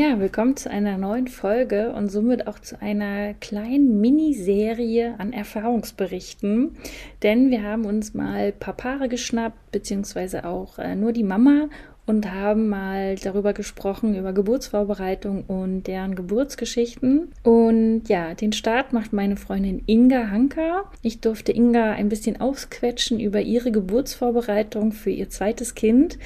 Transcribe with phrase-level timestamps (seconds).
[0.00, 6.76] Ja, willkommen zu einer neuen Folge und somit auch zu einer kleinen Miniserie an Erfahrungsberichten.
[7.24, 11.68] Denn wir haben uns mal ein geschnappt, beziehungsweise auch äh, nur die Mama
[12.06, 17.32] und haben mal darüber gesprochen, über Geburtsvorbereitung und deren Geburtsgeschichten.
[17.42, 20.90] Und ja, den Start macht meine Freundin Inga Hanker.
[21.02, 26.18] Ich durfte Inga ein bisschen ausquetschen über ihre Geburtsvorbereitung für ihr zweites Kind.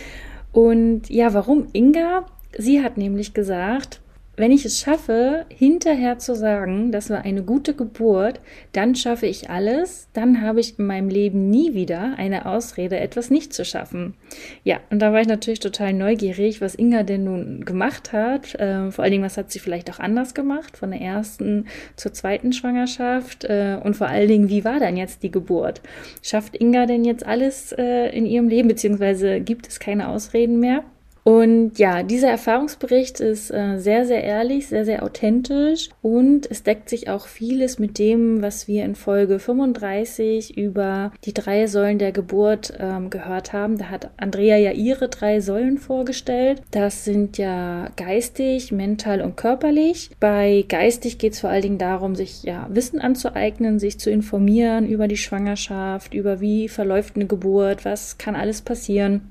[0.53, 2.27] Und ja, warum Inga?
[2.57, 4.01] Sie hat nämlich gesagt,
[4.37, 8.41] wenn ich es schaffe, hinterher zu sagen, das war eine gute Geburt,
[8.73, 13.31] dann schaffe ich alles, dann habe ich in meinem Leben nie wieder eine Ausrede, etwas
[13.31, 14.15] nicht zu schaffen.
[14.63, 18.55] Ja, und da war ich natürlich total neugierig, was Inga denn nun gemacht hat.
[18.57, 22.13] Äh, vor allen Dingen, was hat sie vielleicht auch anders gemacht, von der ersten zur
[22.13, 23.45] zweiten Schwangerschaft.
[23.45, 25.81] Äh, und vor allen Dingen, wie war dann jetzt die Geburt?
[26.23, 30.85] Schafft Inga denn jetzt alles äh, in ihrem Leben, beziehungsweise gibt es keine Ausreden mehr?
[31.27, 36.89] Und ja, dieser Erfahrungsbericht ist äh, sehr, sehr ehrlich, sehr, sehr authentisch und es deckt
[36.89, 42.13] sich auch vieles mit dem, was wir in Folge 35 über die drei Säulen der
[42.13, 43.77] Geburt ähm, gehört haben.
[43.77, 46.63] Da hat Andrea ja ihre drei Säulen vorgestellt.
[46.71, 50.11] Das sind ja geistig, mental und körperlich.
[50.21, 54.87] Bei geistig geht es vor allen Dingen darum, sich ja Wissen anzueignen, sich zu informieren
[54.87, 59.23] über die Schwangerschaft, über wie verläuft eine Geburt, was kann alles passieren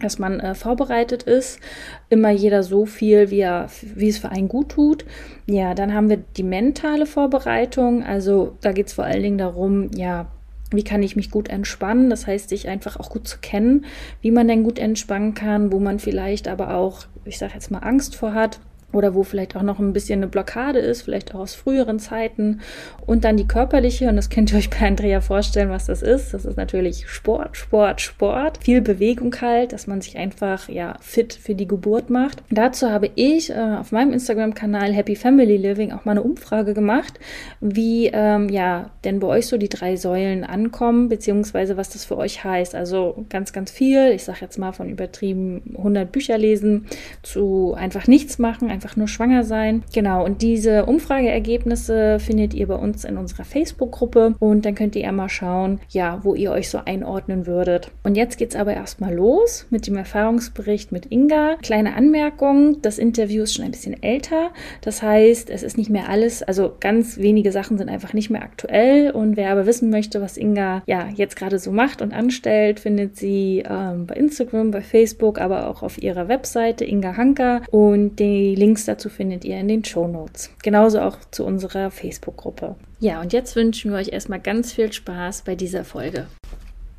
[0.00, 1.60] dass man äh, vorbereitet ist,
[2.08, 5.04] immer jeder so viel, wie, er, wie es für einen gut tut.
[5.46, 9.90] Ja, dann haben wir die mentale Vorbereitung, also da geht es vor allen Dingen darum,
[9.94, 10.26] ja,
[10.70, 12.10] wie kann ich mich gut entspannen?
[12.10, 13.86] Das heißt, sich einfach auch gut zu kennen,
[14.20, 17.78] wie man denn gut entspannen kann, wo man vielleicht aber auch, ich sage jetzt mal,
[17.78, 18.60] Angst vor hat
[18.92, 22.60] oder wo vielleicht auch noch ein bisschen eine Blockade ist, vielleicht auch aus früheren Zeiten.
[23.04, 26.32] Und dann die körperliche, und das könnt ihr euch bei Andrea vorstellen, was das ist.
[26.32, 28.64] Das ist natürlich Sport, Sport, Sport.
[28.64, 32.42] Viel Bewegung halt, dass man sich einfach ja fit für die Geburt macht.
[32.50, 37.20] Dazu habe ich äh, auf meinem Instagram-Kanal Happy Family Living auch mal eine Umfrage gemacht,
[37.60, 42.16] wie ähm, ja denn bei euch so die drei Säulen ankommen, beziehungsweise was das für
[42.16, 42.74] euch heißt.
[42.74, 44.12] Also ganz, ganz viel.
[44.12, 46.86] Ich sage jetzt mal von übertrieben 100 Bücher lesen
[47.22, 49.82] zu einfach nichts machen einfach nur schwanger sein.
[49.92, 55.02] Genau, und diese Umfrageergebnisse findet ihr bei uns in unserer Facebook-Gruppe und dann könnt ihr
[55.02, 57.90] ja mal schauen, ja, wo ihr euch so einordnen würdet.
[58.04, 61.56] Und jetzt geht's aber erstmal los mit dem Erfahrungsbericht mit Inga.
[61.60, 64.50] Kleine Anmerkung, das Interview ist schon ein bisschen älter.
[64.80, 68.42] Das heißt, es ist nicht mehr alles, also ganz wenige Sachen sind einfach nicht mehr
[68.42, 69.10] aktuell.
[69.10, 73.16] Und wer aber wissen möchte, was Inga ja jetzt gerade so macht und anstellt, findet
[73.16, 77.62] sie ähm, bei Instagram, bei Facebook, aber auch auf ihrer Webseite Inga Hanker.
[77.72, 80.50] Und die Links dazu findet ihr in den Show Notes.
[80.62, 82.76] Genauso auch zu unserer Facebook-Gruppe.
[83.00, 86.26] Ja, und jetzt wünschen wir euch erstmal ganz viel Spaß bei dieser Folge.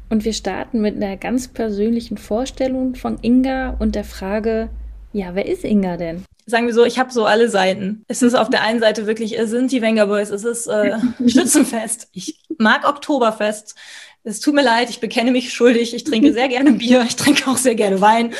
[0.09, 4.69] Und wir starten mit einer ganz persönlichen Vorstellung von Inga und der Frage,
[5.13, 6.23] ja, wer ist Inga denn?
[6.49, 8.03] sagen wir so, ich habe so alle Seiten.
[8.07, 10.97] Es ist auf der einen Seite wirklich, es sind die Wenger Boys, es ist äh,
[11.27, 12.07] Schützenfest.
[12.11, 13.75] Ich mag Oktoberfest.
[14.29, 15.93] Es tut mir leid, ich bekenne mich schuldig.
[15.93, 18.33] Ich trinke sehr gerne Bier, ich trinke auch sehr gerne Wein.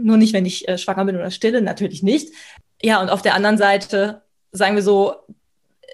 [0.00, 2.32] Nur nicht, wenn ich äh, schwanger bin oder stille, natürlich nicht.
[2.82, 5.14] Ja, und auf der anderen Seite, sagen wir so,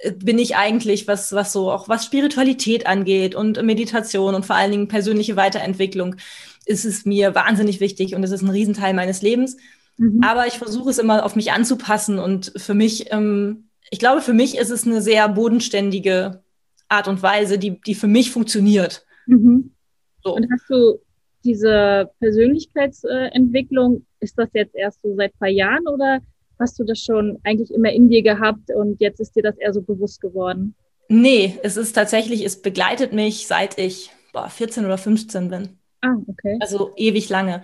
[0.02, 4.56] äh, bin ich eigentlich, was, was so auch was Spiritualität angeht und Meditation und vor
[4.56, 6.16] allen Dingen persönliche Weiterentwicklung,
[6.66, 9.56] ist es mir wahnsinnig wichtig und es ist ein Riesenteil meines Lebens.
[9.96, 10.22] Mhm.
[10.22, 14.34] Aber ich versuche es immer auf mich anzupassen und für mich, ähm, ich glaube, für
[14.34, 16.42] mich ist es eine sehr bodenständige
[16.88, 19.06] Art und Weise, die, die für mich funktioniert.
[19.30, 19.70] Mhm.
[20.22, 20.34] So.
[20.34, 21.00] Und hast du
[21.44, 26.20] diese Persönlichkeitsentwicklung, ist das jetzt erst so seit ein paar Jahren oder
[26.58, 29.72] hast du das schon eigentlich immer in dir gehabt und jetzt ist dir das eher
[29.72, 30.74] so bewusst geworden?
[31.08, 35.78] Nee, es ist tatsächlich, es begleitet mich seit ich boah, 14 oder 15 bin.
[36.02, 36.56] Ah, okay.
[36.60, 37.62] Also ewig lange.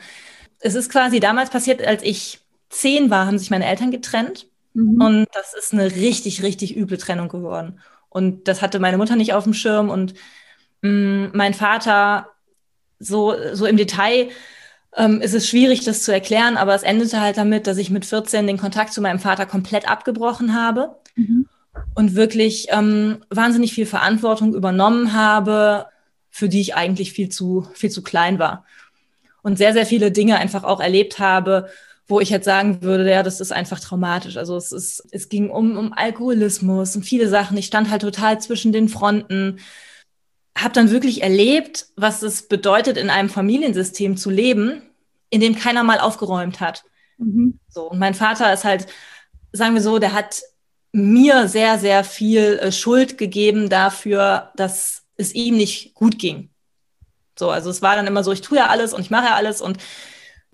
[0.58, 4.48] Es ist quasi damals passiert, als ich zehn war, haben sich meine Eltern getrennt.
[4.74, 5.00] Mhm.
[5.00, 7.80] Und das ist eine richtig, richtig üble Trennung geworden.
[8.08, 9.90] Und das hatte meine Mutter nicht auf dem Schirm.
[9.90, 10.14] Und
[10.86, 12.28] mh, mm, mein Vater,
[12.98, 14.28] so, so im Detail,
[14.96, 18.06] ähm, ist es schwierig, das zu erklären, aber es endete halt damit, dass ich mit
[18.06, 21.46] 14 den Kontakt zu meinem Vater komplett abgebrochen habe mhm.
[21.94, 25.86] und wirklich ähm, wahnsinnig viel Verantwortung übernommen habe,
[26.30, 28.64] für die ich eigentlich viel zu, viel zu klein war.
[29.42, 31.68] und sehr, sehr viele Dinge einfach auch erlebt habe,
[32.08, 34.36] wo ich jetzt sagen würde, ja, das ist einfach traumatisch.
[34.36, 37.56] Also es ist, es ging um, um Alkoholismus und viele Sachen.
[37.56, 39.58] Ich stand halt total zwischen den Fronten,
[40.56, 44.82] habe dann wirklich erlebt, was es bedeutet, in einem Familiensystem zu leben,
[45.30, 46.84] in dem keiner mal aufgeräumt hat.
[47.18, 47.58] Mhm.
[47.68, 48.86] So, und mein Vater ist halt,
[49.52, 50.42] sagen wir so, der hat
[50.92, 56.50] mir sehr, sehr viel äh, Schuld gegeben dafür, dass es ihm nicht gut ging.
[57.38, 59.34] So, also es war dann immer so, ich tue ja alles und ich mache ja
[59.34, 59.78] alles und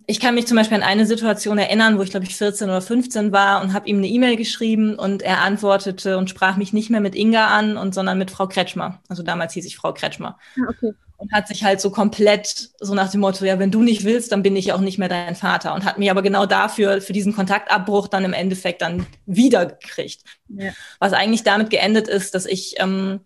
[0.06, 2.80] ich kann mich zum Beispiel an eine Situation erinnern, wo ich glaube ich 14 oder
[2.80, 6.90] 15 war und habe ihm eine E-Mail geschrieben und er antwortete und sprach mich nicht
[6.90, 9.00] mehr mit Inga an und sondern mit Frau Kretschmer.
[9.08, 10.38] Also damals hieß ich Frau Kretschmer.
[10.56, 10.92] Ah, okay.
[11.16, 14.32] Und hat sich halt so komplett so nach dem Motto, ja, wenn du nicht willst,
[14.32, 15.72] dann bin ich auch nicht mehr dein Vater.
[15.72, 20.22] Und hat mich aber genau dafür, für diesen Kontaktabbruch dann im Endeffekt dann wieder gekriegt.
[20.48, 20.72] Ja.
[20.98, 23.20] Was eigentlich damit geendet ist, dass ich ähm,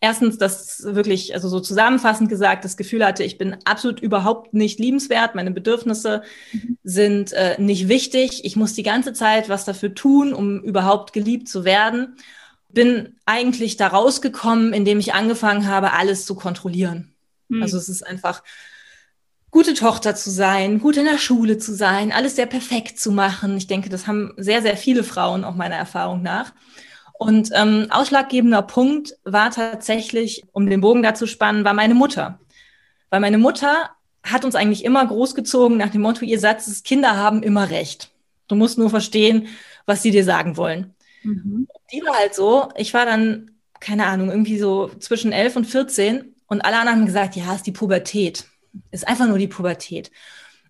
[0.00, 4.78] erstens das wirklich, also so zusammenfassend gesagt, das Gefühl hatte, ich bin absolut überhaupt nicht
[4.78, 6.22] liebenswert, meine Bedürfnisse
[6.52, 6.78] mhm.
[6.84, 11.48] sind äh, nicht wichtig, ich muss die ganze Zeit was dafür tun, um überhaupt geliebt
[11.48, 12.16] zu werden.
[12.70, 17.14] Bin eigentlich da rausgekommen, indem ich angefangen habe, alles zu kontrollieren.
[17.48, 17.62] Mhm.
[17.62, 18.42] Also es ist einfach
[19.50, 23.56] gute Tochter zu sein, gut in der Schule zu sein, alles sehr perfekt zu machen.
[23.56, 26.52] Ich denke, das haben sehr, sehr viele Frauen auch meiner Erfahrung nach.
[27.18, 32.38] Und ähm, ausschlaggebender Punkt war tatsächlich, um den Bogen dazu spannen, war meine Mutter.
[33.10, 33.90] Weil meine Mutter
[34.22, 38.12] hat uns eigentlich immer großgezogen nach dem Motto, ihr Satz ist, Kinder haben immer recht.
[38.46, 39.48] Du musst nur verstehen,
[39.84, 40.94] was sie dir sagen wollen.
[41.24, 41.66] Mhm.
[41.92, 43.50] Die war halt so, ich war dann,
[43.80, 47.66] keine Ahnung, irgendwie so zwischen elf und 14 und alle anderen haben gesagt, ja, ist
[47.66, 48.44] die Pubertät.
[48.90, 50.10] Ist einfach nur die Pubertät.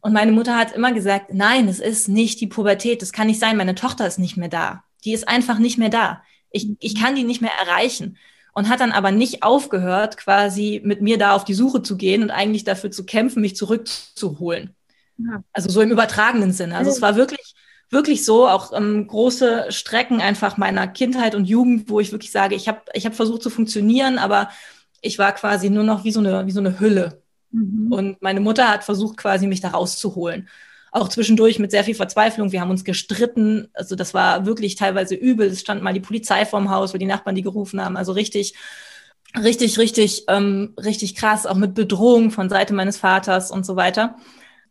[0.01, 3.03] Und meine Mutter hat immer gesagt, nein, es ist nicht die Pubertät.
[3.03, 3.57] Das kann nicht sein.
[3.57, 4.85] Meine Tochter ist nicht mehr da.
[5.05, 6.23] Die ist einfach nicht mehr da.
[6.51, 8.17] Ich, ich kann die nicht mehr erreichen.
[8.55, 12.25] Und hat dann aber nicht aufgehört, quasi mit mir da auf die Suche zu gehen
[12.25, 14.75] und eigentlich dafür zu kämpfen, mich zurückzuholen.
[15.19, 15.45] Ja.
[15.53, 16.77] Also so im übertragenen Sinne.
[16.77, 17.55] Also es war wirklich,
[17.91, 22.57] wirklich so, auch ähm, große Strecken einfach meiner Kindheit und Jugend, wo ich wirklich sage,
[22.57, 24.49] ich habe ich hab versucht zu funktionieren, aber
[25.03, 27.23] ich war quasi nur noch wie so eine, wie so eine Hülle.
[27.53, 27.93] Mhm.
[27.93, 30.49] Und meine Mutter hat versucht, quasi mich da rauszuholen
[30.93, 32.53] auch zwischendurch mit sehr viel Verzweiflung.
[32.53, 33.69] Wir haben uns gestritten.
[33.75, 35.49] Also das war wirklich teilweise übel.
[35.49, 37.97] Es stand mal die Polizei vorm Haus, weil die Nachbarn die gerufen haben.
[37.97, 38.55] Also richtig,
[39.41, 44.17] richtig, richtig, ähm, richtig krass, auch mit Bedrohung von Seite meines Vaters und so weiter.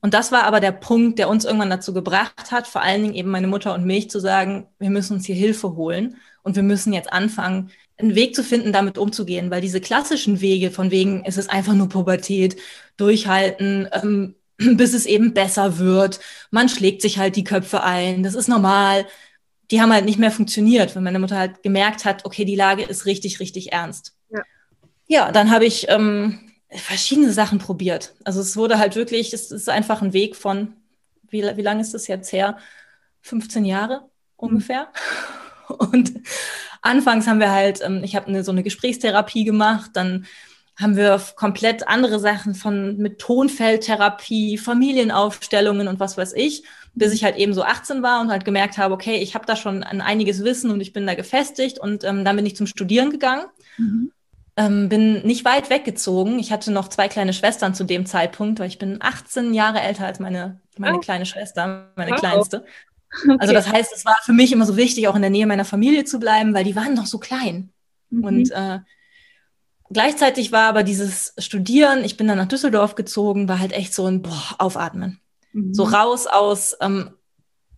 [0.02, 3.16] Und das war aber der Punkt, der uns irgendwann dazu gebracht hat, vor allen Dingen
[3.16, 6.64] eben meine Mutter und mich zu sagen, wir müssen uns hier Hilfe holen und wir
[6.64, 11.24] müssen jetzt anfangen, einen Weg zu finden, damit umzugehen, weil diese klassischen Wege von wegen,
[11.25, 12.58] es ist einfach nur Pubertät,
[12.96, 16.19] durchhalten, ähm, bis es eben besser wird.
[16.51, 19.06] Man schlägt sich halt die Köpfe ein, das ist normal.
[19.69, 22.83] Die haben halt nicht mehr funktioniert, wenn meine Mutter halt gemerkt hat, okay, die Lage
[22.83, 24.15] ist richtig, richtig ernst.
[24.30, 24.42] Ja,
[25.07, 26.39] ja dann habe ich ähm,
[26.69, 28.15] verschiedene Sachen probiert.
[28.24, 30.74] Also es wurde halt wirklich, es ist einfach ein Weg von,
[31.30, 32.57] wie, wie lange ist das jetzt her?
[33.21, 34.92] 15 Jahre ungefähr.
[35.68, 35.75] Mhm.
[35.92, 36.13] Und
[36.81, 40.25] anfangs haben wir halt, ähm, ich habe eine, so eine Gesprächstherapie gemacht, dann
[40.80, 46.64] haben wir komplett andere Sachen von mit Tonfeldtherapie, Familienaufstellungen und was weiß ich,
[46.94, 49.56] bis ich halt eben so 18 war und halt gemerkt habe, okay, ich habe da
[49.56, 52.68] schon ein einiges Wissen und ich bin da gefestigt und ähm, dann bin ich zum
[52.68, 53.46] Studieren gegangen.
[53.78, 54.12] Mhm.
[54.56, 56.40] Ähm, bin nicht weit weggezogen.
[56.40, 60.06] Ich hatte noch zwei kleine Schwestern zu dem Zeitpunkt, weil ich bin 18 Jahre älter
[60.06, 61.00] als meine, meine oh.
[61.00, 62.16] kleine Schwester, meine oh.
[62.16, 62.66] kleinste.
[63.24, 63.38] Okay.
[63.40, 65.64] Also das heißt, es war für mich immer so wichtig, auch in der Nähe meiner
[65.64, 67.72] Familie zu bleiben, weil die waren noch so klein.
[68.10, 68.24] Mhm.
[68.24, 68.80] Und äh,
[69.90, 74.06] Gleichzeitig war aber dieses Studieren, ich bin dann nach Düsseldorf gezogen, war halt echt so
[74.06, 75.20] ein boah, Aufatmen.
[75.54, 75.74] Mhm.
[75.74, 77.12] So raus aus ähm,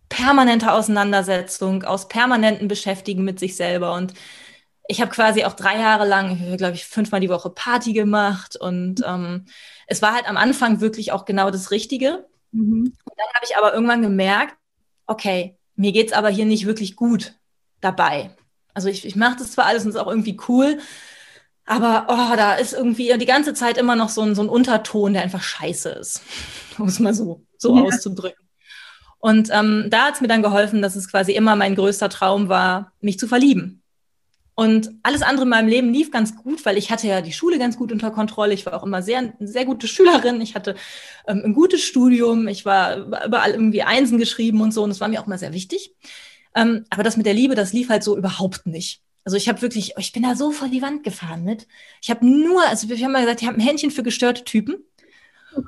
[0.08, 3.94] permanenter Auseinandersetzung, aus permanentem Beschäftigen mit sich selber.
[3.94, 4.14] Und
[4.88, 8.56] ich habe quasi auch drei Jahre lang, glaube ich, fünfmal die Woche Party gemacht.
[8.56, 9.46] Und ähm,
[9.86, 12.26] es war halt am Anfang wirklich auch genau das Richtige.
[12.50, 12.92] Mhm.
[13.04, 14.56] Und dann habe ich aber irgendwann gemerkt,
[15.06, 17.34] okay, mir geht's aber hier nicht wirklich gut
[17.80, 18.36] dabei.
[18.74, 20.78] Also ich, ich mache das zwar alles und es ist auch irgendwie cool,
[21.70, 25.12] aber oh, da ist irgendwie die ganze Zeit immer noch so ein, so ein Unterton,
[25.12, 26.20] der einfach scheiße ist,
[26.78, 27.82] um es mal so, so ja.
[27.84, 28.44] auszudrücken.
[29.20, 32.48] Und ähm, da hat es mir dann geholfen, dass es quasi immer mein größter Traum
[32.48, 33.84] war, mich zu verlieben.
[34.56, 37.58] Und alles andere in meinem Leben lief ganz gut, weil ich hatte ja die Schule
[37.58, 38.52] ganz gut unter Kontrolle.
[38.52, 40.40] Ich war auch immer sehr, sehr gute Schülerin.
[40.40, 40.74] Ich hatte
[41.28, 42.48] ähm, ein gutes Studium.
[42.48, 44.82] Ich war überall irgendwie Einsen geschrieben und so.
[44.82, 45.94] Und das war mir auch immer sehr wichtig.
[46.56, 49.02] Ähm, aber das mit der Liebe, das lief halt so überhaupt nicht.
[49.24, 51.66] Also ich habe wirklich, ich bin da so vor die Wand gefahren mit.
[52.00, 54.76] Ich habe nur, also wir haben mal gesagt, ich habe ein Händchen für gestörte Typen.
[55.54, 55.62] Oh.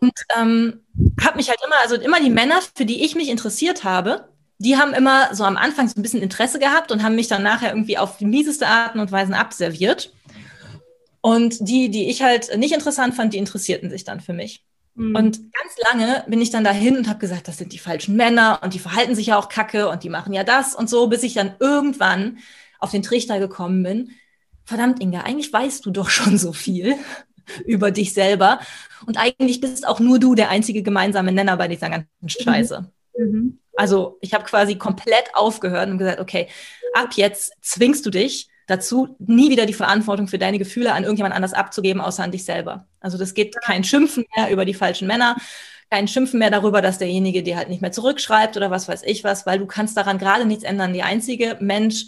[0.00, 0.80] Und ähm,
[1.22, 4.76] habe mich halt immer, also immer die Männer, für die ich mich interessiert habe, die
[4.76, 7.70] haben immer so am Anfang so ein bisschen Interesse gehabt und haben mich dann nachher
[7.70, 10.12] irgendwie auf die mieseste Arten und Weisen abserviert.
[11.20, 14.64] Und die, die ich halt nicht interessant fand, die interessierten sich dann für mich.
[14.94, 15.14] Mhm.
[15.14, 18.60] Und ganz lange bin ich dann dahin und habe gesagt, das sind die falschen Männer
[18.62, 21.22] und die verhalten sich ja auch kacke und die machen ja das und so, bis
[21.22, 22.38] ich dann irgendwann
[22.78, 24.10] auf den Trichter gekommen bin.
[24.64, 26.96] Verdammt, Inga, eigentlich weißt du doch schon so viel
[27.66, 28.60] über dich selber.
[29.06, 32.28] Und eigentlich bist auch nur du der einzige gemeinsame Nenner bei dieser ganzen mhm.
[32.28, 32.92] Scheiße.
[33.18, 33.58] Mhm.
[33.76, 36.48] Also ich habe quasi komplett aufgehört und gesagt, okay,
[36.94, 41.34] ab jetzt zwingst du dich dazu, nie wieder die Verantwortung für deine Gefühle an irgendjemand
[41.34, 42.86] anders abzugeben, außer an dich selber.
[43.00, 45.36] Also das geht kein Schimpfen mehr über die falschen Männer,
[45.90, 49.24] kein Schimpfen mehr darüber, dass derjenige dir halt nicht mehr zurückschreibt oder was weiß ich
[49.24, 50.92] was, weil du kannst daran gerade nichts ändern.
[50.92, 52.06] Die einzige Mensch,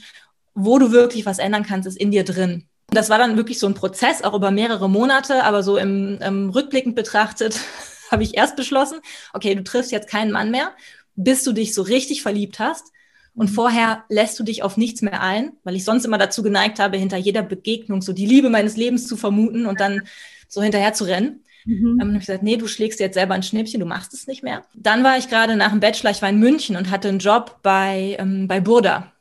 [0.55, 2.65] wo du wirklich was ändern kannst, ist in dir drin.
[2.89, 6.51] Das war dann wirklich so ein Prozess, auch über mehrere Monate, aber so im, im
[6.51, 7.61] rückblickend betrachtet
[8.11, 9.01] habe ich erst beschlossen,
[9.33, 10.73] okay, du triffst jetzt keinen Mann mehr,
[11.15, 12.93] bis du dich so richtig verliebt hast
[13.35, 13.55] und mhm.
[13.55, 16.97] vorher lässt du dich auf nichts mehr ein, weil ich sonst immer dazu geneigt habe,
[16.97, 20.03] hinter jeder Begegnung so die Liebe meines Lebens zu vermuten und dann
[20.49, 21.45] so hinterher zu rennen.
[21.65, 21.99] Mhm.
[21.99, 24.43] Dann habe ich gesagt, nee, du schlägst jetzt selber ein Schnippchen, du machst es nicht
[24.43, 24.65] mehr.
[24.75, 27.59] Dann war ich gerade nach dem Bachelor, ich war in München und hatte einen Job
[27.63, 29.13] bei, ähm, bei Burda.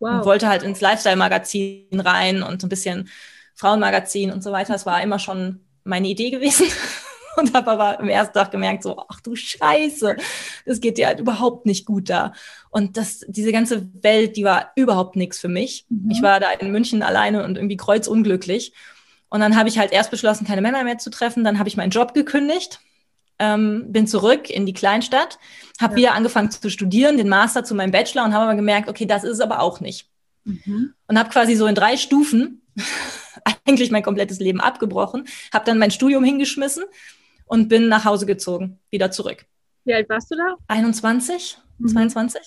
[0.00, 0.18] Wow.
[0.18, 3.08] Und wollte halt ins Lifestyle-Magazin rein und so ein bisschen
[3.54, 4.72] Frauenmagazin und so weiter.
[4.72, 6.66] Das war immer schon meine Idee gewesen.
[7.38, 10.16] und habe aber im ersten Tag gemerkt, so, ach du Scheiße,
[10.66, 12.32] das geht dir halt überhaupt nicht gut da.
[12.70, 15.86] Und das, diese ganze Welt, die war überhaupt nichts für mich.
[15.88, 16.10] Mhm.
[16.10, 18.72] Ich war da in München alleine und irgendwie kreuzunglücklich.
[19.30, 21.44] Und dann habe ich halt erst beschlossen, keine Männer mehr zu treffen.
[21.44, 22.80] Dann habe ich meinen Job gekündigt,
[23.38, 25.38] ähm, bin zurück in die Kleinstadt,
[25.80, 25.96] habe ja.
[25.98, 29.24] wieder angefangen zu studieren, den Master zu meinem Bachelor und habe aber gemerkt, okay, das
[29.24, 30.08] ist es aber auch nicht.
[30.44, 30.94] Mhm.
[31.06, 32.62] Und habe quasi so in drei Stufen
[33.66, 36.84] eigentlich mein komplettes Leben abgebrochen, habe dann mein Studium hingeschmissen
[37.46, 39.46] und bin nach Hause gezogen, wieder zurück.
[39.84, 40.56] Wie alt warst du da?
[40.68, 41.88] 21, mhm.
[41.88, 42.40] 22.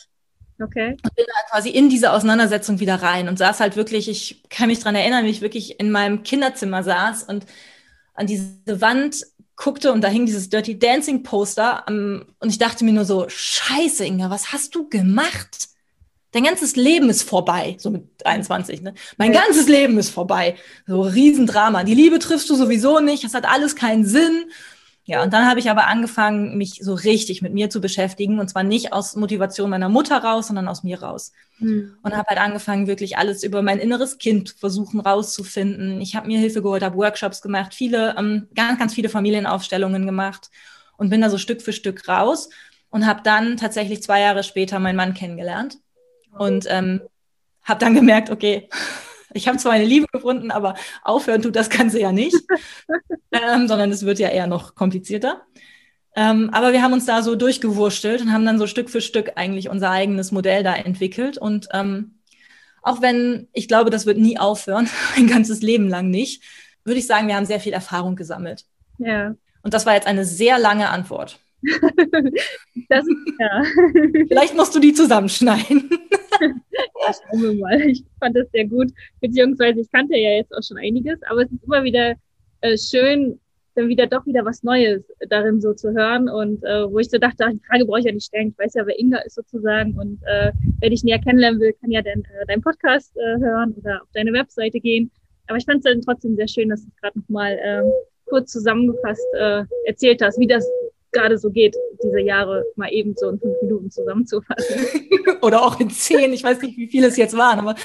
[0.61, 0.91] Okay.
[0.91, 4.67] Und bin da quasi in diese Auseinandersetzung wieder rein und saß halt wirklich, ich kann
[4.67, 7.45] mich dran erinnern, wie ich wirklich in meinem Kinderzimmer saß und
[8.13, 9.25] an diese Wand
[9.61, 13.25] guckte und da hing dieses Dirty Dancing Poster um, und ich dachte mir nur so,
[13.29, 15.69] scheiße, Inga, was hast du gemacht?
[16.31, 18.93] Dein ganzes Leben ist vorbei, so mit 21, ne?
[19.17, 19.41] Mein ja.
[19.41, 20.55] ganzes Leben ist vorbei.
[20.87, 21.83] So Riesendrama.
[21.83, 24.45] Die Liebe triffst du sowieso nicht, das hat alles keinen Sinn.
[25.03, 28.39] Ja, und dann habe ich aber angefangen, mich so richtig mit mir zu beschäftigen.
[28.39, 31.33] Und zwar nicht aus Motivation meiner Mutter raus, sondern aus mir raus.
[31.61, 31.95] Mhm.
[32.01, 36.01] Und habe halt angefangen, wirklich alles über mein inneres Kind versuchen rauszufinden.
[36.01, 40.49] Ich habe mir Hilfe geholt, habe Workshops gemacht, viele, ähm, ganz, ganz viele Familienaufstellungen gemacht
[40.97, 42.49] und bin da so Stück für Stück raus
[42.89, 45.77] und habe dann tatsächlich zwei Jahre später meinen Mann kennengelernt.
[46.37, 47.01] Und ähm,
[47.63, 48.69] habe dann gemerkt, okay,
[49.33, 52.37] ich habe zwar eine Liebe gefunden, aber aufhören tut das Ganze ja nicht,
[53.31, 55.41] ähm, sondern es wird ja eher noch komplizierter.
[56.15, 59.33] Ähm, aber wir haben uns da so durchgewurstelt und haben dann so Stück für Stück
[59.35, 61.37] eigentlich unser eigenes Modell da entwickelt.
[61.37, 62.15] Und ähm,
[62.81, 66.43] auch wenn ich glaube, das wird nie aufhören, ein ganzes Leben lang nicht,
[66.83, 68.65] würde ich sagen, wir haben sehr viel Erfahrung gesammelt.
[68.97, 69.35] Ja.
[69.63, 71.39] Und das war jetzt eine sehr lange Antwort.
[72.89, 73.05] das,
[73.39, 73.63] ja.
[74.27, 75.89] Vielleicht musst du die zusammenschneiden.
[76.41, 77.79] ja, schauen wir mal.
[77.81, 78.91] Ich fand das sehr gut,
[79.21, 82.15] beziehungsweise ich kannte ja jetzt auch schon einiges, aber es ist immer wieder
[82.61, 83.39] äh, schön,
[83.75, 87.17] dann wieder doch wieder was Neues darin so zu hören und äh, wo ich so
[87.17, 89.35] dachte, ach, die Frage brauche ich ja nicht stellen, ich weiß ja, wer Inga ist
[89.35, 93.39] sozusagen und äh, wer dich näher kennenlernen will, kann ja dein, äh, deinen Podcast äh,
[93.39, 95.11] hören oder auf deine Webseite gehen.
[95.47, 97.83] Aber ich fand es dann trotzdem sehr schön, dass du es gerade nochmal äh,
[98.25, 100.65] kurz zusammengefasst äh, erzählt hast, wie das
[101.11, 104.85] gerade so geht, diese Jahre mal eben so in fünf Minuten zusammenzufassen.
[105.41, 107.75] Oder auch in zehn, ich weiß nicht, wie viele es jetzt waren, aber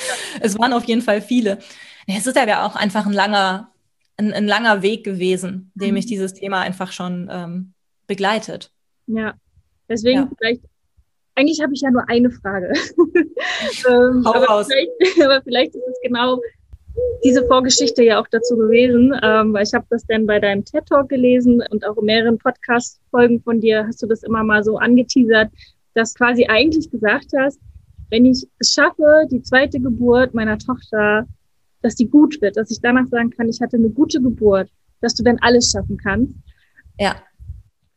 [0.40, 1.58] es waren auf jeden Fall viele.
[2.06, 3.72] Es ist ja auch einfach ein langer,
[4.16, 6.10] ein, ein langer Weg gewesen, dem mich mhm.
[6.10, 7.72] dieses Thema einfach schon ähm,
[8.06, 8.70] begleitet.
[9.06, 9.34] Ja,
[9.88, 10.30] deswegen ja.
[10.38, 10.62] vielleicht,
[11.34, 12.72] eigentlich habe ich ja nur eine Frage.
[13.88, 14.68] ähm, Hau aber, raus.
[14.68, 16.40] Vielleicht, aber vielleicht ist es genau
[17.24, 20.86] diese Vorgeschichte ja auch dazu gewesen, ähm, weil ich habe das dann bei deinem TED
[20.86, 24.78] Talk gelesen und auch in mehreren Podcast-Folgen von dir hast du das immer mal so
[24.78, 25.50] angeteasert,
[25.94, 27.60] dass quasi eigentlich gesagt hast,
[28.10, 31.26] wenn ich es schaffe, die zweite Geburt meiner Tochter,
[31.86, 34.68] dass die gut wird, dass ich danach sagen kann, ich hatte eine gute Geburt,
[35.00, 36.34] dass du dann alles schaffen kannst.
[36.98, 37.14] Ja.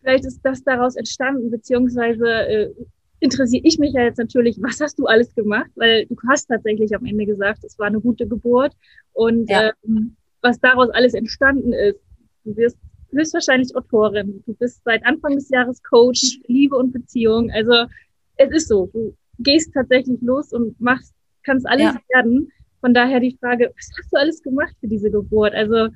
[0.02, 2.74] Vielleicht ist das daraus entstanden, beziehungsweise äh,
[3.20, 5.72] interessiere ich mich ja jetzt natürlich, was hast du alles gemacht?
[5.76, 8.74] Weil du hast tatsächlich am Ende gesagt, es war eine gute Geburt.
[9.14, 9.72] Und ja.
[9.84, 12.00] ähm, was daraus alles entstanden ist,
[12.46, 12.78] du wirst
[13.12, 14.44] höchstwahrscheinlich Autorin.
[14.46, 17.50] Du bist seit Anfang des Jahres Coach, Liebe und Beziehung.
[17.50, 17.88] Also
[18.36, 22.00] es ist so, du gehst tatsächlich los und machst, kannst alles ja.
[22.14, 22.52] werden.
[22.82, 25.54] Von daher die Frage, was hast du alles gemacht für diese Geburt?
[25.54, 25.90] Also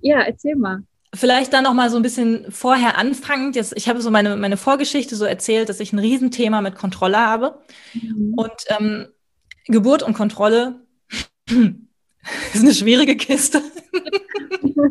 [0.00, 0.82] ja, erzähl mal.
[1.14, 3.54] Vielleicht dann noch mal so ein bisschen vorher anfangend.
[3.54, 7.18] Jetzt, ich habe so meine, meine Vorgeschichte so erzählt, dass ich ein Riesenthema mit Kontrolle
[7.18, 7.58] habe.
[7.94, 8.34] Mhm.
[8.36, 9.06] Und ähm,
[9.66, 10.80] Geburt und Kontrolle
[11.48, 13.62] ist eine schwierige Kiste.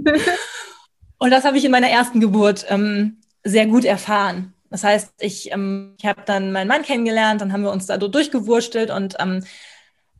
[1.17, 4.53] und das habe ich in meiner ersten Geburt ähm, sehr gut erfahren.
[4.69, 7.97] Das heißt, ich, ähm, ich habe dann meinen Mann kennengelernt, dann haben wir uns da
[7.97, 9.43] durchgewurstelt und ähm,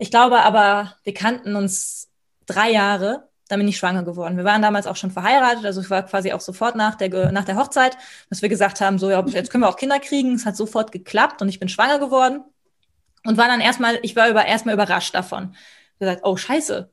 [0.04, 2.10] ich glaube aber, wir kannten uns
[2.46, 4.36] drei Jahre, dann bin ich schwanger geworden.
[4.36, 7.46] Wir waren damals auch schon verheiratet, also ich war quasi auch sofort nach der, nach
[7.46, 7.98] der Hochzeit,
[8.30, 10.36] dass wir gesagt haben, so, ja, jetzt können wir auch Kinder kriegen.
[10.36, 12.44] Es hat sofort geklappt und ich bin schwanger geworden
[13.24, 15.56] und war dann erstmal, ich war über, erstmal überrascht davon.
[16.00, 16.92] Gesagt, oh, scheiße.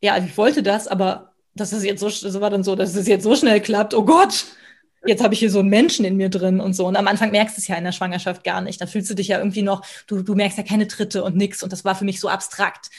[0.00, 3.08] Ja, ich wollte das, aber das ist jetzt so, das war dann so, dass es
[3.08, 3.94] jetzt so schnell klappt.
[3.94, 4.44] Oh Gott,
[5.06, 6.86] jetzt habe ich hier so einen Menschen in mir drin und so.
[6.86, 8.80] Und am Anfang merkst du es ja in der Schwangerschaft gar nicht.
[8.80, 11.62] Da fühlst du dich ja irgendwie noch, du, du merkst ja keine Tritte und nix.
[11.62, 12.90] Und das war für mich so abstrakt.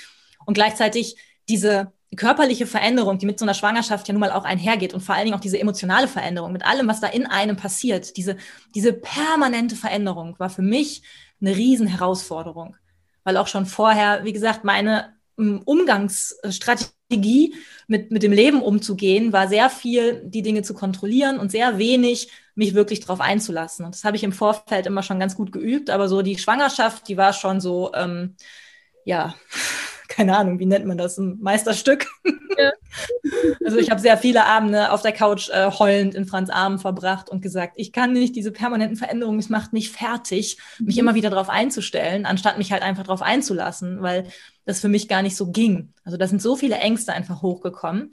[0.45, 1.17] Und gleichzeitig
[1.49, 5.15] diese körperliche Veränderung, die mit so einer Schwangerschaft ja nun mal auch einhergeht und vor
[5.15, 8.37] allen Dingen auch diese emotionale Veränderung mit allem, was da in einem passiert, diese,
[8.73, 11.03] diese permanente Veränderung war für mich
[11.41, 12.77] eine Riesenherausforderung.
[13.23, 15.61] Weil auch schon vorher, wie gesagt, meine ähm,
[17.09, 17.55] Umgangsstrategie
[17.87, 22.29] mit, mit dem Leben umzugehen, war sehr viel, die Dinge zu kontrollieren und sehr wenig,
[22.55, 23.85] mich wirklich darauf einzulassen.
[23.85, 27.07] Und das habe ich im Vorfeld immer schon ganz gut geübt, aber so die Schwangerschaft,
[27.07, 28.35] die war schon so, ähm,
[29.03, 29.35] ja,
[30.07, 32.07] keine Ahnung, wie nennt man das, ein Meisterstück.
[32.57, 32.71] Ja.
[33.65, 37.29] Also ich habe sehr viele Abende auf der Couch äh, heulend in Franz Armen verbracht
[37.29, 40.99] und gesagt, ich kann nicht diese permanenten Veränderungen, es macht mich fertig, mich mhm.
[41.01, 44.25] immer wieder darauf einzustellen, anstatt mich halt einfach darauf einzulassen, weil
[44.65, 45.93] das für mich gar nicht so ging.
[46.03, 48.11] Also da sind so viele Ängste einfach hochgekommen.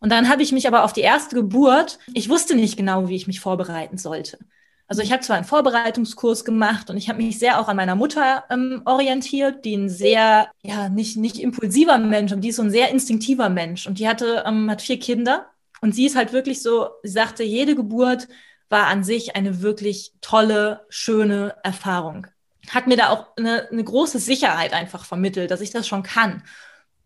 [0.00, 3.16] Und dann habe ich mich aber auf die erste Geburt, ich wusste nicht genau, wie
[3.16, 4.38] ich mich vorbereiten sollte.
[4.86, 7.94] Also ich habe zwar einen Vorbereitungskurs gemacht und ich habe mich sehr auch an meiner
[7.94, 12.62] Mutter ähm, orientiert, die ein sehr, ja, nicht, nicht impulsiver Mensch, und die ist so
[12.62, 13.86] ein sehr instinktiver Mensch.
[13.86, 15.46] Und die hatte, ähm, hat vier Kinder.
[15.82, 18.28] Und sie ist halt wirklich so, sie sagte, jede Geburt
[18.70, 22.26] war an sich eine wirklich tolle, schöne Erfahrung.
[22.70, 26.42] Hat mir da auch eine, eine große Sicherheit einfach vermittelt, dass ich das schon kann.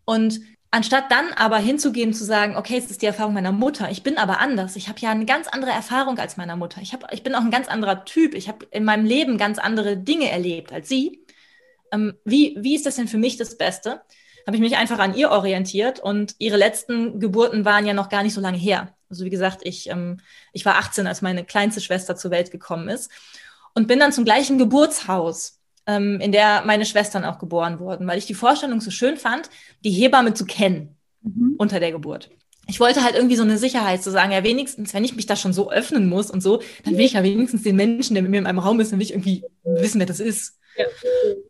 [0.05, 0.41] Und
[0.73, 4.17] Anstatt dann aber hinzugehen zu sagen, okay, es ist die Erfahrung meiner Mutter, ich bin
[4.17, 4.75] aber anders.
[4.75, 6.81] Ich habe ja eine ganz andere Erfahrung als meiner Mutter.
[6.81, 8.33] Ich, hab, ich bin auch ein ganz anderer Typ.
[8.33, 11.23] Ich habe in meinem Leben ganz andere Dinge erlebt als sie.
[11.91, 14.01] Ähm, wie, wie ist das denn für mich das Beste?
[14.47, 18.23] Habe ich mich einfach an ihr orientiert und ihre letzten Geburten waren ja noch gar
[18.23, 18.95] nicht so lange her.
[19.11, 20.21] Also wie gesagt, ich, ähm,
[20.53, 23.11] ich war 18, als meine kleinste Schwester zur Welt gekommen ist
[23.75, 28.17] und bin dann zum gleichen Geburtshaus ähm, in der meine Schwestern auch geboren wurden, weil
[28.17, 29.49] ich die Vorstellung so schön fand,
[29.83, 31.55] die Hebamme zu kennen mhm.
[31.57, 32.29] unter der Geburt.
[32.67, 35.35] Ich wollte halt irgendwie so eine Sicherheit zu sagen, ja, wenigstens, wenn ich mich da
[35.35, 38.31] schon so öffnen muss und so, dann will ich ja wenigstens den Menschen, der mit
[38.31, 40.57] mir in einem Raum ist, dann will ich irgendwie wissen, wer das ist.
[40.77, 40.85] Ja.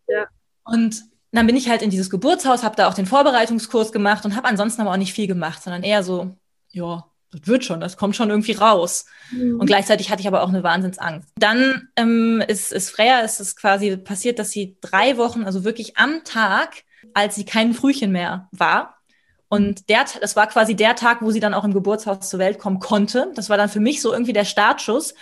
[0.07, 0.27] ja.
[0.63, 4.35] Und dann bin ich halt in dieses Geburtshaus, habe da auch den Vorbereitungskurs gemacht und
[4.35, 6.35] habe ansonsten aber auch nicht viel gemacht, sondern eher so,
[6.69, 9.05] ja, das wird schon, das kommt schon irgendwie raus.
[9.31, 9.59] Mhm.
[9.59, 11.29] Und gleichzeitig hatte ich aber auch eine Wahnsinnsangst.
[11.37, 15.97] Dann ähm, ist, ist Freya, ist es quasi passiert, dass sie drei Wochen, also wirklich
[15.97, 18.97] am Tag, als sie kein Frühchen mehr war,
[19.53, 22.57] und der, das war quasi der Tag, wo sie dann auch im Geburtshaus zur Welt
[22.57, 23.31] kommen konnte.
[23.35, 25.13] Das war dann für mich so irgendwie der Startschuss.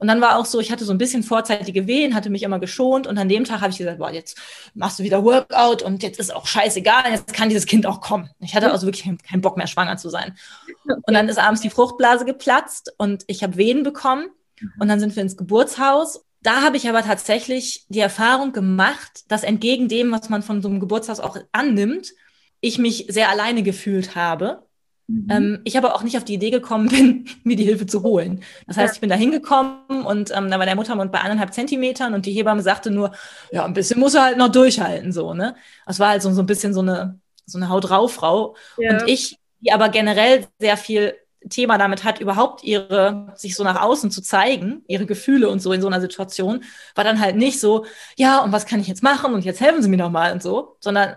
[0.00, 2.58] Und dann war auch so, ich hatte so ein bisschen vorzeitige Wehen, hatte mich immer
[2.58, 4.38] geschont und an dem Tag habe ich gesagt, boah, jetzt
[4.72, 8.30] machst du wieder Workout und jetzt ist auch scheißegal, jetzt kann dieses Kind auch kommen.
[8.40, 10.38] Ich hatte also wirklich keinen Bock mehr, schwanger zu sein.
[10.86, 14.30] Und dann ist abends die Fruchtblase geplatzt und ich habe Wehen bekommen
[14.78, 16.24] und dann sind wir ins Geburtshaus.
[16.40, 20.68] Da habe ich aber tatsächlich die Erfahrung gemacht, dass entgegen dem, was man von so
[20.68, 22.14] einem Geburtshaus auch annimmt,
[22.62, 24.66] ich mich sehr alleine gefühlt habe
[25.10, 25.26] Mhm.
[25.28, 28.42] Ähm, ich aber auch nicht auf die Idee gekommen bin, mir die Hilfe zu holen.
[28.66, 32.14] Das heißt, ich bin da hingekommen und ähm, da war der Muttermund bei anderthalb Zentimetern
[32.14, 33.10] und die Hebamme sagte nur,
[33.50, 35.56] ja, ein bisschen muss er halt noch durchhalten, so, ne?
[35.86, 38.54] Das war halt so, so ein bisschen so eine, so eine Haut drauf Frau.
[38.78, 38.92] Ja.
[38.92, 41.14] Und ich, die aber generell sehr viel
[41.48, 45.72] Thema damit hat, überhaupt ihre, sich so nach außen zu zeigen, ihre Gefühle und so
[45.72, 46.62] in so einer Situation,
[46.94, 47.84] war dann halt nicht so,
[48.16, 50.76] ja, und was kann ich jetzt machen und jetzt helfen Sie mir nochmal und so,
[50.78, 51.16] sondern,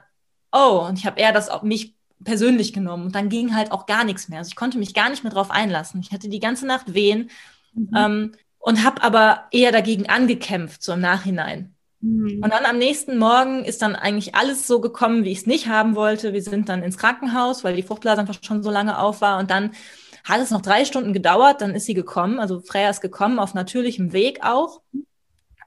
[0.52, 3.06] oh, und ich habe eher das auf mich persönlich genommen.
[3.06, 4.40] Und dann ging halt auch gar nichts mehr.
[4.40, 6.02] Also ich konnte mich gar nicht mehr drauf einlassen.
[6.02, 7.30] Ich hatte die ganze Nacht Wehen
[7.74, 7.90] mhm.
[7.96, 11.76] ähm, und habe aber eher dagegen angekämpft, so im Nachhinein.
[12.02, 12.42] Mhm.
[12.44, 15.68] Und dann am nächsten Morgen ist dann eigentlich alles so gekommen, wie ich es nicht
[15.68, 16.34] haben wollte.
[16.34, 19.40] Wir sind dann ins Krankenhaus, weil die Fruchtblase einfach schon so lange auf war.
[19.40, 19.72] Und dann
[20.24, 22.40] hat es noch drei Stunden gedauert, dann ist sie gekommen.
[22.40, 24.82] Also Freya ist gekommen, auf natürlichem Weg auch.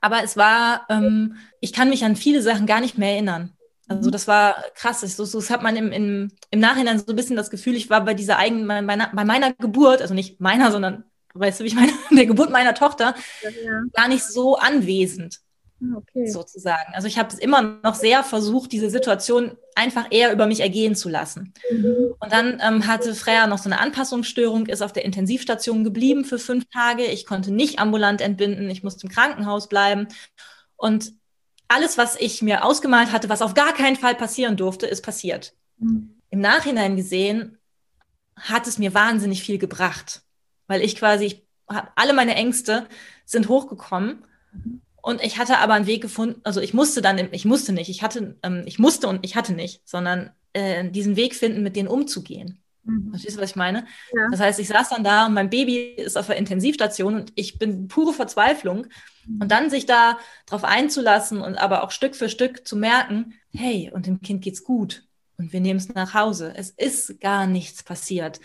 [0.00, 3.55] Aber es war, ähm, ich kann mich an viele Sachen gar nicht mehr erinnern.
[3.88, 4.12] Also mhm.
[4.12, 5.00] das war krass.
[5.00, 7.90] So, so das hat man im, im, im Nachhinein so ein bisschen das Gefühl, ich
[7.90, 11.64] war bei dieser eigenen, bei meiner, bei meiner Geburt, also nicht meiner, sondern, weißt du,
[11.64, 13.80] wie ich meine, der Geburt meiner Tochter, ja, ja.
[13.92, 15.40] gar nicht so anwesend.
[15.82, 16.26] Ah, okay.
[16.26, 16.94] Sozusagen.
[16.94, 20.94] Also ich habe es immer noch sehr versucht, diese Situation einfach eher über mich ergehen
[20.94, 21.52] zu lassen.
[21.70, 22.14] Mhm.
[22.18, 26.38] Und dann ähm, hatte Freya noch so eine Anpassungsstörung, ist auf der Intensivstation geblieben für
[26.38, 27.04] fünf Tage.
[27.04, 30.08] Ich konnte nicht ambulant entbinden, ich musste im Krankenhaus bleiben.
[30.76, 31.12] Und
[31.68, 35.54] alles, was ich mir ausgemalt hatte, was auf gar keinen Fall passieren durfte, ist passiert.
[35.78, 36.14] Mhm.
[36.30, 37.58] Im Nachhinein gesehen
[38.36, 40.22] hat es mir wahnsinnig viel gebracht,
[40.66, 42.86] weil ich quasi, ich alle meine Ängste
[43.24, 44.24] sind hochgekommen.
[45.02, 48.02] Und ich hatte aber einen Weg gefunden, also ich musste dann, ich musste nicht, ich
[48.02, 51.88] hatte, ähm, ich musste und ich hatte nicht, sondern äh, diesen Weg finden, mit denen
[51.88, 52.60] umzugehen.
[52.86, 53.10] Mhm.
[53.10, 53.84] Verstehst du, was ich meine?
[54.14, 54.28] Ja.
[54.30, 57.58] Das heißt, ich saß dann da und mein Baby ist auf der Intensivstation und ich
[57.58, 58.86] bin pure Verzweiflung.
[59.26, 59.42] Mhm.
[59.42, 63.90] Und dann sich da drauf einzulassen und aber auch Stück für Stück zu merken, hey,
[63.92, 65.04] und dem Kind geht's gut
[65.38, 66.52] und wir nehmen es nach Hause.
[66.56, 68.40] Es ist gar nichts passiert.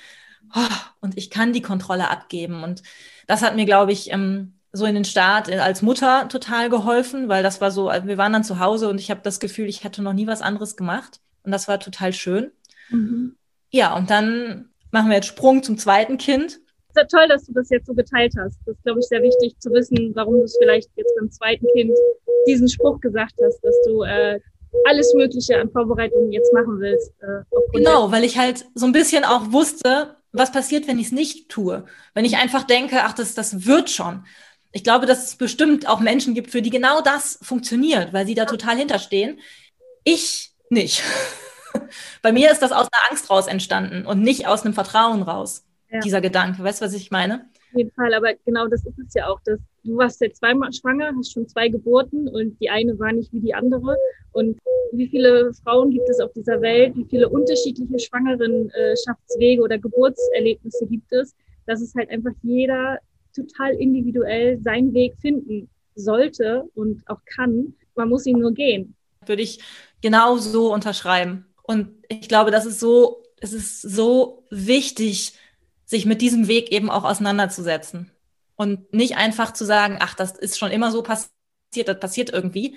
[0.56, 2.64] Oh, und ich kann die Kontrolle abgeben.
[2.64, 2.84] Und
[3.28, 7.30] das hat mir, glaube ich, ähm, so in den Start äh, als Mutter total geholfen,
[7.30, 9.68] weil das war so, also wir waren dann zu Hause und ich habe das Gefühl,
[9.68, 11.20] ich hatte noch nie was anderes gemacht.
[11.44, 12.52] Und das war total schön.
[12.90, 13.36] Mhm.
[13.72, 16.60] Ja, und dann machen wir jetzt Sprung zum zweiten Kind.
[16.94, 18.60] Es ist ja toll, dass du das jetzt so geteilt hast.
[18.66, 21.66] Das ist, glaube ich, sehr wichtig zu wissen, warum du es vielleicht jetzt beim zweiten
[21.74, 21.98] Kind
[22.48, 24.40] diesen Spruch gesagt hast, dass du äh,
[24.86, 27.14] alles Mögliche an Vorbereitungen jetzt machen willst.
[27.22, 31.12] Äh, genau, weil ich halt so ein bisschen auch wusste, was passiert, wenn ich es
[31.12, 31.86] nicht tue.
[32.14, 34.26] Wenn ich einfach denke, ach, das, das wird schon.
[34.74, 38.36] Ich glaube, dass es bestimmt auch Menschen gibt, für die genau das funktioniert, weil sie
[38.36, 39.40] da total hinterstehen.
[40.04, 41.04] Ich nicht.
[42.22, 45.66] Bei mir ist das aus einer Angst raus entstanden und nicht aus einem Vertrauen raus,
[45.90, 46.00] ja.
[46.00, 46.64] dieser Gedanke.
[46.64, 47.50] Weißt du, was ich meine?
[47.72, 49.40] Auf jeden Fall, aber genau das ist es ja auch.
[49.46, 53.32] Dass du warst jetzt zweimal schwanger, hast schon zwei Geburten und die eine war nicht
[53.32, 53.96] wie die andere.
[54.34, 54.60] Und
[54.92, 56.96] wie viele Frauen gibt es auf dieser Welt?
[56.96, 61.34] Wie viele unterschiedliche Schwangerenschaftswege oder Geburtserlebnisse gibt es?
[61.66, 63.00] Dass es halt einfach jeder
[63.34, 67.74] total individuell seinen Weg finden sollte und auch kann.
[67.96, 68.96] Man muss ihn nur gehen.
[69.26, 69.60] Würde ich
[70.02, 71.46] genau so unterschreiben.
[71.72, 75.34] Und ich glaube, das ist so, es ist so wichtig,
[75.86, 78.12] sich mit diesem Weg eben auch auseinanderzusetzen.
[78.56, 81.32] Und nicht einfach zu sagen, ach, das ist schon immer so passiert,
[81.88, 82.76] das passiert irgendwie,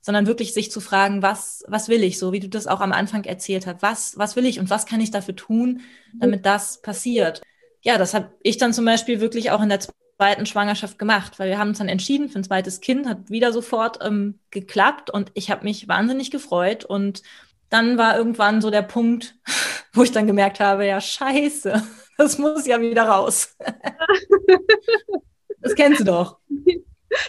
[0.00, 2.92] sondern wirklich sich zu fragen, was, was will ich, so wie du das auch am
[2.92, 5.80] Anfang erzählt hast, was, was will ich und was kann ich dafür tun,
[6.14, 7.42] damit das passiert.
[7.82, 11.48] Ja, das habe ich dann zum Beispiel wirklich auch in der zweiten Schwangerschaft gemacht, weil
[11.48, 15.32] wir haben uns dann entschieden für ein zweites Kind, hat wieder sofort ähm, geklappt und
[15.34, 17.22] ich habe mich wahnsinnig gefreut und
[17.70, 19.36] dann war irgendwann so der Punkt,
[19.92, 21.82] wo ich dann gemerkt habe, ja scheiße,
[22.18, 23.56] das muss ja wieder raus.
[25.60, 26.38] das kennst du doch.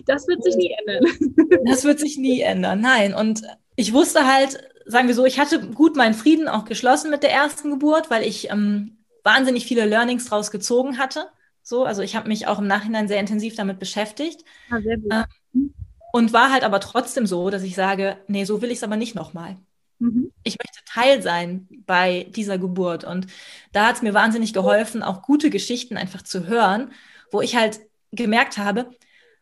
[0.05, 1.65] Das wird sich nie ändern.
[1.65, 3.13] Das wird sich nie ändern, nein.
[3.13, 3.43] Und
[3.75, 7.31] ich wusste halt, sagen wir so, ich hatte gut meinen Frieden auch geschlossen mit der
[7.31, 11.27] ersten Geburt, weil ich ähm, wahnsinnig viele Learnings draus gezogen hatte.
[11.61, 14.43] So, also ich habe mich auch im Nachhinein sehr intensiv damit beschäftigt.
[14.69, 15.13] Ah, sehr gut.
[15.53, 15.73] Ähm,
[16.13, 18.95] und war halt aber trotzdem so, dass ich sage, nee, so will ich es aber
[18.95, 19.57] nicht nochmal.
[19.99, 20.31] Mhm.
[20.43, 23.03] Ich möchte Teil sein bei dieser Geburt.
[23.03, 23.27] Und
[23.71, 26.91] da hat es mir wahnsinnig geholfen, auch gute Geschichten einfach zu hören,
[27.31, 27.79] wo ich halt
[28.11, 28.89] gemerkt habe,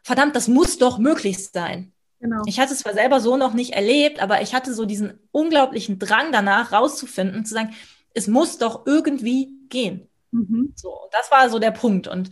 [0.04, 1.92] verdammt, das muss doch möglich sein.
[2.20, 2.42] Genau.
[2.46, 6.00] Ich hatte es zwar selber so noch nicht erlebt, aber ich hatte so diesen unglaublichen
[6.00, 7.76] Drang danach, rauszufinden, zu sagen,
[8.14, 10.08] es muss doch irgendwie gehen.
[10.32, 10.74] Mhm.
[10.76, 12.08] So, das war so der Punkt.
[12.08, 12.30] Und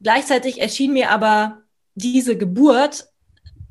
[0.00, 1.62] gleichzeitig erschien mir aber
[1.94, 3.08] diese Geburt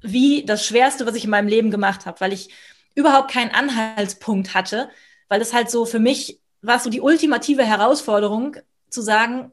[0.01, 2.49] wie das Schwerste, was ich in meinem Leben gemacht habe, weil ich
[2.95, 4.89] überhaupt keinen Anhaltspunkt hatte,
[5.27, 8.57] weil es halt so für mich war so die ultimative Herausforderung,
[8.89, 9.51] zu sagen,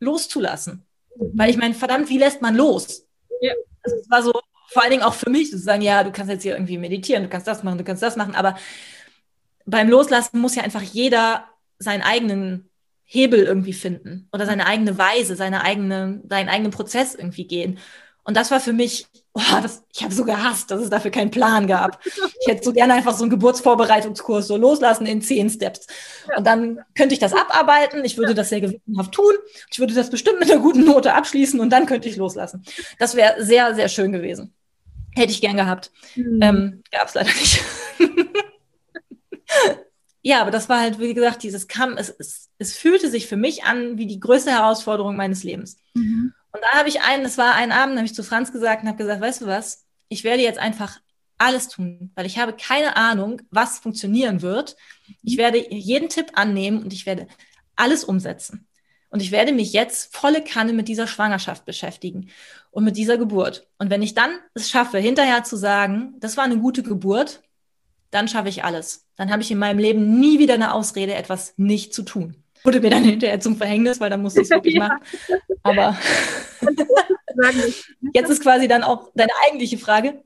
[0.00, 0.86] loszulassen.
[1.14, 1.30] Mhm.
[1.34, 3.06] Weil ich meine, verdammt, wie lässt man los?
[3.40, 3.52] Ja.
[3.82, 4.32] Also es war so
[4.70, 7.22] vor allen Dingen auch für mich zu sagen, ja, du kannst jetzt hier irgendwie meditieren,
[7.22, 8.56] du kannst das machen, du kannst das machen, aber
[9.64, 11.44] beim Loslassen muss ja einfach jeder
[11.78, 12.68] seinen eigenen
[13.04, 17.78] Hebel irgendwie finden oder seine eigene Weise, seine eigene, seinen eigenen Prozess irgendwie gehen.
[18.24, 19.06] Und das war für mich,
[19.38, 22.00] oh, das, ich habe so gehasst, dass es dafür keinen Plan gab.
[22.40, 25.86] Ich hätte so gerne einfach so einen Geburtsvorbereitungskurs so loslassen in zehn Steps.
[26.36, 28.04] Und dann könnte ich das abarbeiten.
[28.04, 29.32] Ich würde das sehr gewissenhaft tun.
[29.70, 32.64] Ich würde das bestimmt mit einer guten Note abschließen und dann könnte ich loslassen.
[32.98, 34.54] Das wäre sehr, sehr schön gewesen.
[35.14, 35.90] Hätte ich gern gehabt.
[36.14, 36.38] Mhm.
[36.42, 37.62] Ähm, Gab es leider nicht.
[40.22, 43.36] ja, aber das war halt, wie gesagt, dieses Kamm, es, es, es fühlte sich für
[43.36, 45.78] mich an wie die größte Herausforderung meines Lebens.
[45.94, 46.32] Mhm.
[46.52, 48.88] Und da habe ich einen, es war ein Abend, habe ich zu Franz gesagt und
[48.88, 51.00] habe gesagt, weißt du was, ich werde jetzt einfach
[51.36, 54.76] alles tun, weil ich habe keine Ahnung, was funktionieren wird.
[55.22, 57.28] Ich werde jeden Tipp annehmen und ich werde
[57.76, 58.66] alles umsetzen.
[59.10, 62.30] Und ich werde mich jetzt volle Kanne mit dieser Schwangerschaft beschäftigen
[62.70, 63.66] und mit dieser Geburt.
[63.78, 67.40] Und wenn ich dann es schaffe, hinterher zu sagen, das war eine gute Geburt,
[68.10, 69.06] dann schaffe ich alles.
[69.16, 72.42] Dann habe ich in meinem Leben nie wieder eine Ausrede, etwas nicht zu tun.
[72.68, 74.88] Wurde mir dann hinterher zum Verhängnis, weil dann musste ich es wirklich ja.
[74.88, 75.00] machen.
[75.62, 75.96] Aber
[78.12, 80.22] jetzt ist quasi dann auch deine eigentliche Frage,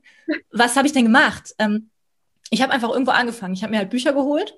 [0.51, 1.55] was habe ich denn gemacht?
[1.57, 1.89] Ähm,
[2.49, 3.53] ich habe einfach irgendwo angefangen.
[3.53, 4.57] Ich habe mir halt Bücher geholt.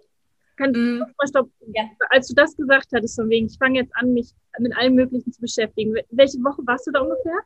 [0.57, 1.05] Kann, mm.
[1.29, 1.47] stopp.
[1.75, 1.83] Ja.
[2.09, 5.31] Als du das gesagt hattest, von wegen, ich fange jetzt an, mich mit allem Möglichen
[5.31, 5.93] zu beschäftigen.
[6.09, 7.37] Welche Woche warst du da ungefähr?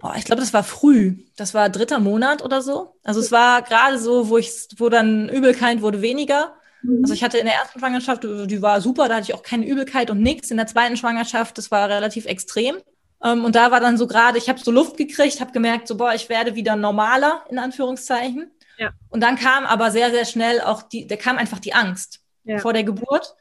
[0.00, 1.18] Boah, ich glaube, das war früh.
[1.36, 2.96] Das war dritter Monat oder so.
[3.04, 6.56] Also es war gerade so, wo ich, wo dann Übelkeit wurde weniger.
[6.82, 7.00] Mhm.
[7.02, 9.66] Also ich hatte in der ersten Schwangerschaft, die war super, da hatte ich auch keine
[9.66, 10.50] Übelkeit und nichts.
[10.50, 12.76] In der zweiten Schwangerschaft, das war relativ extrem.
[13.22, 15.96] Ähm, und da war dann so gerade, ich habe so Luft gekriegt, habe gemerkt, so
[15.96, 18.50] boah, ich werde wieder normaler, in Anführungszeichen.
[18.78, 18.90] Ja.
[19.10, 22.58] Und dann kam aber sehr, sehr schnell auch die, da kam einfach die Angst Ja.
[22.58, 23.34] vor der Geburt.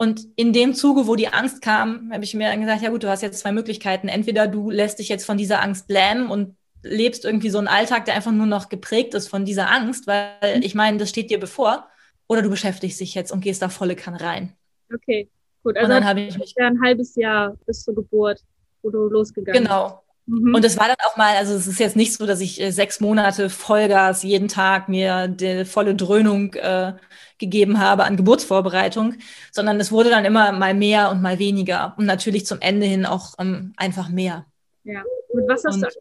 [0.00, 3.02] Und in dem Zuge, wo die Angst kam, habe ich mir dann gesagt, ja gut,
[3.02, 4.08] du hast jetzt zwei Möglichkeiten.
[4.08, 8.04] Entweder du lässt dich jetzt von dieser Angst lähmen und lebst irgendwie so einen Alltag,
[8.04, 11.40] der einfach nur noch geprägt ist von dieser Angst, weil ich meine, das steht dir
[11.40, 11.88] bevor.
[12.28, 14.52] Oder du beschäftigst dich jetzt und gehst da volle Kanne rein.
[14.94, 15.28] Okay,
[15.64, 15.74] gut.
[15.76, 18.40] Und Also dann habe ich mich, ein halbes Jahr bis zur Geburt,
[18.82, 20.02] wo du losgegangen genau.
[20.26, 20.54] Mhm.
[20.54, 22.70] Und es war dann auch mal, also es ist jetzt nicht so, dass ich äh,
[22.70, 26.92] sechs Monate Vollgas jeden Tag mir die volle Dröhnung äh,
[27.38, 29.14] gegeben habe an Geburtsvorbereitung,
[29.52, 33.06] sondern es wurde dann immer mal mehr und mal weniger und natürlich zum Ende hin
[33.06, 34.44] auch ähm, einfach mehr.
[34.84, 35.02] ja.
[35.32, 35.96] Mit was hast du und-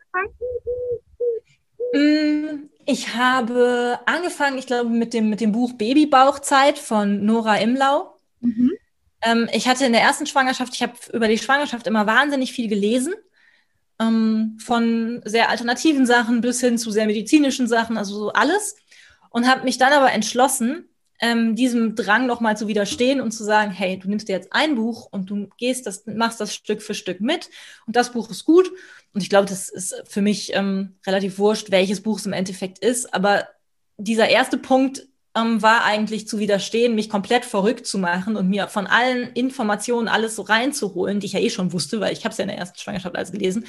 [1.93, 2.69] angefangen?
[2.89, 8.17] Ich habe angefangen, ich glaube, mit dem, mit dem Buch Babybauchzeit von Nora Imlau.
[8.39, 8.71] Mhm.
[9.21, 12.69] Ähm, ich hatte in der ersten Schwangerschaft, ich habe über die Schwangerschaft immer wahnsinnig viel
[12.69, 13.13] gelesen.
[13.99, 18.77] Ähm, von sehr alternativen Sachen bis hin zu sehr medizinischen Sachen, also so alles.
[19.31, 20.87] Und habe mich dann aber entschlossen,
[21.19, 24.75] ähm, diesem Drang nochmal zu widerstehen und zu sagen, hey, du nimmst dir jetzt ein
[24.75, 27.49] Buch und du gehst das, machst das Stück für Stück mit
[27.85, 28.71] und das Buch ist gut.
[29.17, 32.77] Und ich glaube, das ist für mich ähm, relativ wurscht, welches Buch es im Endeffekt
[32.77, 33.15] ist.
[33.15, 33.47] Aber
[33.97, 38.67] dieser erste Punkt ähm, war eigentlich zu widerstehen, mich komplett verrückt zu machen und mir
[38.67, 42.33] von allen Informationen alles so reinzuholen, die ich ja eh schon wusste, weil ich habe
[42.33, 43.65] es ja in der ersten Schwangerschaft alles gelesen,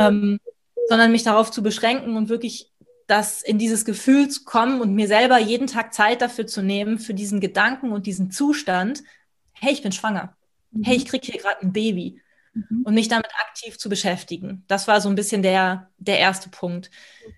[0.00, 0.40] ähm,
[0.88, 2.72] sondern mich darauf zu beschränken und wirklich
[3.06, 6.98] das in dieses Gefühl zu kommen und mir selber jeden Tag Zeit dafür zu nehmen,
[6.98, 9.04] für diesen Gedanken und diesen Zustand,
[9.52, 10.36] hey, ich bin schwanger,
[10.82, 12.20] hey, ich kriege hier gerade ein Baby
[12.68, 12.82] Mhm.
[12.84, 14.64] und mich damit aktiv zu beschäftigen.
[14.68, 16.90] Das war so ein bisschen der, der erste Punkt.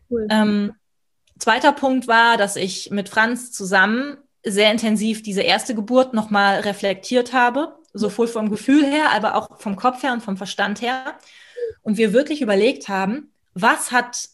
[0.09, 0.27] Cool.
[0.31, 0.73] Ähm,
[1.39, 7.33] zweiter Punkt war, dass ich mit Franz zusammen sehr intensiv diese erste Geburt nochmal reflektiert
[7.33, 11.19] habe, sowohl vom Gefühl her, aber auch vom Kopf her und vom Verstand her.
[11.83, 14.29] Und wir wirklich überlegt haben, was hat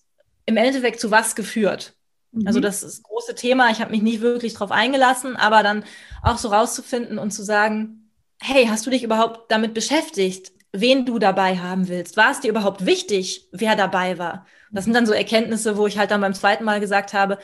[0.45, 1.95] im Endeffekt zu was geführt?
[2.33, 2.47] Mhm.
[2.47, 3.71] Also das ist das große Thema.
[3.71, 5.85] Ich habe mich nicht wirklich drauf eingelassen, aber dann
[6.23, 11.19] auch so rauszufinden und zu sagen, hey, hast du dich überhaupt damit beschäftigt, wen du
[11.19, 12.17] dabei haben willst?
[12.17, 14.47] War es dir überhaupt wichtig, wer dabei war?
[14.73, 17.39] Das sind dann so Erkenntnisse, wo ich halt dann beim zweiten Mal gesagt habe,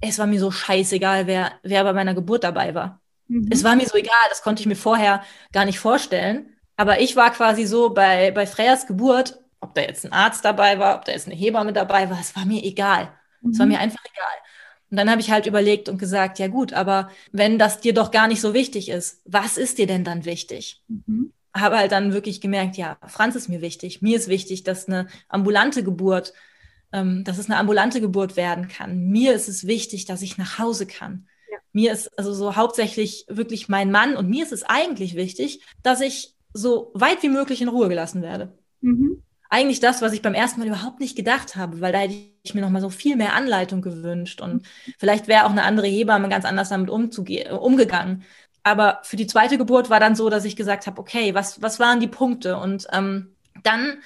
[0.00, 3.00] es war mir so scheißegal, wer, wer bei meiner Geburt dabei war.
[3.28, 3.48] Mhm.
[3.50, 6.50] Es war mir so egal, das konnte ich mir vorher gar nicht vorstellen.
[6.76, 10.78] Aber ich war quasi so bei, bei Freyas Geburt, ob da jetzt ein Arzt dabei
[10.78, 13.12] war, ob da jetzt eine Hebamme dabei war, es war mir egal.
[13.50, 13.72] Es war Mhm.
[13.72, 14.34] mir einfach egal.
[14.90, 18.10] Und dann habe ich halt überlegt und gesagt, ja gut, aber wenn das dir doch
[18.10, 20.82] gar nicht so wichtig ist, was ist dir denn dann wichtig?
[20.88, 21.32] Mhm.
[21.56, 24.02] Habe halt dann wirklich gemerkt, ja, Franz ist mir wichtig.
[24.02, 26.32] Mir ist wichtig, dass eine ambulante Geburt,
[26.92, 29.08] ähm, dass es eine ambulante Geburt werden kann.
[29.08, 31.28] Mir ist es wichtig, dass ich nach Hause kann.
[31.50, 31.58] Ja.
[31.72, 36.00] Mir ist also so hauptsächlich wirklich mein Mann und mir ist es eigentlich wichtig, dass
[36.00, 39.22] ich so weit wie möglich in Ruhe gelassen werde Mhm.
[39.48, 42.54] eigentlich das, was ich beim ersten Mal überhaupt nicht gedacht habe, weil da hätte ich
[42.54, 44.66] mir noch mal so viel mehr Anleitung gewünscht und
[44.98, 48.24] vielleicht wäre auch eine andere Hebamme ganz anders damit äh, umgegangen.
[48.66, 51.78] Aber für die zweite Geburt war dann so, dass ich gesagt habe, okay, was, was
[51.78, 52.56] waren die Punkte?
[52.56, 53.98] Und ähm, dann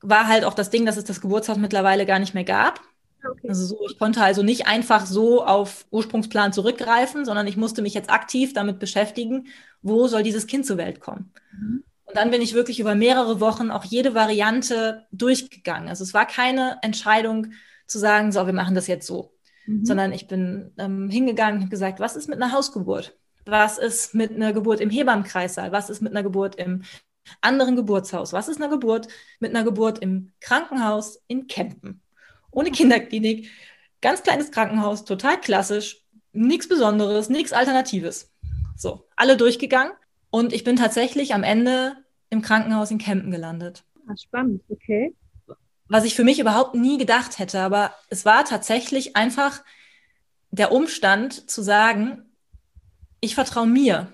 [0.00, 2.80] war halt auch das Ding, dass es das Geburtshaus mittlerweile gar nicht mehr gab.
[3.24, 3.48] Okay.
[3.48, 7.94] Also so, ich konnte also nicht einfach so auf Ursprungsplan zurückgreifen, sondern ich musste mich
[7.94, 9.46] jetzt aktiv damit beschäftigen,
[9.82, 11.32] wo soll dieses Kind zur Welt kommen.
[11.52, 11.84] Mhm.
[12.04, 15.88] Und dann bin ich wirklich über mehrere Wochen auch jede Variante durchgegangen.
[15.88, 17.52] Also es war keine Entscheidung
[17.86, 19.32] zu sagen, so, wir machen das jetzt so,
[19.68, 19.84] Mhm.
[19.84, 23.16] sondern ich bin ähm, hingegangen und gesagt, was ist mit einer Hausgeburt?
[23.50, 25.72] Was ist mit einer Geburt im Hebammenkreissaal?
[25.72, 26.82] Was ist mit einer Geburt im
[27.40, 28.34] anderen Geburtshaus?
[28.34, 29.08] Was ist eine Geburt
[29.40, 32.02] mit einer Geburt im Krankenhaus in Kempen?
[32.50, 33.48] Ohne Kinderklinik,
[34.02, 38.30] ganz kleines Krankenhaus, total klassisch, nichts Besonderes, nichts Alternatives.
[38.76, 39.92] So, alle durchgegangen
[40.28, 41.96] und ich bin tatsächlich am Ende
[42.28, 43.82] im Krankenhaus in Kempen gelandet.
[44.06, 45.14] Ah, spannend, okay.
[45.88, 49.64] Was ich für mich überhaupt nie gedacht hätte, aber es war tatsächlich einfach
[50.50, 52.27] der Umstand zu sagen,
[53.20, 54.12] ich vertraue mir.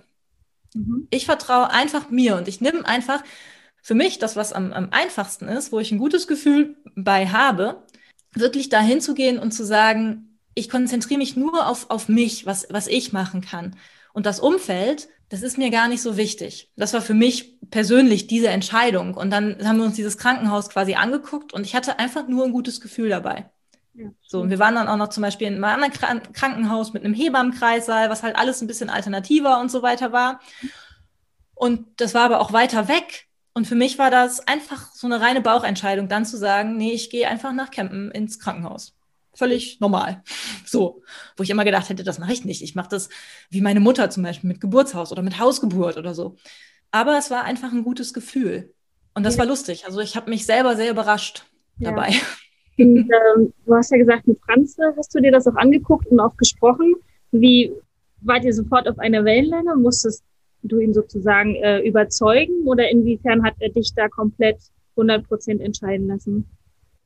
[0.74, 1.06] Mhm.
[1.10, 3.22] Ich vertraue einfach mir und ich nehme einfach
[3.82, 7.82] für mich das, was am, am einfachsten ist, wo ich ein gutes Gefühl bei habe,
[8.32, 12.66] wirklich dahin zu gehen und zu sagen, ich konzentriere mich nur auf, auf mich, was,
[12.70, 13.76] was ich machen kann.
[14.12, 16.72] Und das Umfeld, das ist mir gar nicht so wichtig.
[16.76, 19.14] Das war für mich persönlich diese Entscheidung.
[19.14, 22.52] Und dann haben wir uns dieses Krankenhaus quasi angeguckt und ich hatte einfach nur ein
[22.52, 23.50] gutes Gefühl dabei.
[23.94, 26.92] Ja, So, und wir waren dann auch noch zum Beispiel in einem anderen Kran- Krankenhaus
[26.92, 30.40] mit einem Hebammenkreissaal, was halt alles ein bisschen alternativer und so weiter war.
[31.54, 33.28] Und das war aber auch weiter weg.
[33.52, 37.08] Und für mich war das einfach so eine reine Bauchentscheidung, dann zu sagen, nee, ich
[37.10, 38.94] gehe einfach nach Campen ins Krankenhaus.
[39.34, 40.22] völlig normal.
[40.66, 41.02] So,
[41.36, 42.62] wo ich immer gedacht hätte, das mache ich nicht.
[42.62, 43.08] Ich mache das
[43.50, 46.34] wie meine Mutter zum Beispiel mit Geburtshaus oder mit Hausgeburt oder so.
[46.90, 48.74] Aber es war einfach ein gutes Gefühl.
[49.14, 49.40] Und das Ja.
[49.40, 49.86] war lustig.
[49.86, 51.44] Also ich habe mich selber sehr überrascht
[51.78, 51.90] Ja.
[52.78, 56.06] Und, ähm, du hast ja gesagt, mit Franz äh, hast du dir das auch angeguckt
[56.08, 56.94] und auch gesprochen.
[57.30, 57.72] Wie
[58.20, 59.76] wart ihr sofort auf einer Wellenlänge?
[59.76, 60.24] Musstest
[60.62, 64.58] du ihn sozusagen äh, überzeugen oder inwiefern hat er dich da komplett
[64.96, 66.46] 100 Prozent entscheiden lassen?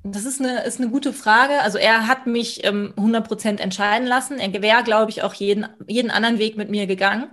[0.05, 1.61] Das ist eine, ist eine gute Frage.
[1.63, 4.39] Also er hat mich ähm, 100% entscheiden lassen.
[4.39, 7.29] Er wäre, glaube ich, auch jeden, jeden anderen Weg mit mir gegangen.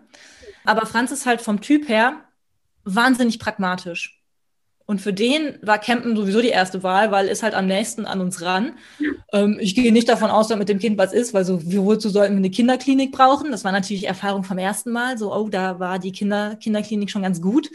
[0.66, 2.24] Aber Franz ist halt vom Typ her
[2.84, 4.25] wahnsinnig pragmatisch.
[4.88, 8.22] Und für den war Campen sowieso die erste Wahl, weil ist halt am nächsten an
[8.22, 8.74] uns ran.
[9.34, 12.10] Ähm, ich gehe nicht davon aus, dass mit dem Kind was ist, weil so, wozu
[12.10, 13.52] sollten wir eine Kinderklinik brauchen?
[13.52, 15.18] Das war natürlich Erfahrung vom ersten Mal.
[15.18, 17.72] So, oh, da war die Kinder, Kinderklinik schon ganz gut.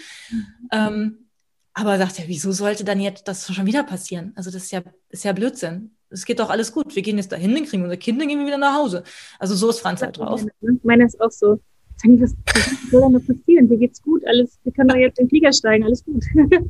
[0.71, 1.27] Ähm,
[1.75, 4.33] aber sagt er, wieso sollte dann jetzt das schon wieder passieren?
[4.37, 5.97] Also das ist ja, ist ja Blödsinn.
[6.11, 6.95] Es geht doch alles gut.
[6.95, 9.05] Wir gehen jetzt dahin, dann kriegen wir unser Kind, dann gehen wir wieder nach Hause.
[9.39, 10.45] Also so ist Franz halt drauf.
[10.83, 11.61] Meiner ist auch so.
[12.01, 13.69] Sagen, was, was soll denn da passieren?
[13.69, 16.25] Dir geht's gut, alles, wir können doch jetzt in den Flieger steigen, alles gut.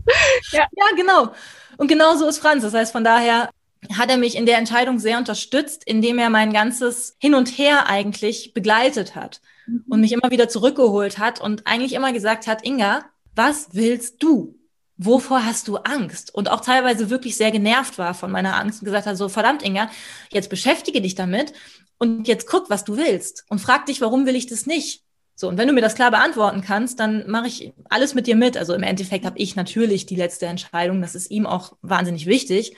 [0.52, 0.66] Ja,
[0.96, 1.32] genau.
[1.76, 2.62] Und genau so ist Franz.
[2.62, 3.50] Das heißt, von daher
[3.96, 7.88] hat er mich in der Entscheidung sehr unterstützt, indem er mein ganzes Hin und Her
[7.88, 9.40] eigentlich begleitet hat
[9.88, 14.56] und mich immer wieder zurückgeholt hat und eigentlich immer gesagt hat, Inga, was willst du?
[14.96, 16.34] Wovor hast du Angst?
[16.34, 19.62] Und auch teilweise wirklich sehr genervt war von meiner Angst und gesagt hat, so verdammt,
[19.62, 19.90] Inga,
[20.30, 21.54] jetzt beschäftige dich damit
[21.98, 25.02] und jetzt guck, was du willst und frag dich, warum will ich das nicht?
[25.40, 28.36] So, und wenn du mir das klar beantworten kannst, dann mache ich alles mit dir
[28.36, 28.58] mit.
[28.58, 31.00] Also im Endeffekt habe ich natürlich die letzte Entscheidung.
[31.00, 32.76] Das ist ihm auch wahnsinnig wichtig.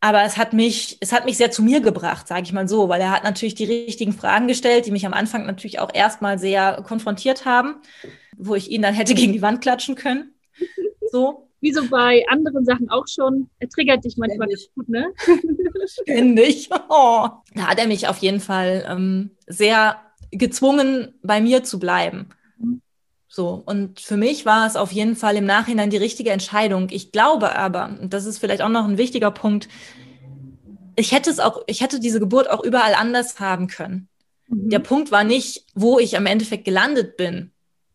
[0.00, 2.90] Aber es hat mich, es hat mich sehr zu mir gebracht, sage ich mal so,
[2.90, 6.38] weil er hat natürlich die richtigen Fragen gestellt, die mich am Anfang natürlich auch erstmal
[6.38, 7.76] sehr konfrontiert haben,
[8.36, 10.34] wo ich ihn dann hätte gegen die Wand klatschen können.
[11.10, 13.48] So, Wie so bei anderen Sachen auch schon.
[13.60, 15.06] Er triggert dich manchmal ganz gut, ne?
[16.02, 16.68] ständig.
[16.90, 17.28] Oh.
[17.54, 19.96] Da hat er mich auf jeden Fall ähm, sehr
[20.30, 22.28] gezwungen, bei mir zu bleiben.
[23.28, 26.88] So, und für mich war es auf jeden Fall im Nachhinein die richtige Entscheidung.
[26.90, 29.68] Ich glaube aber, und das ist vielleicht auch noch ein wichtiger Punkt,
[30.96, 34.08] ich hätte es auch, ich hätte diese Geburt auch überall anders haben können.
[34.48, 34.70] Mhm.
[34.70, 37.52] Der Punkt war nicht, wo ich am Endeffekt gelandet bin.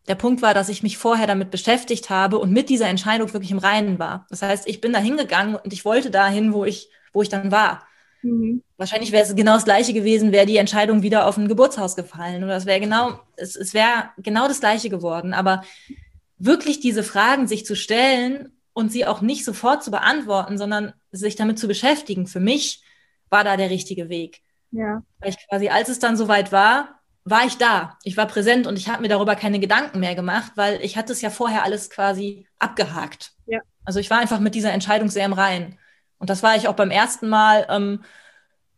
[0.07, 3.51] Der Punkt war, dass ich mich vorher damit beschäftigt habe und mit dieser Entscheidung wirklich
[3.51, 4.25] im Reinen war.
[4.29, 7.51] Das heißt, ich bin da hingegangen und ich wollte dahin, wo ich, wo ich dann
[7.51, 7.85] war.
[8.21, 8.63] Mhm.
[8.83, 12.43] Wahrscheinlich wäre es genau das Gleiche gewesen, wäre die Entscheidung wieder auf ein Geburtshaus gefallen.
[12.43, 15.33] Oder es wäre genau, es, es wäre genau das Gleiche geworden.
[15.33, 15.63] Aber
[16.37, 21.37] wirklich diese Fragen sich zu stellen und sie auch nicht sofort zu beantworten, sondern sich
[21.37, 22.83] damit zu beschäftigen, für mich
[23.29, 24.41] war da der richtige Weg.
[24.71, 25.01] Ja.
[25.19, 27.97] Weil ich quasi, als es dann soweit war, war ich da.
[28.03, 31.13] Ich war präsent und ich habe mir darüber keine Gedanken mehr gemacht, weil ich hatte
[31.13, 33.31] es ja vorher alles quasi abgehakt.
[33.45, 33.61] Ja.
[33.85, 35.79] Also ich war einfach mit dieser Entscheidung sehr im Reinen.
[36.17, 38.03] Und das war ich auch beim ersten Mal ähm,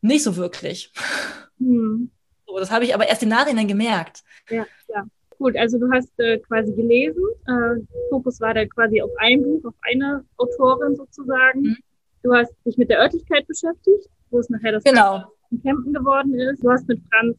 [0.06, 0.92] nicht so wirklich.
[1.60, 2.12] Mhm.
[2.48, 4.24] So, das habe ich aber erst im Nachhinein gemerkt.
[4.50, 5.04] Ja, ja.
[5.38, 7.22] Gut, also du hast äh, quasi gelesen.
[7.48, 11.62] Äh, Fokus war da quasi auf ein Buch, auf eine Autorin sozusagen.
[11.62, 11.78] Mhm.
[12.24, 15.24] Du hast dich mit der Örtlichkeit beschäftigt, wo es nachher das Genau.
[15.52, 16.64] in Kempten geworden ist.
[16.64, 17.38] Du hast mit Franz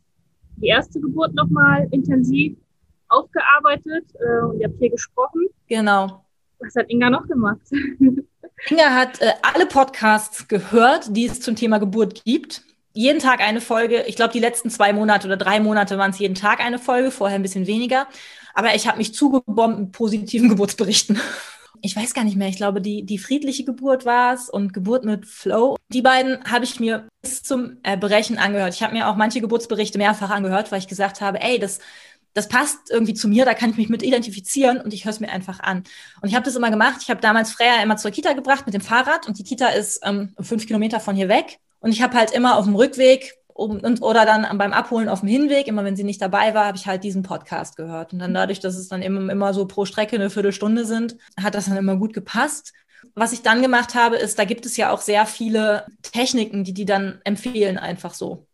[0.59, 2.57] die erste Geburt nochmal intensiv
[3.09, 5.47] aufgearbeitet äh, und ihr habt hier gesprochen.
[5.69, 6.25] Genau.
[6.59, 7.61] Was hat Inga noch gemacht?
[8.69, 12.63] Inga hat äh, alle Podcasts gehört, die es zum Thema Geburt gibt.
[12.93, 14.05] Jeden Tag eine Folge.
[14.07, 17.11] Ich glaube, die letzten zwei Monate oder drei Monate waren es jeden Tag eine Folge,
[17.11, 18.07] vorher ein bisschen weniger.
[18.55, 21.21] Aber ich habe mich zugebombt mit positiven Geburtsberichten.
[21.83, 22.49] Ich weiß gar nicht mehr.
[22.49, 25.77] Ich glaube, die, die friedliche Geburt war es und Geburt mit Flow.
[25.91, 28.75] Die beiden habe ich mir bis zum äh, Brechen angehört.
[28.75, 31.81] Ich habe mir auch manche Geburtsberichte mehrfach angehört, weil ich gesagt habe, ey, das,
[32.37, 35.21] das passt irgendwie zu mir, da kann ich mich mit identifizieren und ich höre es
[35.21, 35.85] mir einfach an.
[36.21, 36.99] Und ich habe das immer gemacht.
[37.01, 40.01] Ich habe damals Freya immer zur Kita gebracht mit dem Fahrrad und die Kita ist
[40.05, 41.59] ähm, fünf Kilometer von hier weg.
[41.81, 45.21] Und ich habe halt immer auf dem Rückweg um, und, oder dann beim Abholen auf
[45.21, 48.13] dem Hinweg, immer wenn sie nicht dabei war, habe ich halt diesen Podcast gehört.
[48.13, 51.55] Und dann dadurch, dass es dann immer, immer so pro Strecke eine Viertelstunde sind, hat
[51.55, 52.75] das dann immer gut gepasst.
[53.15, 56.75] Was ich dann gemacht habe, ist, da gibt es ja auch sehr viele Techniken, die
[56.75, 58.47] die dann empfehlen, einfach so.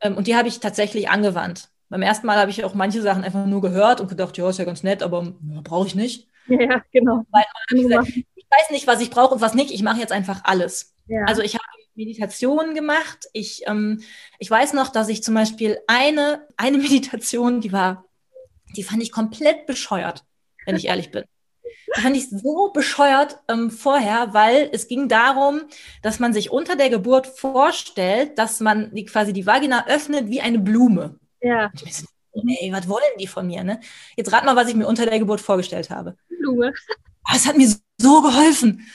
[0.00, 1.68] Ähm, und die habe ich tatsächlich angewandt.
[1.92, 4.58] Beim ersten Mal habe ich auch manche Sachen einfach nur gehört und gedacht, ja, ist
[4.58, 6.26] ja ganz nett, aber ja, brauche ich nicht.
[6.48, 7.26] ja, genau.
[7.30, 9.70] Weil ich, gesagt, ich weiß nicht, was ich brauche und was nicht.
[9.70, 10.94] Ich mache jetzt einfach alles.
[11.06, 11.24] Ja.
[11.26, 11.62] Also ich habe
[11.94, 13.26] Meditationen gemacht.
[13.34, 14.00] Ich, ähm,
[14.38, 18.06] ich weiß noch, dass ich zum Beispiel eine, eine Meditation, die war,
[18.74, 20.24] die fand ich komplett bescheuert,
[20.64, 21.24] wenn ich ehrlich bin.
[21.94, 25.60] Die fand ich so bescheuert ähm, vorher, weil es ging darum,
[26.00, 30.40] dass man sich unter der Geburt vorstellt, dass man die, quasi die Vagina öffnet wie
[30.40, 31.18] eine Blume.
[31.42, 33.64] Ja, Und ich so, ey, was wollen die von mir?
[33.64, 33.80] Ne?
[34.16, 36.16] Jetzt rat mal, was ich mir unter der Geburt vorgestellt habe.
[36.28, 36.72] Blume.
[37.24, 37.68] Aber es hat mir
[37.98, 38.86] so geholfen.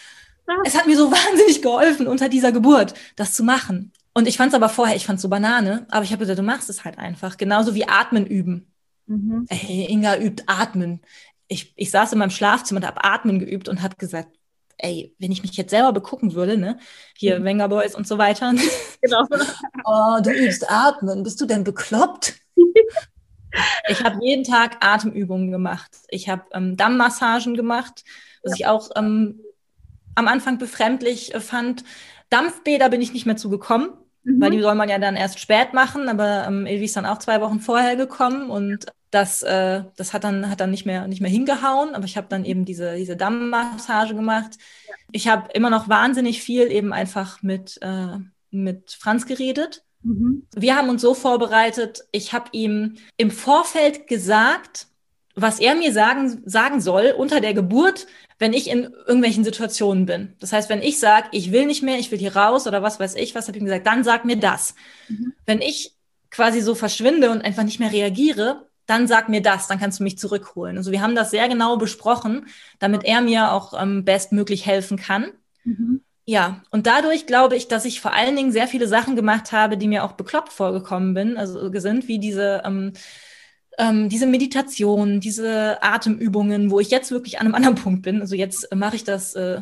[0.47, 0.53] Ah.
[0.65, 3.91] Es hat mir so wahnsinnig geholfen, unter dieser Geburt das zu machen.
[4.13, 6.39] Und ich fand es aber vorher, ich fand es so Banane, aber ich habe gesagt,
[6.39, 7.37] du machst es halt einfach.
[7.37, 8.73] Genauso wie Atmen üben.
[9.05, 9.45] Mhm.
[9.49, 11.01] Ey, Inga übt Atmen.
[11.47, 14.29] Ich, ich saß in meinem Schlafzimmer und habe Atmen geübt und habe gesagt,
[14.77, 16.77] ey, wenn ich mich jetzt selber begucken würde, ne,
[17.15, 17.43] hier Mhm.
[17.45, 18.53] Wenger Boys und so weiter,
[19.01, 19.25] Genau.
[19.85, 22.35] oh, du übst Atmen, bist du denn bekloppt?
[23.89, 25.91] ich habe jeden Tag Atemübungen gemacht.
[26.09, 28.03] Ich habe ähm, Dammmassagen gemacht,
[28.43, 29.39] was ich auch ähm,
[30.15, 31.83] am Anfang befremdlich äh, fand.
[32.29, 33.89] Dampfbäder bin ich nicht mehr zugekommen,
[34.23, 34.41] Mhm.
[34.41, 37.19] weil die soll man ja dann erst spät machen, aber ähm, Ilvi ist dann auch
[37.19, 41.21] zwei Wochen vorher gekommen und das, äh, das hat dann, hat dann nicht, mehr, nicht
[41.21, 44.57] mehr hingehauen, aber ich habe dann eben diese, diese Dammmassage gemacht.
[45.11, 48.17] Ich habe immer noch wahnsinnig viel eben einfach mit, äh,
[48.51, 49.83] mit Franz geredet.
[50.03, 50.47] Mhm.
[50.55, 54.87] Wir haben uns so vorbereitet, ich habe ihm im Vorfeld gesagt,
[55.35, 58.07] was er mir sagen, sagen soll unter der Geburt,
[58.39, 60.35] wenn ich in irgendwelchen Situationen bin.
[60.39, 62.99] Das heißt, wenn ich sage, ich will nicht mehr, ich will hier raus oder was
[62.99, 64.75] weiß ich, was habe ich ihm gesagt, dann sag mir das.
[65.07, 65.33] Mhm.
[65.45, 65.93] Wenn ich
[66.29, 70.03] quasi so verschwinde und einfach nicht mehr reagiere, dann sag mir das, dann kannst du
[70.03, 70.77] mich zurückholen.
[70.77, 72.47] Also wir haben das sehr genau besprochen,
[72.79, 75.31] damit er mir auch ähm, bestmöglich helfen kann.
[75.63, 76.01] Mhm.
[76.25, 79.77] Ja, und dadurch glaube ich, dass ich vor allen Dingen sehr viele Sachen gemacht habe,
[79.77, 82.93] die mir auch bekloppt vorgekommen bin, also sind, wie diese, ähm,
[83.77, 88.21] ähm, diese Meditation, diese Atemübungen, wo ich jetzt wirklich an einem anderen Punkt bin.
[88.21, 89.61] Also jetzt äh, mache ich das äh,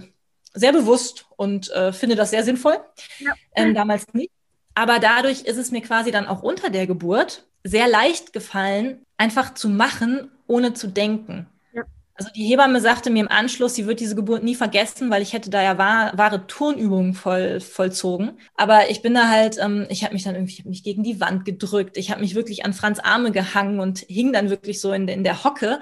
[0.54, 2.78] sehr bewusst und äh, finde das sehr sinnvoll.
[3.20, 3.34] Ja.
[3.56, 4.32] Ähm, damals nicht.
[4.74, 9.56] Aber dadurch ist es mir quasi dann auch unter der Geburt sehr leicht gefallen, einfach
[9.56, 11.48] zu machen, ohne zu denken.
[11.74, 11.84] Ja.
[12.14, 15.34] Also die Hebamme sagte mir im Anschluss, sie wird diese Geburt nie vergessen, weil ich
[15.34, 18.38] hätte da ja wahr, wahre Turnübungen voll, vollzogen.
[18.56, 21.04] Aber ich bin da halt, ähm, ich habe mich dann irgendwie ich hab mich gegen
[21.04, 21.98] die Wand gedrückt.
[21.98, 25.24] Ich habe mich wirklich an Franz Arme gehangen und hing dann wirklich so in, in
[25.24, 25.80] der Hocke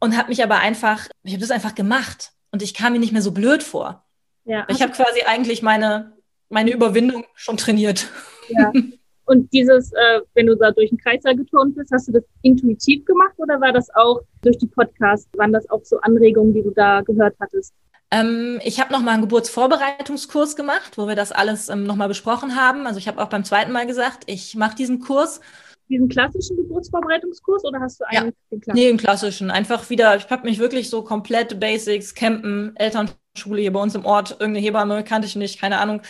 [0.00, 3.12] und habe mich aber einfach, ich habe das einfach gemacht und ich kam mir nicht
[3.12, 4.06] mehr so blöd vor.
[4.46, 4.66] Ja.
[4.70, 6.12] Ich habe quasi eigentlich meine,
[6.48, 8.06] meine Überwindung schon trainiert.
[8.48, 8.72] Ja.
[9.28, 13.04] Und dieses, äh, wenn du da durch den Kreissaal geturnt bist, hast du das intuitiv
[13.04, 16.70] gemacht oder war das auch durch die Podcasts, waren das auch so Anregungen, die du
[16.70, 17.74] da gehört hattest?
[18.10, 22.86] Ähm, ich habe nochmal einen Geburtsvorbereitungskurs gemacht, wo wir das alles ähm, nochmal besprochen haben.
[22.86, 25.40] Also ich habe auch beim zweiten Mal gesagt, ich mache diesen Kurs.
[25.90, 28.22] Diesen klassischen Geburtsvorbereitungskurs oder hast du Ja.
[28.22, 28.84] einen den klassischen?
[28.84, 29.50] Nee, im klassischen.
[29.50, 34.06] Einfach wieder, ich habe mich wirklich so komplett Basics, Campen, Elternschule hier bei uns im
[34.06, 36.00] Ort, irgendeine Hebamme kannte ich nicht, keine Ahnung.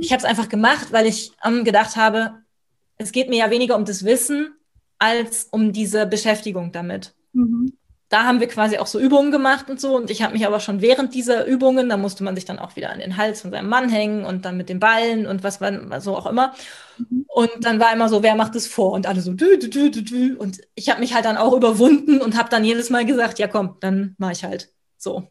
[0.00, 2.34] Ich habe es einfach gemacht, weil ich ähm, gedacht habe,
[2.96, 4.54] es geht mir ja weniger um das Wissen
[4.98, 7.14] als um diese Beschäftigung damit.
[7.32, 7.72] Mhm.
[8.10, 9.96] da haben wir quasi auch so Übungen gemacht und so.
[9.96, 12.74] Und ich habe mich aber schon während dieser Übungen, da musste man sich dann auch
[12.76, 15.60] wieder an den Hals von seinem Mann hängen und dann mit den Ballen und was
[15.60, 16.52] man so auch immer.
[16.98, 17.24] Mhm.
[17.28, 18.92] Und dann war immer so, wer macht es vor?
[18.92, 20.36] Und alle so, dü, dü, dü, dü, dü.
[20.36, 23.46] Und ich habe mich halt dann auch überwunden und habe dann jedes Mal gesagt, ja
[23.48, 25.28] komm, dann mache ich halt so.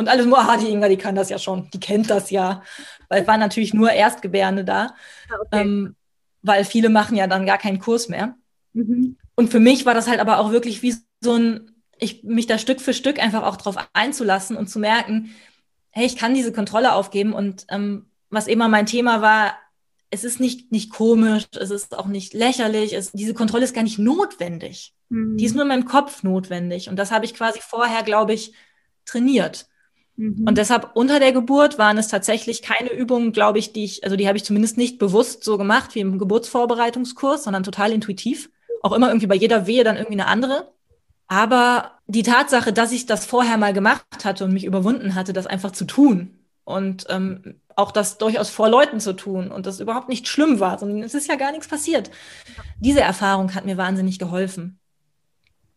[0.00, 2.62] Und alle so, ah, die Inga, die kann das ja schon, die kennt das ja.
[3.08, 4.94] Weil es waren natürlich nur Erstgebärende da,
[5.28, 5.60] Ah, okay.
[5.60, 5.94] ähm,
[6.42, 8.34] weil viele machen ja dann gar keinen Kurs mehr.
[8.72, 9.18] Mhm.
[9.34, 12.56] Und für mich war das halt aber auch wirklich wie so ein, ich mich da
[12.56, 15.34] Stück für Stück einfach auch drauf einzulassen und zu merken,
[15.90, 17.34] hey, ich kann diese Kontrolle aufgeben.
[17.34, 19.54] Und ähm, was immer mein Thema war,
[20.08, 23.84] es ist nicht, nicht komisch, es ist auch nicht lächerlich, es, diese Kontrolle ist gar
[23.84, 24.94] nicht notwendig.
[25.10, 25.36] Mhm.
[25.36, 26.88] Die ist nur in meinem Kopf notwendig.
[26.88, 28.54] Und das habe ich quasi vorher, glaube ich,
[29.04, 29.68] trainiert.
[30.20, 30.46] Mhm.
[30.46, 34.16] Und deshalb unter der Geburt waren es tatsächlich keine Übungen, glaube ich, die ich, also
[34.16, 38.50] die habe ich zumindest nicht bewusst so gemacht wie im Geburtsvorbereitungskurs, sondern total intuitiv.
[38.82, 40.72] Auch immer irgendwie bei jeder Wehe dann irgendwie eine andere.
[41.26, 45.46] Aber die Tatsache, dass ich das vorher mal gemacht hatte und mich überwunden hatte, das
[45.46, 50.10] einfach zu tun und ähm, auch das durchaus vor Leuten zu tun und das überhaupt
[50.10, 52.10] nicht schlimm war, sondern es ist ja gar nichts passiert.
[52.78, 54.78] Diese Erfahrung hat mir wahnsinnig geholfen.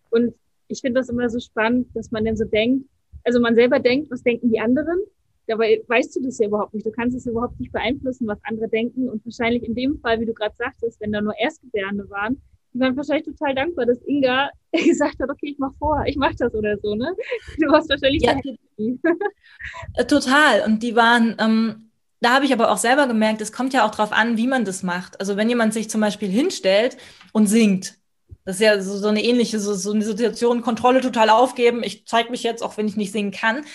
[0.09, 0.33] Und
[0.67, 2.89] ich finde das immer so spannend, dass man dann so denkt,
[3.23, 4.99] also man selber denkt, was denken die anderen?
[5.47, 6.85] Dabei weißt du das ja überhaupt nicht.
[6.85, 9.09] Du kannst es überhaupt nicht beeinflussen, was andere denken.
[9.09, 12.41] Und wahrscheinlich in dem Fall, wie du gerade sagtest, wenn da nur Erstgebärende waren,
[12.73, 16.33] die waren wahrscheinlich total dankbar, dass Inga gesagt hat, okay, ich mach vor, ich mach
[16.35, 17.13] das oder so, ne?
[17.59, 18.39] Du warst wahrscheinlich Ja.
[19.95, 20.63] Äh, Total.
[20.65, 23.91] Und die waren, ähm, da habe ich aber auch selber gemerkt, es kommt ja auch
[23.91, 25.19] drauf an, wie man das macht.
[25.19, 26.97] Also wenn jemand sich zum Beispiel hinstellt
[27.33, 27.97] und singt,
[28.45, 32.05] das ist ja so, so eine ähnliche, so, so eine Situation, Kontrolle total aufgeben, ich
[32.05, 33.65] zeige mich jetzt, auch wenn ich nicht singen kann.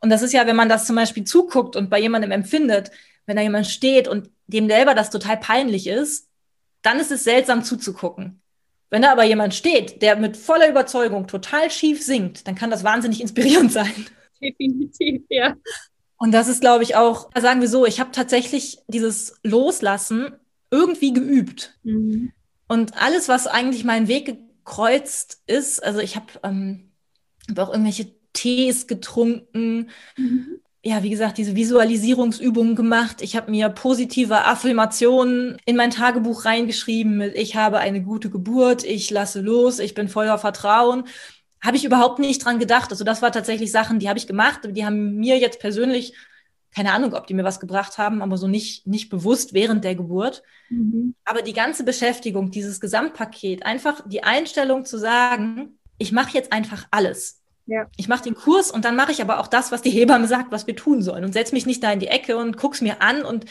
[0.00, 2.90] Und das ist ja, wenn man das zum Beispiel zuguckt und bei jemandem empfindet,
[3.26, 6.28] wenn da jemand steht und dem selber das total peinlich ist,
[6.82, 8.40] dann ist es seltsam zuzugucken.
[8.90, 12.84] Wenn da aber jemand steht, der mit voller Überzeugung total schief singt, dann kann das
[12.84, 14.06] wahnsinnig inspirierend sein.
[14.40, 15.56] Definitiv, ja.
[16.16, 20.36] Und das ist, glaube ich, auch, sagen wir so, ich habe tatsächlich dieses Loslassen
[20.70, 21.76] irgendwie geübt.
[21.82, 22.32] Mhm.
[22.68, 26.92] Und alles, was eigentlich meinen Weg gekreuzt ist, also ich habe ähm,
[27.50, 30.60] hab auch irgendwelche Tees getrunken, Mhm.
[30.84, 33.22] ja, wie gesagt, diese Visualisierungsübungen gemacht.
[33.22, 38.84] Ich habe mir positive Affirmationen in mein Tagebuch reingeschrieben mit ich habe eine gute Geburt,
[38.84, 41.04] ich lasse los, ich bin voller Vertrauen.
[41.62, 42.90] Habe ich überhaupt nicht dran gedacht.
[42.90, 46.14] Also das war tatsächlich Sachen, die habe ich gemacht, die haben mir jetzt persönlich
[46.74, 49.94] keine Ahnung, ob die mir was gebracht haben, aber so nicht, nicht bewusst während der
[49.94, 50.42] Geburt.
[50.70, 51.14] Mhm.
[51.24, 56.86] Aber die ganze Beschäftigung, dieses Gesamtpaket, einfach die Einstellung zu sagen, ich mache jetzt einfach
[56.90, 57.42] alles.
[57.66, 57.86] Ja.
[57.96, 60.52] Ich mache den Kurs und dann mache ich aber auch das, was die Hebamme sagt,
[60.52, 63.00] was wir tun sollen und setze mich nicht da in die Ecke und guck's mir
[63.00, 63.46] an und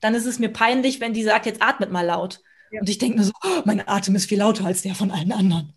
[0.00, 2.40] dann ist es mir peinlich, wenn die sagt, jetzt atmet mal laut.
[2.70, 2.80] Ja.
[2.80, 5.32] Und ich denke mir so, oh, mein Atem ist viel lauter als der von allen
[5.32, 5.74] anderen.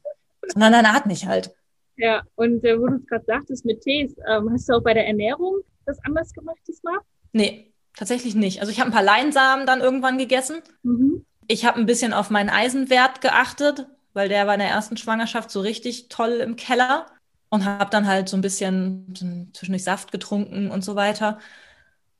[0.47, 1.52] Sondern dann atme ich halt.
[1.97, 4.93] Ja, und äh, wo du es gerade sagtest mit Tees, ähm, hast du auch bei
[4.93, 6.97] der Ernährung das anders gemacht diesmal?
[7.34, 8.59] Nee, tatsächlich nicht.
[8.59, 10.61] Also ich habe ein paar Leinsamen dann irgendwann gegessen.
[10.84, 11.25] Mhm.
[11.47, 15.51] Ich habe ein bisschen auf meinen Eisenwert geachtet, weil der war in der ersten Schwangerschaft
[15.51, 17.07] so richtig toll im Keller
[17.49, 21.39] und habe dann halt so ein bisschen zwischendurch Saft getrunken und so weiter.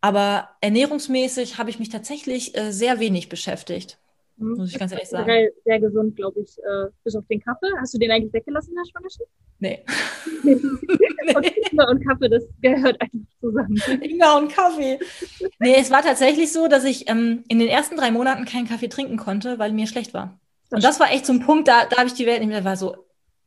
[0.02, 4.01] Aber ernährungsmäßig habe ich mich tatsächlich äh, sehr wenig beschäftigt.
[4.42, 4.58] Mhm.
[4.58, 5.26] Muss ich ganz ehrlich sagen.
[5.26, 7.68] Sehr, sehr gesund, glaube ich, äh, bis auf den Kaffee.
[7.80, 9.30] Hast du den eigentlich weggelassen in der Schwangerschaft?
[9.60, 9.84] Nee.
[11.36, 13.82] und Ingwer und Kaffee, das gehört einfach zusammen.
[14.02, 15.00] Ingwer und Kaffee.
[15.60, 18.90] Nee, es war tatsächlich so, dass ich ähm, in den ersten drei Monaten keinen Kaffee
[18.90, 20.40] trinken konnte, weil mir schlecht war.
[20.72, 22.64] Und das war echt so ein Punkt, da, da habe ich die Welt nicht mehr,
[22.64, 22.96] war so,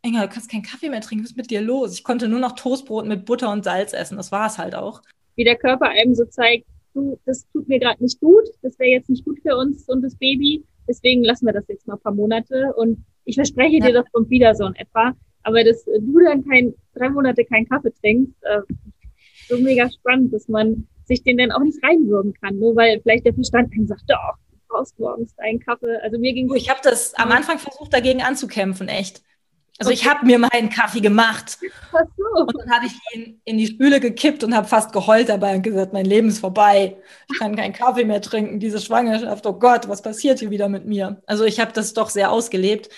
[0.02, 1.94] Inga, du kannst keinen Kaffee mehr trinken, was ist mit dir los?
[1.94, 5.00] Ich konnte nur noch Toastbrot mit Butter und Salz essen, das war es halt auch.
[5.34, 8.90] Wie der Körper einem so zeigt, du, das tut mir gerade nicht gut, das wäre
[8.90, 12.00] jetzt nicht gut für uns und das Baby, deswegen lassen wir das jetzt mal ein
[12.00, 13.86] paar Monate und ich verspreche ja.
[13.86, 15.12] dir, das kommt wieder so in etwa.
[15.42, 18.60] Aber dass du dann kein, drei Monate keinen Kaffee trinkst, äh,
[19.48, 23.26] so mega spannend, dass man sich den dann auch nicht reinwürgen kann, nur weil vielleicht
[23.26, 25.98] der Verstand einem sagt, doch, du brauchst morgens deinen Kaffee.
[26.02, 29.22] Also mir ging Ich habe das am Anfang versucht, dagegen anzukämpfen, echt.
[29.78, 30.00] Also okay.
[30.00, 31.58] ich habe mir meinen Kaffee gemacht
[31.90, 31.98] so.
[32.40, 35.62] und dann habe ich ihn in die Spüle gekippt und habe fast geheult dabei und
[35.62, 36.96] gesagt, mein Leben ist vorbei.
[37.32, 39.44] Ich kann keinen Kaffee mehr trinken, diese Schwangerschaft.
[39.46, 41.20] Oh Gott, was passiert hier wieder mit mir?
[41.26, 42.88] Also ich habe das doch sehr ausgelebt.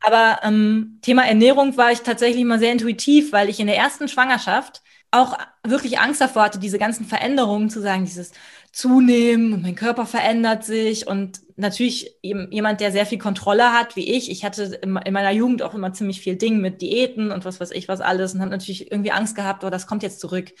[0.00, 4.08] Aber ähm, Thema Ernährung war ich tatsächlich mal sehr intuitiv, weil ich in der ersten
[4.08, 4.82] Schwangerschaft
[5.12, 8.32] auch wirklich Angst davor hatte, diese ganzen Veränderungen zu sagen, dieses
[8.72, 14.14] Zunehmen und mein Körper verändert sich und natürlich jemand, der sehr viel Kontrolle hat, wie
[14.14, 14.30] ich.
[14.30, 17.70] Ich hatte in meiner Jugend auch immer ziemlich viel Ding mit Diäten und was weiß
[17.72, 20.52] ich was alles und habe natürlich irgendwie Angst gehabt, oh, das kommt jetzt zurück.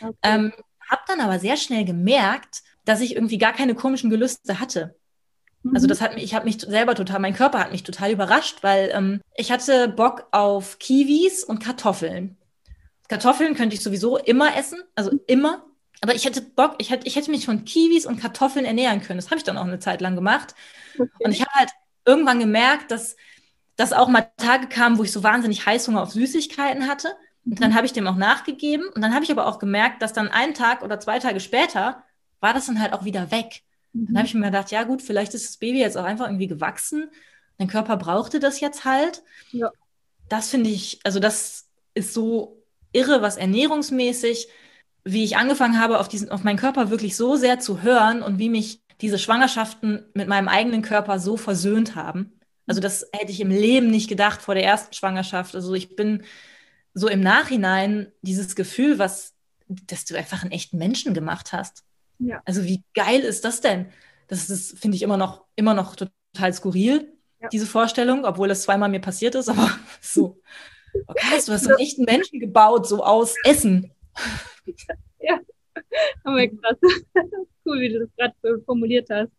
[0.00, 0.14] Okay.
[0.22, 0.52] Ähm,
[0.88, 4.94] habe dann aber sehr schnell gemerkt, dass ich irgendwie gar keine komischen Gelüste hatte.
[5.74, 5.88] Also mhm.
[5.88, 8.90] das hat mich, ich habe mich selber total, mein Körper hat mich total überrascht, weil
[8.92, 12.36] ähm, ich hatte Bock auf Kiwis und Kartoffeln.
[13.08, 15.64] Kartoffeln könnte ich sowieso immer essen, also immer.
[16.00, 19.18] Aber ich hätte Bock, ich hätte, ich hätte mich von Kiwis und Kartoffeln ernähren können.
[19.18, 20.54] Das habe ich dann auch eine Zeit lang gemacht.
[20.94, 21.08] Okay.
[21.20, 21.70] Und ich habe halt
[22.04, 23.16] irgendwann gemerkt, dass,
[23.76, 27.08] dass auch mal Tage kamen, wo ich so wahnsinnig Heißhunger auf Süßigkeiten hatte.
[27.44, 27.74] Und dann mhm.
[27.76, 28.86] habe ich dem auch nachgegeben.
[28.94, 32.02] Und dann habe ich aber auch gemerkt, dass dann einen Tag oder zwei Tage später
[32.40, 33.62] war das dann halt auch wieder weg.
[33.92, 34.06] Mhm.
[34.06, 36.48] Dann habe ich mir gedacht, ja gut, vielleicht ist das Baby jetzt auch einfach irgendwie
[36.48, 37.10] gewachsen.
[37.58, 39.22] Dein Körper brauchte das jetzt halt.
[39.50, 39.70] Ja.
[40.28, 44.48] Das finde ich, also das ist so irre, was ernährungsmäßig
[45.06, 48.40] wie ich angefangen habe, auf, diesen, auf meinen Körper wirklich so sehr zu hören und
[48.40, 52.40] wie mich diese Schwangerschaften mit meinem eigenen Körper so versöhnt haben.
[52.66, 55.54] Also das hätte ich im Leben nicht gedacht vor der ersten Schwangerschaft.
[55.54, 56.24] Also ich bin
[56.92, 59.34] so im Nachhinein dieses Gefühl, was,
[59.68, 61.84] dass du einfach einen echten Menschen gemacht hast.
[62.18, 62.42] Ja.
[62.44, 63.86] Also wie geil ist das denn?
[64.26, 67.48] Das ist, finde ich, immer noch, immer noch total skurril, ja.
[67.50, 70.40] diese Vorstellung, obwohl das zweimal mir passiert ist, aber so.
[71.08, 73.92] Okay, du hast einen echten Menschen gebaut, so aus Essen.
[75.20, 75.40] ja,
[76.24, 76.78] aber krass.
[77.66, 79.32] cool, wie du das gerade formuliert hast.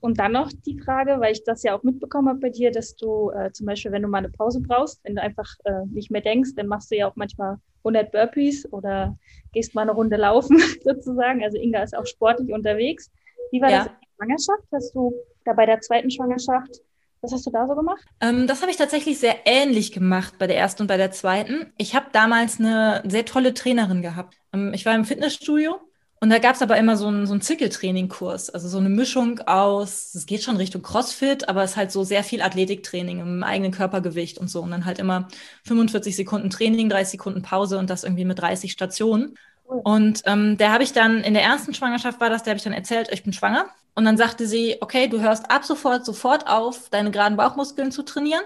[0.00, 2.94] Und dann noch die Frage, weil ich das ja auch mitbekommen habe bei dir, dass
[2.94, 6.10] du äh, zum Beispiel, wenn du mal eine Pause brauchst, wenn du einfach äh, nicht
[6.10, 9.18] mehr denkst, dann machst du ja auch manchmal 100 Burpees oder
[9.52, 11.42] gehst mal eine Runde laufen sozusagen.
[11.42, 13.10] Also Inga ist auch sportlich unterwegs.
[13.50, 13.78] Wie war ja.
[13.78, 14.68] das in der Schwangerschaft?
[14.72, 15.14] Hast du
[15.44, 16.80] da bei der zweiten Schwangerschaft
[17.20, 18.04] was hast du da so gemacht?
[18.20, 21.72] Ähm, das habe ich tatsächlich sehr ähnlich gemacht bei der ersten und bei der zweiten.
[21.76, 24.36] Ich habe damals eine sehr tolle Trainerin gehabt.
[24.52, 25.80] Ähm, ich war im Fitnessstudio
[26.20, 29.38] und da gab es aber immer so einen, so einen Zirkeltraining-Kurs, also so eine Mischung
[29.46, 33.42] aus, es geht schon Richtung Crossfit, aber es ist halt so sehr viel Athletiktraining im
[33.44, 34.60] eigenen Körpergewicht und so.
[34.62, 35.28] Und dann halt immer
[35.64, 39.36] 45 Sekunden Training, 30 Sekunden Pause und das irgendwie mit 30 Stationen.
[39.64, 42.64] Und ähm, der habe ich dann, in der ersten Schwangerschaft war das, der habe ich
[42.64, 43.66] dann erzählt, ich bin schwanger.
[43.98, 48.04] Und dann sagte sie, okay, du hörst ab sofort sofort auf, deine geraden Bauchmuskeln zu
[48.04, 48.44] trainieren.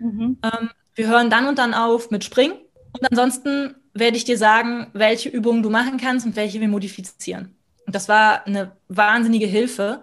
[0.00, 0.38] Mhm.
[0.42, 2.54] Ähm, wir hören dann und dann auf mit Springen.
[2.92, 7.54] Und ansonsten werde ich dir sagen, welche Übungen du machen kannst und welche wir modifizieren.
[7.86, 10.02] Und das war eine wahnsinnige Hilfe,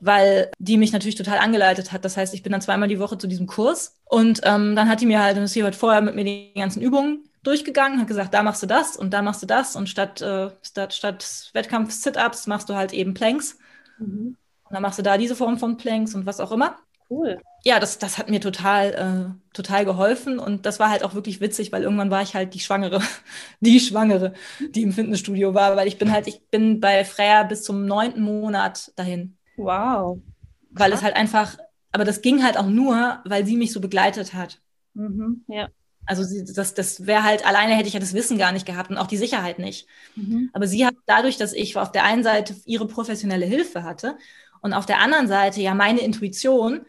[0.00, 2.02] weil die mich natürlich total angeleitet hat.
[2.02, 5.02] Das heißt, ich bin dann zweimal die Woche zu diesem Kurs und ähm, dann hat
[5.02, 8.42] die mir halt, sie hat vorher mit mir die ganzen Übungen durchgegangen, hat gesagt, da
[8.42, 12.70] machst du das und da machst du das und statt, äh, statt, statt Wettkampf-Sit-Ups machst
[12.70, 13.58] du halt eben Planks.
[14.02, 14.36] Mhm.
[14.64, 16.78] Und dann machst du da diese Form von Planks und was auch immer.
[17.10, 17.40] Cool.
[17.64, 21.40] Ja, das, das hat mir total, äh, total geholfen und das war halt auch wirklich
[21.40, 23.00] witzig, weil irgendwann war ich halt die Schwangere,
[23.60, 24.32] die Schwangere,
[24.74, 28.22] die im Fitnessstudio war, weil ich bin halt, ich bin bei Freya bis zum neunten
[28.22, 30.20] Monat dahin, Wow.
[30.70, 31.58] weil es halt einfach,
[31.92, 34.60] aber das ging halt auch nur, weil sie mich so begleitet hat.
[34.94, 35.44] Mhm.
[35.48, 35.68] Ja.
[36.06, 38.90] Also sie, das, das wäre halt, alleine hätte ich ja das Wissen gar nicht gehabt
[38.90, 39.86] und auch die Sicherheit nicht.
[40.16, 40.50] Mhm.
[40.52, 44.16] Aber sie hat dadurch, dass ich auf der einen Seite ihre professionelle Hilfe hatte
[44.62, 46.86] und auf der anderen Seite ja meine Intuition,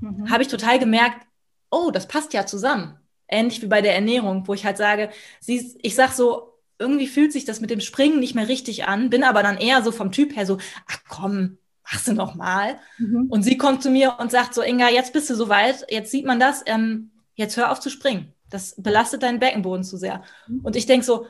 [0.00, 0.30] Mhm.
[0.30, 1.26] habe ich total gemerkt,
[1.70, 2.98] oh, das passt ja zusammen.
[3.28, 7.32] Ähnlich wie bei der Ernährung, wo ich halt sage, sie, ich sag so, irgendwie fühlt
[7.32, 10.12] sich das mit dem Springen nicht mehr richtig an, bin aber dann eher so vom
[10.12, 10.58] Typ her so,
[10.90, 12.78] ach komm, machst du noch mal.
[12.98, 13.28] Mhm.
[13.30, 16.26] Und sie kommt zu mir und sagt so, Inga, jetzt bist du soweit, jetzt sieht
[16.26, 18.33] man das, ähm, jetzt hör auf zu springen.
[18.54, 20.22] Das belastet deinen Beckenboden zu sehr.
[20.62, 21.26] Und ich denke so,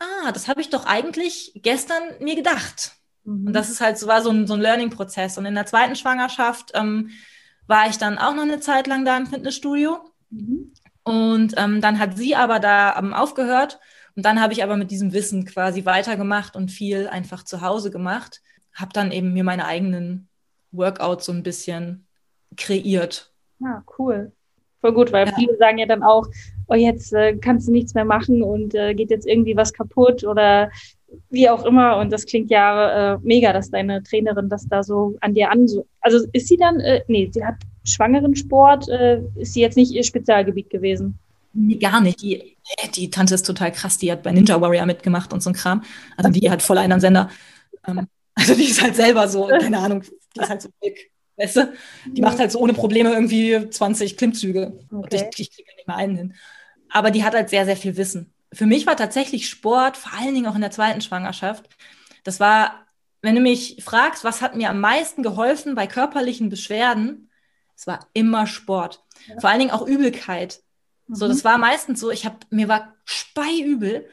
[0.00, 2.92] ah, das habe ich doch eigentlich gestern mir gedacht.
[3.22, 3.46] Mhm.
[3.46, 5.38] Und das ist halt so, war so ein, so ein Learning-Prozess.
[5.38, 7.10] Und in der zweiten Schwangerschaft ähm,
[7.68, 9.98] war ich dann auch noch eine Zeit lang da im Fitnessstudio.
[10.30, 10.72] Mhm.
[11.04, 13.78] Und ähm, dann hat sie aber da ähm, aufgehört.
[14.16, 17.92] Und dann habe ich aber mit diesem Wissen quasi weitergemacht und viel einfach zu Hause
[17.92, 18.42] gemacht.
[18.74, 20.28] Habe dann eben mir meine eigenen
[20.72, 22.08] Workouts so ein bisschen
[22.56, 23.32] kreiert.
[23.60, 24.32] Ja, cool.
[24.88, 25.34] Voll gut, weil Ja.
[25.34, 26.26] viele sagen ja dann auch,
[26.68, 30.24] oh, jetzt äh, kannst du nichts mehr machen und äh, geht jetzt irgendwie was kaputt
[30.24, 30.70] oder
[31.30, 31.98] wie auch immer.
[31.98, 35.66] Und das klingt ja äh, mega, dass deine Trainerin das da so an dir an.
[36.00, 40.04] Also ist sie dann, äh, nee, sie hat Schwangerensport, äh, ist sie jetzt nicht ihr
[40.04, 41.18] Spezialgebiet gewesen.
[41.52, 42.22] Nee, gar nicht.
[42.22, 42.56] Die,
[42.94, 43.98] die Tante ist total krass.
[43.98, 45.82] Die hat bei Ninja Warrior mitgemacht und so ein Kram.
[46.16, 47.30] Also die hat voll einen am Sender.
[47.86, 50.02] Ähm, also die ist halt selber so, keine Ahnung,
[50.34, 51.10] die ist halt so dick.
[51.38, 51.72] Weißt du?
[52.06, 54.78] Die macht halt so ohne Probleme irgendwie 20 Klimmzüge.
[54.90, 55.30] Und ich, Okay.
[55.36, 56.34] ich kriege nicht mal einen hin.
[56.90, 58.32] Aber die hat halt sehr, sehr viel Wissen.
[58.52, 61.68] Für mich war tatsächlich Sport, vor allen Dingen auch in der zweiten Schwangerschaft,
[62.24, 62.86] das war,
[63.22, 67.30] wenn du mich fragst, was hat mir am meisten geholfen bei körperlichen Beschwerden,
[67.76, 69.04] es war immer Sport.
[69.38, 70.62] Vor allen Dingen auch Übelkeit.
[71.08, 71.28] So, Mhm.
[71.30, 74.08] das war meistens so, ich habe, mir war speiübel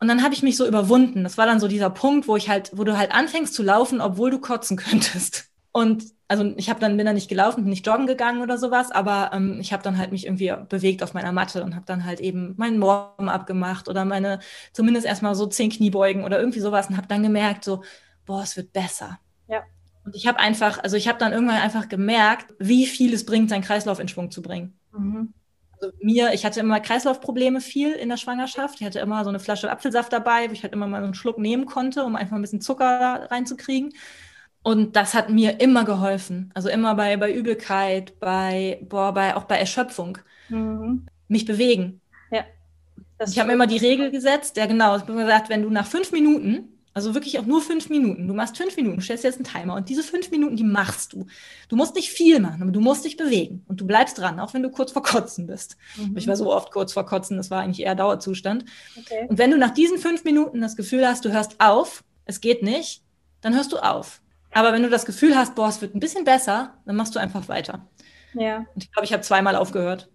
[0.00, 1.24] und dann habe ich mich so überwunden.
[1.24, 4.00] Das war dann so dieser Punkt, wo ich halt, wo du halt anfängst zu laufen,
[4.00, 5.46] obwohl du kotzen könntest.
[5.76, 8.90] Und also ich habe dann bin dann nicht gelaufen, bin nicht joggen gegangen oder sowas,
[8.90, 12.06] aber ähm, ich habe dann halt mich irgendwie bewegt auf meiner Matte und habe dann
[12.06, 14.38] halt eben meinen Morgen abgemacht oder meine
[14.72, 17.82] zumindest erstmal so zehn Kniebeugen oder irgendwie sowas und habe dann gemerkt so,
[18.24, 19.20] boah, es wird besser.
[19.48, 19.64] Ja.
[20.02, 23.50] Und ich habe einfach, also ich habe dann irgendwann einfach gemerkt, wie viel es bringt,
[23.50, 24.78] seinen Kreislauf in Schwung zu bringen.
[24.96, 25.34] Mhm.
[25.72, 28.80] Also mir, ich hatte immer Kreislaufprobleme viel in der Schwangerschaft.
[28.80, 31.12] Ich hatte immer so eine Flasche Apfelsaft dabei, wo ich halt immer mal so einen
[31.12, 33.92] Schluck nehmen konnte, um einfach ein bisschen Zucker da reinzukriegen.
[34.66, 36.50] Und das hat mir immer geholfen.
[36.52, 40.18] Also immer bei, bei Übelkeit, bei, boah, bei, auch bei Erschöpfung.
[40.48, 41.06] Mhm.
[41.28, 42.00] Mich bewegen.
[43.16, 45.62] Das Ich habe mir immer die Regel gesetzt, ja genau, ich habe mir gesagt, wenn
[45.62, 49.22] du nach fünf Minuten, also wirklich auch nur fünf Minuten, du machst fünf Minuten, stellst
[49.22, 51.26] jetzt einen Timer und diese fünf Minuten, die machst du.
[51.68, 54.52] Du musst nicht viel machen, aber du musst dich bewegen und du bleibst dran, auch
[54.52, 55.76] wenn du kurz vor Kotzen bist.
[55.96, 56.16] Mhm.
[56.16, 58.64] Ich war so oft kurz vor Kotzen, das war eigentlich eher Dauerzustand.
[58.98, 59.26] Okay.
[59.28, 62.64] Und wenn du nach diesen fünf Minuten das Gefühl hast, du hörst auf, es geht
[62.64, 63.02] nicht,
[63.40, 64.20] dann hörst du auf.
[64.56, 67.18] Aber wenn du das Gefühl hast, boah, es wird ein bisschen besser, dann machst du
[67.20, 67.88] einfach weiter.
[68.34, 68.66] Ja.
[68.74, 70.10] Und ich glaube, ich habe zweimal aufgehört.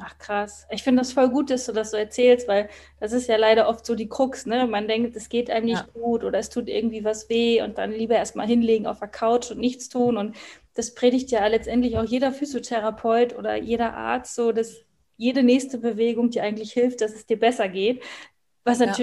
[0.00, 0.66] Ach krass.
[0.70, 2.68] Ich finde das voll gut, dass du das so erzählst, weil
[2.98, 4.66] das ist ja leider oft so die Krux, ne?
[4.66, 5.92] Man denkt, es geht einem nicht Ja.
[5.92, 9.50] gut oder es tut irgendwie was weh und dann lieber erstmal hinlegen auf der Couch
[9.50, 10.16] und nichts tun.
[10.16, 10.34] Und
[10.74, 14.76] das predigt ja letztendlich auch jeder Physiotherapeut oder jeder Arzt so, dass
[15.18, 18.02] jede nächste Bewegung dir eigentlich hilft, dass es dir besser geht.
[18.64, 18.96] Was Ja.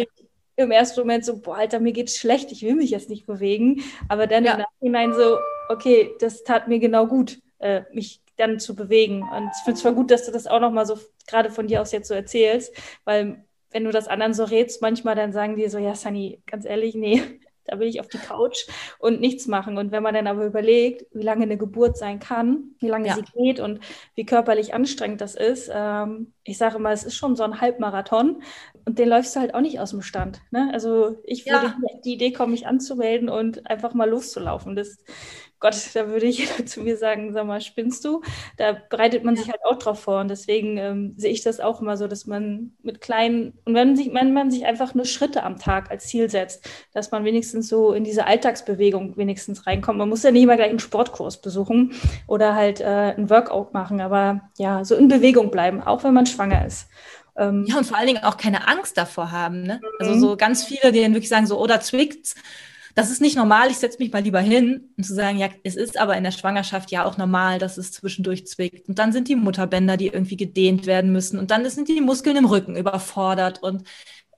[0.63, 3.81] Im ersten Moment so, boah, Alter, mir geht's schlecht, ich will mich jetzt nicht bewegen.
[4.07, 4.53] Aber dann Ja.
[4.53, 5.37] im Nachhinein so,
[5.69, 9.21] okay, das tat mir genau gut, äh, mich dann zu bewegen.
[9.23, 10.97] Und ich finde es voll gut, dass du das auch nochmal so
[11.27, 12.73] gerade von dir aus jetzt so erzählst,
[13.05, 16.65] weil wenn du das anderen so rätst, manchmal dann sagen die so, ja, Sunny, ganz
[16.65, 17.21] ehrlich, nee,
[17.69, 18.67] da will ich auf die Couch
[18.99, 19.77] und nichts machen.
[19.77, 23.15] Und wenn man dann aber überlegt, wie lange eine Geburt sein kann, wie lange Ja.
[23.15, 23.79] sie geht und
[24.15, 28.41] wie körperlich anstrengend das ist, ähm, ich sage immer, es ist schon so ein Halbmarathon
[28.85, 30.41] und den läufst du halt auch nicht aus dem Stand.
[30.51, 30.69] Ne?
[30.73, 31.77] Also ich würde Ja.
[32.05, 34.75] die Idee kommen, mich anzumelden und einfach mal loszulaufen.
[34.75, 34.97] Das,
[35.59, 38.21] Gott, da würde ich zu mir sagen, sag mal, spinnst du?
[38.57, 40.19] Da bereitet man sich halt auch drauf vor.
[40.21, 43.95] Und deswegen ähm, sehe ich das auch immer so, dass man mit kleinen, und wenn,
[43.95, 47.67] sich, wenn man sich einfach nur Schritte am Tag als Ziel setzt, dass man wenigstens
[47.69, 49.97] so in diese Alltagsbewegung wenigstens reinkommt.
[49.99, 51.93] Man muss ja nicht immer gleich einen Sportkurs besuchen
[52.27, 56.25] oder halt äh, ein Workout machen, aber ja, so in Bewegung bleiben, auch wenn man
[56.25, 56.87] schwanger ist.
[57.37, 59.63] Ähm, Ja, und vor allen Dingen auch keine Angst davor haben.
[59.63, 59.85] Ne?
[59.97, 60.19] Also Mhm.
[60.19, 62.35] so ganz viele, die dann wirklich sagen, so, oder zwickt's.
[62.95, 65.75] Das ist nicht normal, ich setze mich mal lieber hin und zu sagen, ja, es
[65.75, 68.87] ist aber in der Schwangerschaft ja auch normal, dass es zwischendurch zwickt.
[68.87, 71.39] Und dann sind die Mutterbänder, die irgendwie gedehnt werden müssen.
[71.39, 73.61] Und dann sind die Muskeln im Rücken überfordert.
[73.61, 73.83] Und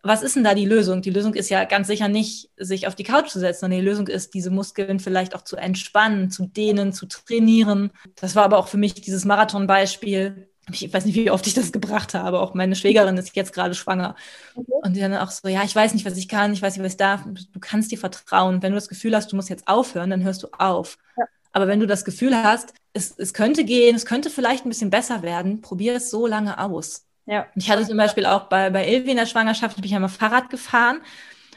[0.04, 1.02] was ist denn da die Lösung?
[1.02, 3.86] Die Lösung ist ja ganz sicher nicht, sich auf die Couch zu setzen, sondern die
[3.86, 7.92] Lösung ist, diese Muskeln vielleicht auch zu entspannen, zu dehnen, zu trainieren.
[8.16, 11.72] Das war aber auch für mich dieses Marathon-Beispiel ich weiß nicht, wie oft ich das
[11.72, 12.40] gebracht habe.
[12.40, 14.16] Auch meine Schwägerin ist jetzt gerade schwanger.
[14.56, 14.72] Okay.
[14.84, 16.84] Und die dann auch so, ja, ich weiß nicht, was ich kann, ich weiß nicht,
[16.84, 17.24] was ich darf.
[17.26, 18.62] Du kannst dir vertrauen.
[18.62, 20.98] Wenn du das Gefühl hast, du musst jetzt aufhören, dann hörst du auf.
[21.18, 21.26] Ja.
[21.54, 24.90] Aber wenn du das Gefühl hast, es, es könnte gehen, es könnte vielleicht ein bisschen
[24.90, 27.06] besser werden, probier es so lange aus.
[27.26, 27.48] Ja.
[27.56, 30.10] Und ich hatte zum Beispiel auch bei, bei Ilvi in der Schwangerschaft, bin ich einmal
[30.10, 31.02] Fahrrad gefahren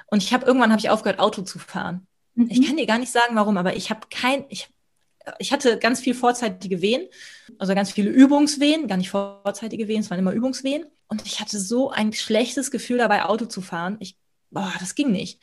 [0.06, 2.06] und ich habe irgendwann habe ich aufgehört, Auto zu fahren.
[2.34, 2.48] Mhm.
[2.50, 4.68] Ich kann dir gar nicht sagen, warum, aber ich habe kein, ich
[5.38, 7.08] ich hatte ganz viel vorzeitige Wehen,
[7.58, 10.86] also ganz viele Übungswehen, gar nicht vorzeitige Wehen, es waren immer Übungswehen.
[11.08, 13.96] Und ich hatte so ein schlechtes Gefühl dabei, Auto zu fahren.
[14.00, 14.16] Ich,
[14.50, 15.40] boah, das ging nicht.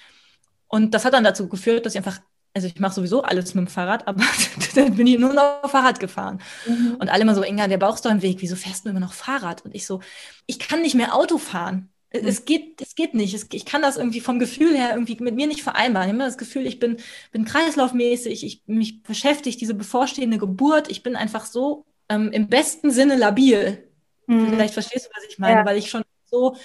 [0.68, 2.20] Und das hat dann dazu geführt, dass ich einfach,
[2.54, 4.24] also ich mache sowieso alles mit dem Fahrrad, aber
[4.76, 6.42] dann bin ich nur noch Fahrrad gefahren.
[6.66, 6.96] Mhm.
[7.00, 9.00] Und alle immer so, Inga, der Bauch ist doch im Weg, wieso fährst du immer
[9.00, 9.64] noch Fahrrad?
[9.66, 10.02] Und ich so,
[10.48, 11.91] ich kann nicht mehr Auto fahren.
[12.14, 13.34] Es geht, es geht nicht.
[13.34, 16.08] Es, ich kann das irgendwie vom Gefühl her irgendwie mit mir nicht vereinbaren.
[16.08, 16.98] Ich habe immer das Gefühl, ich bin,
[17.32, 20.92] bin kreislaufmäßig, ich, mich beschäftigt diese bevorstehende Geburt.
[20.92, 23.88] Ich bin einfach so ähm, im besten Sinne labil.
[24.28, 24.50] Mhm.
[24.50, 25.66] Vielleicht verstehst du, was ich meine, ja.
[25.66, 26.58] weil ich schon so,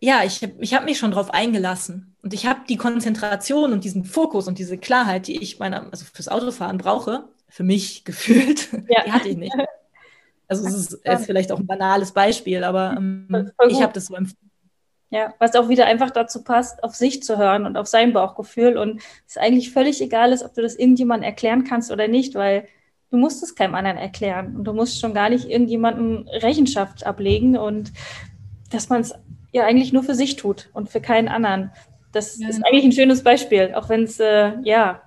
[0.00, 2.14] ja, ich habe ich hab mich schon drauf eingelassen.
[2.22, 6.04] Und ich habe die Konzentration und diesen Fokus und diese Klarheit, die ich meiner, also
[6.12, 9.02] fürs Autofahren brauche, für mich gefühlt, ja.
[9.04, 9.54] die hatte ich nicht.
[10.48, 14.14] Also es ist, ist, vielleicht auch ein banales Beispiel, aber ähm, ich habe das so
[14.14, 14.45] empfunden.
[15.10, 18.76] Ja, was auch wieder einfach dazu passt, auf sich zu hören und auf sein Bauchgefühl.
[18.76, 22.66] Und es eigentlich völlig egal ist, ob du das irgendjemandem erklären kannst oder nicht, weil
[23.10, 24.56] du musst es keinem anderen erklären.
[24.56, 27.92] Und du musst schon gar nicht irgendjemandem Rechenschaft ablegen und
[28.70, 29.14] dass man es
[29.52, 31.70] ja eigentlich nur für sich tut und für keinen anderen.
[32.12, 35.02] Das ja, ist eigentlich ein schönes Beispiel, auch wenn es äh, ja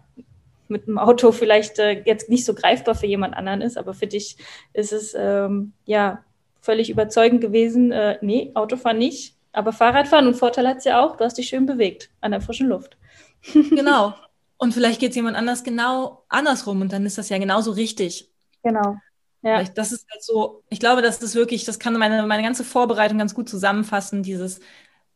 [0.69, 4.07] mit dem Auto vielleicht äh, jetzt nicht so greifbar für jemand anderen ist, aber für
[4.07, 4.37] dich
[4.73, 6.23] ist es ähm, ja
[6.61, 11.17] völlig überzeugend gewesen, äh, nee, Autofahren nicht, aber Fahrradfahren und Vorteil hat es ja auch,
[11.17, 12.97] du hast dich schön bewegt an der frischen Luft.
[13.53, 14.13] Genau.
[14.57, 18.29] Und vielleicht geht es jemand anders genau andersrum und dann ist das ja genauso richtig.
[18.61, 18.97] Genau.
[19.41, 19.63] Ja.
[19.63, 23.17] Das ist halt so, ich glaube, das ist wirklich, das kann meine, meine ganze Vorbereitung
[23.17, 24.59] ganz gut zusammenfassen, dieses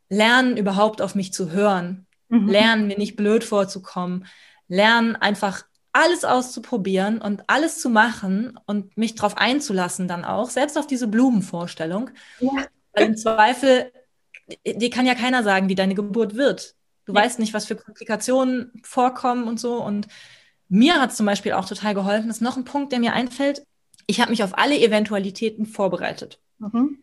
[0.07, 2.05] Lernen überhaupt auf mich zu hören.
[2.29, 2.47] Mhm.
[2.47, 4.25] Lernen, mir nicht blöd vorzukommen.
[4.69, 10.77] Lernen einfach alles auszuprobieren und alles zu machen und mich darauf einzulassen dann auch, selbst
[10.77, 12.11] auf diese Blumenvorstellung.
[12.39, 12.49] Ja.
[12.93, 13.91] Weil im Zweifel
[14.65, 16.75] dir kann ja keiner sagen, wie deine Geburt wird.
[17.05, 17.21] Du ja.
[17.21, 19.83] weißt nicht, was für Komplikationen vorkommen und so.
[19.83, 20.07] Und
[20.69, 22.27] mir hat es zum Beispiel auch total geholfen.
[22.27, 23.65] Das ist noch ein Punkt, der mir einfällt.
[24.07, 26.39] Ich habe mich auf alle Eventualitäten vorbereitet.
[26.59, 26.99] Mhm.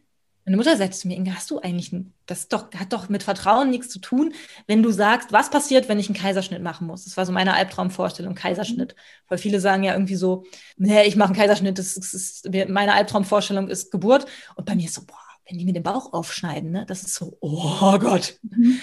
[0.47, 3.23] Meine Mutter sagt zu mir, Inge, hast du eigentlich, ein, das doch, hat doch mit
[3.23, 4.33] Vertrauen nichts zu tun,
[4.67, 7.05] wenn du sagst, was passiert, wenn ich einen Kaiserschnitt machen muss.
[7.05, 8.95] Das war so meine Albtraumvorstellung, Kaiserschnitt.
[8.97, 9.01] Mhm.
[9.29, 10.45] Weil viele sagen ja irgendwie so,
[10.77, 14.27] nee, ich mache einen Kaiserschnitt, das ist, das ist, meine Albtraumvorstellung ist Geburt.
[14.57, 17.15] Und bei mir ist so, boah, wenn die mir den Bauch aufschneiden, ne, das ist
[17.15, 18.39] so, oh Gott.
[18.43, 18.81] Mhm.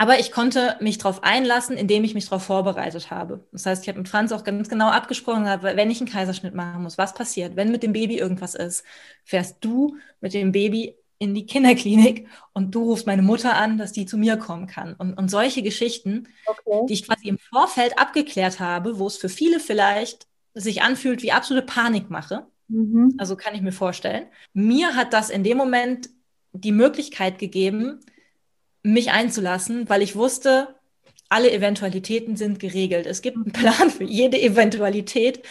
[0.00, 3.44] Aber ich konnte mich darauf einlassen, indem ich mich darauf vorbereitet habe.
[3.50, 6.84] Das heißt, ich habe mit Franz auch ganz genau abgesprochen, wenn ich einen Kaiserschnitt machen
[6.84, 8.84] muss, was passiert, wenn mit dem Baby irgendwas ist,
[9.24, 13.90] fährst du mit dem Baby in die Kinderklinik und du rufst meine Mutter an, dass
[13.90, 14.94] die zu mir kommen kann.
[14.94, 16.86] Und, und solche Geschichten, okay.
[16.88, 21.32] die ich quasi im Vorfeld abgeklärt habe, wo es für viele vielleicht sich anfühlt wie
[21.32, 23.14] absolute Panikmache, Mhm.
[23.18, 24.26] Also kann ich mir vorstellen.
[24.52, 26.10] Mir hat das in dem Moment
[26.52, 28.00] die Möglichkeit gegeben,
[28.82, 30.74] mich einzulassen, weil ich wusste,
[31.28, 33.06] alle Eventualitäten sind geregelt.
[33.06, 35.42] Es gibt einen Plan für jede Eventualität.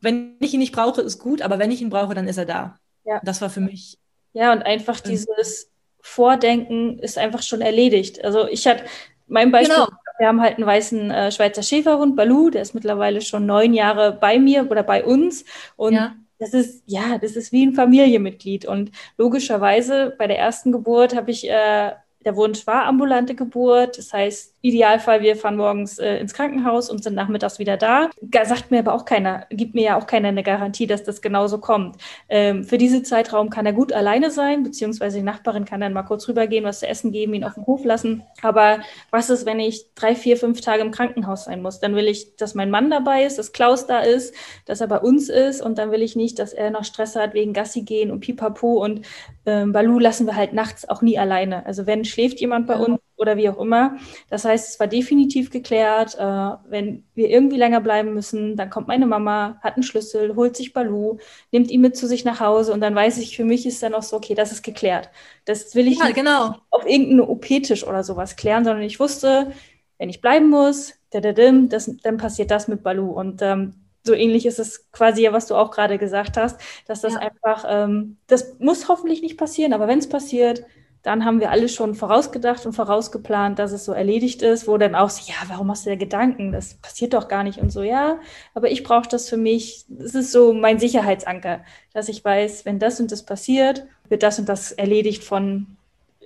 [0.00, 2.46] Wenn ich ihn nicht brauche, ist gut, aber wenn ich ihn brauche, dann ist er
[2.46, 2.78] da.
[3.04, 3.20] Ja.
[3.24, 3.98] Das war für mich.
[4.32, 5.70] Ja, und einfach dieses
[6.00, 8.24] Vordenken ist einfach schon erledigt.
[8.24, 8.84] Also ich hatte
[9.26, 9.88] mein Beispiel, genau.
[10.18, 14.12] wir haben halt einen weißen äh, Schweizer Schäferhund, Balu, der ist mittlerweile schon neun Jahre
[14.12, 15.44] bei mir oder bei uns.
[15.76, 18.66] Und ja das ist, ja, das ist wie ein Familienmitglied.
[18.66, 21.92] Und logischerweise bei der ersten Geburt habe ich äh,
[22.24, 23.96] der Wunsch war ambulante Geburt.
[23.96, 28.10] Das heißt, Idealfall, wir fahren morgens äh, ins Krankenhaus und sind nachmittags wieder da.
[28.44, 31.58] Sagt mir aber auch keiner, gibt mir ja auch keiner eine Garantie, dass das genauso
[31.58, 31.96] kommt.
[32.28, 36.02] Ähm, für diesen Zeitraum kann er gut alleine sein, beziehungsweise die Nachbarin kann dann mal
[36.02, 38.22] kurz rübergehen, was zu essen geben, ihn auf den Hof lassen.
[38.42, 41.80] Aber was ist, wenn ich drei, vier, fünf Tage im Krankenhaus sein muss?
[41.80, 44.34] Dann will ich, dass mein Mann dabei ist, dass Klaus da ist,
[44.66, 47.32] dass er bei uns ist und dann will ich nicht, dass er noch Stress hat
[47.32, 49.06] wegen Gassi gehen und Pipapo und
[49.46, 51.64] ähm, Balu lassen wir halt nachts auch nie alleine.
[51.64, 53.96] Also wenn schläft jemand bei uns oder wie auch immer.
[54.28, 56.16] Das heißt, es war definitiv geklärt.
[56.18, 60.56] Äh, wenn wir irgendwie länger bleiben müssen, dann kommt meine Mama, hat einen Schlüssel, holt
[60.56, 61.18] sich Balu,
[61.52, 63.94] nimmt ihn mit zu sich nach Hause und dann weiß ich, für mich ist dann
[63.94, 65.10] auch so, okay, das ist geklärt.
[65.44, 66.56] Das will ich ja, nicht genau.
[66.70, 69.52] auf irgendeinen OP-Tisch oder sowas klären, sondern ich wusste,
[69.98, 73.10] wenn ich bleiben muss, das, dann passiert das mit Balu.
[73.10, 77.02] Und ähm, so ähnlich ist es quasi ja, was du auch gerade gesagt hast, dass
[77.02, 77.20] das ja.
[77.20, 80.64] einfach, ähm, das muss hoffentlich nicht passieren, aber wenn es passiert,
[81.02, 84.94] dann haben wir alles schon vorausgedacht und vorausgeplant, dass es so erledigt ist, wo dann
[84.94, 86.52] auch so, ja, warum hast du da Gedanken?
[86.52, 88.18] Das passiert doch gar nicht und so, ja,
[88.54, 89.84] aber ich brauche das für mich.
[89.88, 94.38] Das ist so mein Sicherheitsanker, dass ich weiß, wenn das und das passiert, wird das
[94.38, 95.76] und das erledigt von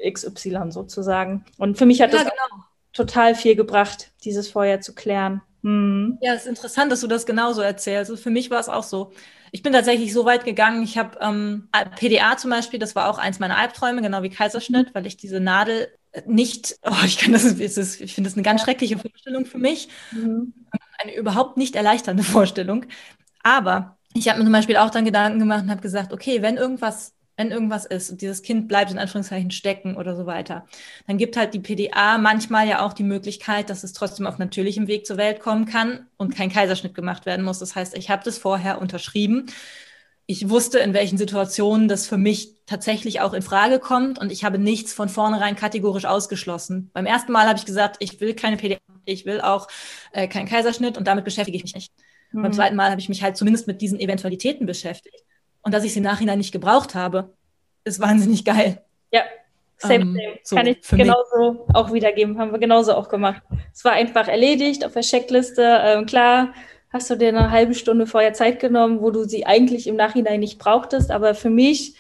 [0.05, 1.45] XY sozusagen.
[1.57, 2.65] Und für mich hat ja, das genau.
[2.93, 5.41] total viel gebracht, dieses vorher zu klären.
[5.63, 6.19] Hm.
[6.21, 8.11] Ja, es ist interessant, dass du das genauso erzählst.
[8.11, 9.13] Also für mich war es auch so.
[9.55, 13.19] Ich bin tatsächlich so weit gegangen, ich habe ähm, PDA zum Beispiel, das war auch
[13.19, 15.97] eins meiner Albträume, genau wie Kaiserschnitt, weil ich diese Nadel
[16.27, 19.87] nicht, oh, ich kann das, ist, ich finde das eine ganz schreckliche Vorstellung für mich.
[20.11, 20.55] Mhm.
[20.99, 22.87] Eine überhaupt nicht erleichternde Vorstellung.
[23.45, 26.57] Aber ich habe mir zum Beispiel auch dann Gedanken gemacht und habe gesagt, okay, wenn
[26.57, 30.67] irgendwas wenn irgendwas ist und dieses Kind bleibt in Anführungszeichen stecken oder so weiter,
[31.07, 34.87] dann gibt halt die PDA manchmal ja auch die Möglichkeit, dass es trotzdem auf natürlichem
[34.87, 37.59] Weg zur Welt kommen kann und kein Kaiserschnitt gemacht werden muss.
[37.59, 39.47] Das heißt, ich habe das vorher unterschrieben.
[40.27, 44.45] Ich wusste, in welchen Situationen das für mich tatsächlich auch in Frage kommt und ich
[44.45, 46.91] habe nichts von vornherein kategorisch ausgeschlossen.
[46.95, 49.69] Beim ersten Mal habe ich gesagt, ich will keine PDA, ich will auch
[50.13, 51.93] äh, keinen Kaiserschnitt und damit beschäftige ich mich nicht.
[52.33, 52.43] Mhm.
[52.43, 55.25] Beim zweiten Mal habe ich mich halt zumindest mit diesen Eventualitäten beschäftigt.
[55.65, 57.31] Und dass ich sie nachhinein nicht gebraucht habe,
[57.85, 58.83] ist wahnsinnig geil.
[59.11, 59.23] Ja,
[59.79, 60.39] same, ähm, same.
[60.43, 61.75] So Kann ich genauso mich.
[61.75, 62.39] auch wiedergeben.
[62.39, 63.43] Haben wir genauso auch gemacht.
[63.73, 65.63] Es war einfach erledigt auf der Checkliste.
[65.83, 66.53] Ähm, klar,
[66.93, 70.41] hast du dir eine halbe Stunde vorher Zeit genommen, wo du sie eigentlich im Nachhinein
[70.41, 71.11] nicht brauchtest.
[71.11, 71.95] Aber für mich,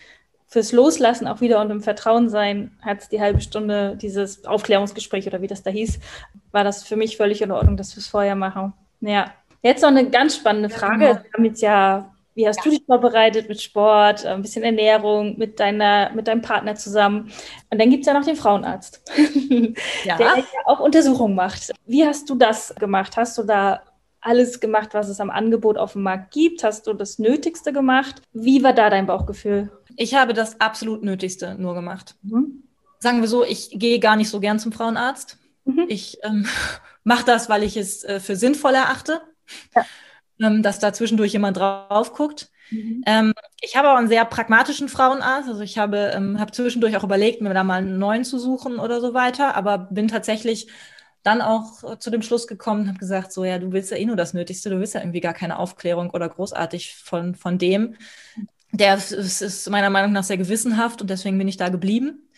[0.47, 5.27] fürs Loslassen auch wieder und im Vertrauen sein, hat es die halbe Stunde, dieses Aufklärungsgespräch
[5.27, 5.99] oder wie das da hieß,
[6.53, 8.73] war das für mich völlig in Ordnung, dass wir es vorher machen.
[9.01, 9.33] Ja.
[9.63, 11.05] Jetzt noch eine ganz spannende Frage.
[11.05, 11.25] Ja, genau.
[11.25, 12.63] Wir haben jetzt ja wie hast ja.
[12.65, 17.31] du dich vorbereitet mit Sport, ein bisschen Ernährung, mit, deiner, mit deinem Partner zusammen?
[17.71, 19.03] Und dann gibt es ja noch den Frauenarzt,
[20.05, 20.17] ja.
[20.17, 21.73] der ja auch Untersuchungen macht.
[21.87, 23.17] Wie hast du das gemacht?
[23.17, 23.83] Hast du da
[24.21, 26.65] alles gemacht, was es am Angebot auf dem Markt gibt?
[26.65, 28.23] Hast du das Nötigste gemacht?
[28.33, 29.71] Wie war da dein Bauchgefühl?
[29.97, 32.17] Ich habe das absolut Nötigste nur gemacht.
[32.23, 32.65] Mhm.
[32.99, 35.39] Sagen wir so, ich gehe gar nicht so gern zum Frauenarzt.
[35.67, 35.85] Mhm.
[35.89, 36.47] Ich ähm,
[37.05, 39.21] mache das, weil ich es äh, für sinnvoll erachte.
[39.77, 39.85] Ja
[40.41, 42.51] ähm, dass da zwischendurch jemand drauf guckt.
[42.71, 43.03] Mhm.
[43.07, 45.49] Ähm, ich habe auch einen sehr pragmatischen Frauenarzt.
[45.49, 48.79] Also ich habe, ähm, habe zwischendurch auch überlegt, mir da mal einen neuen zu suchen
[48.79, 50.69] oder so weiter, aber bin tatsächlich
[51.23, 53.97] dann auch äh, zu dem Schluss gekommen und habe gesagt, so ja, du willst ja
[53.97, 57.59] eh nur das Nötigste, du willst ja irgendwie gar keine Aufklärung oder großartig von, von
[57.59, 57.97] dem.
[58.73, 62.29] Der ist, ist meiner Meinung nach sehr gewissenhaft und deswegen bin ich da geblieben.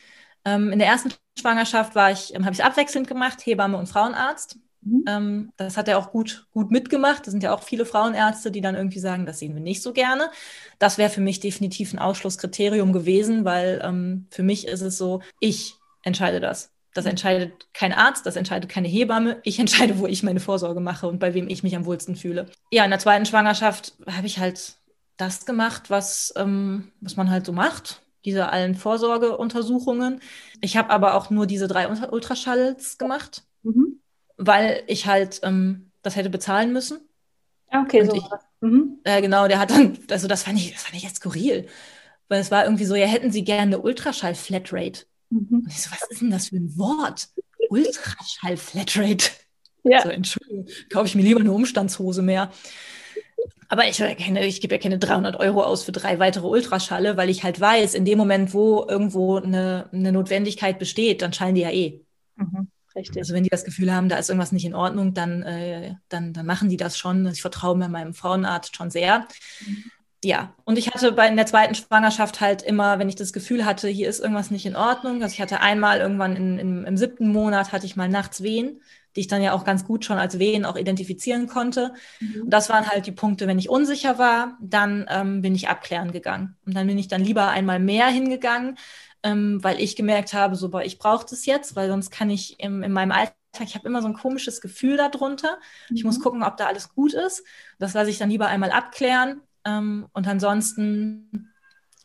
[0.45, 4.59] Ähm, in der ersten Schwangerschaft war ich, ähm, habe ich abwechselnd gemacht, Hebamme und Frauenarzt.
[4.87, 5.05] Mhm.
[5.09, 7.27] Ähm, das hat er auch gut, gut mitgemacht.
[7.27, 9.93] Das sind ja auch viele Frauenärzte, die dann irgendwie sagen, das sehen wir nicht so
[9.93, 10.31] gerne.
[10.79, 15.23] Das wäre für mich definitiv ein Ausschlusskriterium gewesen, weil ähm, für mich ist es so,
[15.41, 16.71] ich entscheide das.
[16.95, 17.11] Das mhm.
[17.11, 19.41] entscheidet kein Arzt, das entscheidet keine Hebamme.
[19.43, 22.47] Ich entscheide, wo ich meine Vorsorge mache und bei wem ich mich am wohlsten fühle.
[22.71, 24.77] Ja, in der zweiten Schwangerschaft habe ich halt
[25.17, 30.21] das gemacht, was, ähm, was man halt so macht diese allen Vorsorgeuntersuchungen.
[30.61, 33.45] Ich habe aber auch nur diese drei Ultraschalls gemacht.
[33.63, 34.01] Mhm
[34.37, 37.01] weil ich halt ähm, das hätte bezahlen müssen.
[37.69, 38.17] Ah, okay, und so.
[38.17, 38.23] Ich,
[38.61, 39.01] mhm.
[39.05, 41.67] äh, genau, der hat dann, also das fand ich, das fand ich jetzt skurril.
[42.29, 45.05] Weil es war irgendwie so, ja, hätten Sie gerne eine Ultraschall-Flatrate.
[45.31, 45.63] Mhm.
[45.65, 47.29] Und ich so, was ist denn das für ein Wort?
[47.71, 49.31] Ultraschall-Flatrate.
[49.83, 50.03] Ja.
[50.03, 52.51] So, Entschuldigung, kaufe ich mir lieber eine Umstandshose mehr.
[53.69, 57.43] Aber ich, ich gebe ja keine 300 Euro aus für drei weitere Ultraschalle, weil ich
[57.43, 61.71] halt weiß, in dem Moment, wo irgendwo eine, eine Notwendigkeit besteht, dann schallen die ja
[61.71, 62.06] eh.
[62.97, 63.19] Richtig.
[63.19, 66.33] Also wenn die das Gefühl haben, da ist irgendwas nicht in Ordnung, dann, äh, dann,
[66.33, 67.27] dann machen die das schon.
[67.27, 69.27] Ich vertraue mir meinem Frauenarzt schon sehr.
[69.65, 69.85] Mhm.
[70.25, 73.65] Ja, und ich hatte bei in der zweiten Schwangerschaft halt immer, wenn ich das Gefühl
[73.67, 75.23] hatte, hier ist irgendwas nicht in Ordnung.
[75.23, 78.81] Also ich hatte einmal irgendwann in, in, im siebten Monat hatte ich mal nachts Wehen,
[79.15, 81.93] die ich dann ja auch ganz gut schon als Wehen auch identifizieren konnte.
[82.19, 82.43] Mhm.
[82.45, 86.13] Und das waren halt die Punkte, wenn ich unsicher war, dann ähm, bin ich abklären
[86.13, 86.57] gegangen.
[86.65, 88.79] Und dann bin ich dann lieber einmal mehr hingegangen,
[89.27, 92.61] ähm, weil ich gemerkt habe, so, boah, ich brauche das jetzt, weil sonst kann ich
[92.61, 95.59] im, in meinem Alltag, ich habe immer so ein komisches Gefühl darunter.
[95.91, 95.97] Mhm.
[95.97, 96.23] Ich muss mhm.
[96.23, 97.43] gucken, ob da alles gut ist.
[97.81, 99.41] Das lasse ich dann lieber einmal abklären.
[99.65, 101.51] Ähm, und ansonsten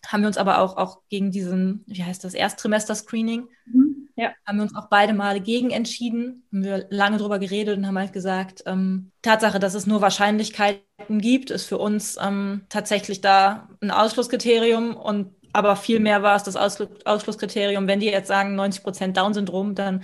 [0.07, 4.09] haben wir uns aber auch, auch gegen diesen, wie heißt das, Ersttrimester-Screening, mhm.
[4.15, 4.32] ja.
[4.47, 6.47] haben wir uns auch beide Male gegen entschieden.
[6.51, 11.19] Haben wir lange drüber geredet und haben halt gesagt, ähm, Tatsache, dass es nur Wahrscheinlichkeiten
[11.19, 16.55] gibt, ist für uns ähm, tatsächlich da ein Ausschlusskriterium und aber vielmehr war es das
[16.55, 20.03] Ausschlusskriterium, wenn die jetzt sagen 90 Prozent Down-Syndrom, dann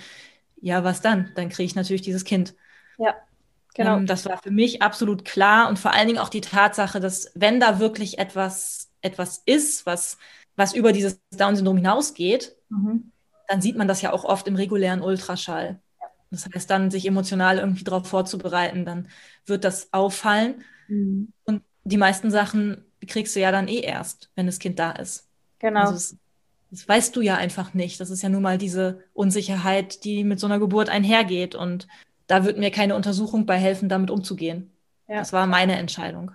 [0.62, 1.32] ja, was dann?
[1.36, 2.56] Dann kriege ich natürlich dieses Kind.
[2.98, 3.16] Ja,
[3.74, 3.98] genau.
[3.98, 7.32] Ähm, das war für mich absolut klar und vor allen Dingen auch die Tatsache, dass
[7.36, 10.18] wenn da wirklich etwas, etwas ist, was,
[10.56, 13.12] was über dieses Down-Syndrom hinausgeht, mhm.
[13.48, 15.80] dann sieht man das ja auch oft im regulären Ultraschall.
[16.30, 19.08] Das heißt, dann sich emotional irgendwie darauf vorzubereiten, dann
[19.46, 20.64] wird das auffallen.
[20.88, 21.32] Mhm.
[21.46, 25.27] Und die meisten Sachen kriegst du ja dann eh erst, wenn das Kind da ist.
[25.60, 25.82] Genau.
[25.82, 26.18] Also es,
[26.72, 28.00] das weißt du ja einfach nicht.
[28.00, 31.56] Das ist ja nun mal diese Unsicherheit, die mit so einer Geburt einhergeht.
[31.56, 31.88] Und
[32.28, 34.72] da wird mir keine Untersuchung bei helfen, damit umzugehen.
[35.08, 35.20] Ja.
[35.20, 36.32] Das war meine Entscheidung.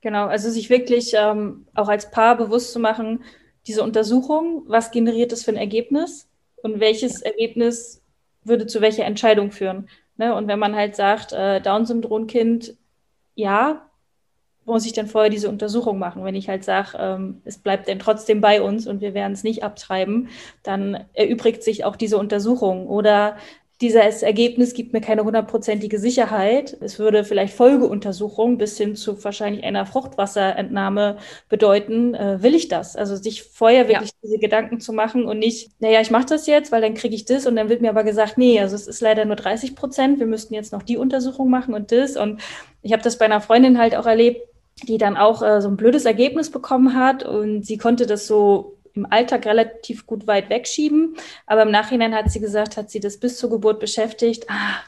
[0.00, 3.24] Genau, also sich wirklich ähm, auch als Paar bewusst zu machen,
[3.66, 6.28] diese Untersuchung, was generiert das für ein Ergebnis
[6.62, 8.02] und welches Ergebnis
[8.44, 9.88] würde zu welcher Entscheidung führen.
[10.16, 10.34] Ne?
[10.34, 12.76] Und wenn man halt sagt, äh, Down-Syndrom-Kind,
[13.34, 13.85] ja,
[14.66, 16.24] muss ich dann vorher diese Untersuchung machen?
[16.24, 19.44] Wenn ich halt sage, ähm, es bleibt denn trotzdem bei uns und wir werden es
[19.44, 20.28] nicht abtreiben,
[20.62, 22.88] dann erübrigt sich auch diese Untersuchung.
[22.88, 23.36] Oder
[23.82, 26.74] dieses Ergebnis gibt mir keine hundertprozentige Sicherheit.
[26.80, 31.18] Es würde vielleicht Folgeuntersuchungen bis hin zu wahrscheinlich einer Fruchtwasserentnahme
[31.50, 32.14] bedeuten.
[32.14, 32.96] Äh, will ich das?
[32.96, 34.16] Also sich vorher wirklich ja.
[34.22, 37.26] diese Gedanken zu machen und nicht, naja, ich mache das jetzt, weil dann kriege ich
[37.26, 40.18] das und dann wird mir aber gesagt, nee, also es ist leider nur 30 Prozent.
[40.20, 42.16] Wir müssten jetzt noch die Untersuchung machen und das.
[42.16, 42.40] Und
[42.80, 44.40] ich habe das bei einer Freundin halt auch erlebt,
[44.82, 48.76] die dann auch äh, so ein blödes Ergebnis bekommen hat und sie konnte das so
[48.94, 51.16] im Alltag relativ gut weit wegschieben.
[51.46, 54.46] Aber im Nachhinein hat sie gesagt, hat sie das bis zur Geburt beschäftigt.
[54.48, 54.80] Ah,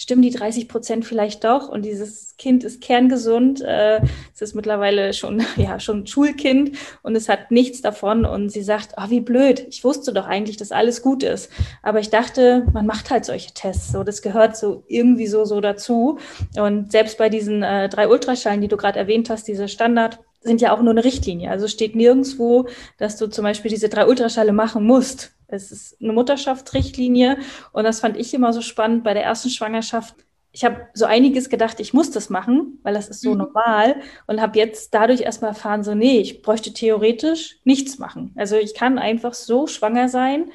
[0.00, 1.68] stimmen die 30 Prozent vielleicht doch?
[1.68, 3.60] Und dieses Kind ist kerngesund.
[3.60, 4.00] Äh,
[4.34, 8.24] es ist mittlerweile schon, ja, schon Schulkind und es hat nichts davon.
[8.24, 9.66] Und sie sagt, oh, wie blöd.
[9.68, 11.50] Ich wusste doch eigentlich, dass alles gut ist.
[11.82, 13.92] Aber ich dachte, man macht halt solche Tests.
[13.92, 16.18] So, das gehört so irgendwie so, so dazu.
[16.56, 20.62] Und selbst bei diesen äh, drei Ultraschallen, die du gerade erwähnt hast, diese Standard, sind
[20.62, 21.50] ja auch nur eine Richtlinie.
[21.50, 25.32] Also steht nirgendwo, dass du zum Beispiel diese drei Ultraschale machen musst.
[25.52, 27.38] Es ist eine Mutterschaftsrichtlinie
[27.72, 30.14] und das fand ich immer so spannend bei der ersten Schwangerschaft.
[30.52, 33.38] Ich habe so einiges gedacht, ich muss das machen, weil das ist so mhm.
[33.38, 33.96] normal
[34.26, 38.32] und habe jetzt dadurch erstmal erfahren, so nee, ich bräuchte theoretisch nichts machen.
[38.36, 40.50] Also ich kann einfach so schwanger sein.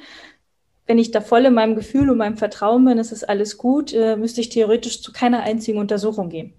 [0.86, 3.92] Wenn ich da voll in meinem Gefühl und meinem Vertrauen bin, ist es alles gut,
[3.92, 6.54] äh, müsste ich theoretisch zu keiner einzigen Untersuchung gehen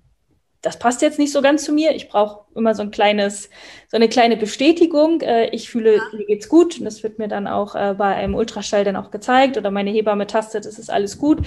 [0.61, 1.95] das passt jetzt nicht so ganz zu mir.
[1.95, 3.49] Ich brauche immer so ein kleines,
[3.89, 5.21] so eine kleine Bestätigung.
[5.21, 6.79] Äh, ich fühle, mir geht's gut.
[6.79, 9.91] Und das wird mir dann auch äh, bei einem Ultraschall dann auch gezeigt oder meine
[9.91, 11.45] Hebamme tastet, es ist alles gut.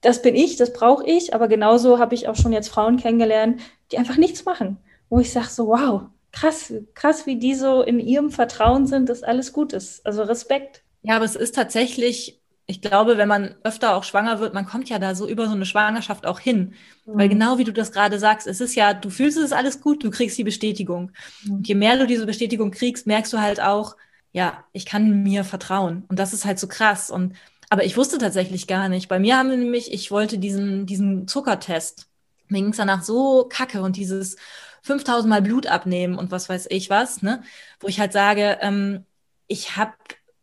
[0.00, 1.34] Das bin ich, das brauche ich.
[1.34, 4.78] Aber genauso habe ich auch schon jetzt Frauen kennengelernt, die einfach nichts machen.
[5.08, 6.02] Wo ich sage so, wow,
[6.32, 10.04] krass, krass, wie die so in ihrem Vertrauen sind, dass alles gut ist.
[10.06, 10.82] Also Respekt.
[11.02, 14.88] Ja, aber es ist tatsächlich ich glaube, wenn man öfter auch schwanger wird, man kommt
[14.88, 16.74] ja da so über so eine Schwangerschaft auch hin.
[17.04, 17.18] Mhm.
[17.18, 20.02] Weil genau wie du das gerade sagst, es ist ja, du fühlst es alles gut,
[20.02, 21.12] du kriegst die Bestätigung.
[21.44, 21.54] Mhm.
[21.56, 23.96] Und je mehr du diese Bestätigung kriegst, merkst du halt auch,
[24.32, 26.04] ja, ich kann mir vertrauen.
[26.08, 27.10] Und das ist halt so krass.
[27.10, 27.34] Und
[27.70, 29.08] aber ich wusste tatsächlich gar nicht.
[29.08, 32.08] Bei mir haben wir nämlich, ich wollte diesen, diesen Zuckertest.
[32.48, 34.36] Mir ging es danach so kacke und dieses
[34.82, 37.42] 5000 Mal Blut abnehmen und was weiß ich was, ne?
[37.80, 39.04] Wo ich halt sage, ähm,
[39.46, 39.94] ich habe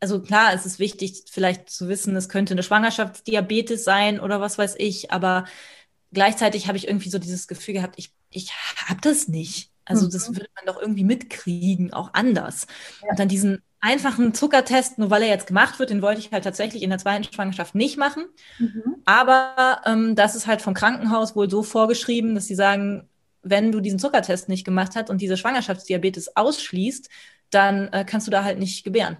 [0.01, 4.57] also klar, es ist wichtig, vielleicht zu wissen, es könnte eine Schwangerschaftsdiabetes sein oder was
[4.57, 5.45] weiß ich, aber
[6.11, 8.51] gleichzeitig habe ich irgendwie so dieses Gefühl gehabt, ich, ich
[8.87, 9.71] habe das nicht.
[9.85, 10.11] Also mhm.
[10.11, 12.65] das würde man doch irgendwie mitkriegen, auch anders.
[13.01, 13.09] Ja.
[13.11, 16.43] Und dann diesen einfachen Zuckertest, nur weil er jetzt gemacht wird, den wollte ich halt
[16.43, 18.25] tatsächlich in der zweiten Schwangerschaft nicht machen.
[18.57, 18.95] Mhm.
[19.05, 23.07] Aber ähm, das ist halt vom Krankenhaus wohl so vorgeschrieben, dass sie sagen,
[23.43, 27.09] wenn du diesen Zuckertest nicht gemacht hast und diese Schwangerschaftsdiabetes ausschließt,
[27.49, 29.17] dann äh, kannst du da halt nicht gebären.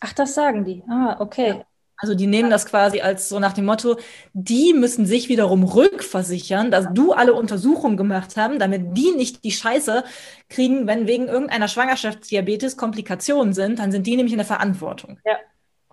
[0.00, 0.82] Ach, das sagen die.
[0.88, 1.64] Ah, okay.
[1.98, 3.96] Also die nehmen das quasi als so nach dem Motto,
[4.34, 9.50] die müssen sich wiederum rückversichern, dass du alle Untersuchungen gemacht haben, damit die nicht die
[9.52, 10.04] Scheiße
[10.50, 15.18] kriegen, wenn wegen irgendeiner Schwangerschaftsdiabetes Komplikationen sind, dann sind die nämlich in der Verantwortung.
[15.24, 15.38] Ja,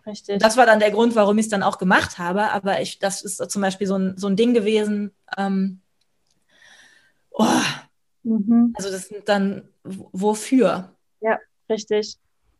[0.05, 0.41] richtig.
[0.41, 2.51] Das war dann der Grund, warum ich es dann auch gemacht habe.
[2.51, 5.11] Aber ich, das ist zum Beispiel so ein, so ein Ding gewesen.
[5.37, 5.79] Ähm,
[7.31, 7.45] oh,
[8.23, 8.73] mhm.
[8.75, 10.93] Also das sind dann wofür?
[11.21, 11.39] Ja,
[11.69, 12.17] richtig.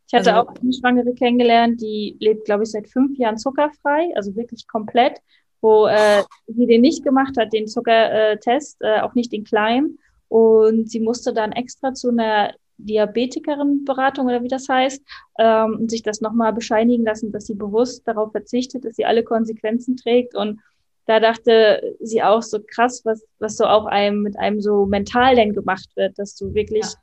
[0.07, 4.11] Ich hatte also, auch eine Schwangere kennengelernt, die lebt, glaube ich, seit fünf Jahren zuckerfrei,
[4.15, 5.19] also wirklich komplett,
[5.61, 9.97] wo äh, sie den nicht gemacht hat, den Zuckertest, äh, auch nicht den kleinen.
[10.27, 15.01] Und sie musste dann extra zu einer Diabetikerin-Beratung oder wie das heißt,
[15.39, 19.23] ähm, und sich das nochmal bescheinigen lassen, dass sie bewusst darauf verzichtet, dass sie alle
[19.23, 20.35] Konsequenzen trägt.
[20.35, 20.59] Und
[21.05, 25.35] da dachte sie auch so krass, was, was so auch einem mit einem so mental
[25.35, 26.83] denn gemacht wird, dass du wirklich.
[26.83, 26.93] Ja.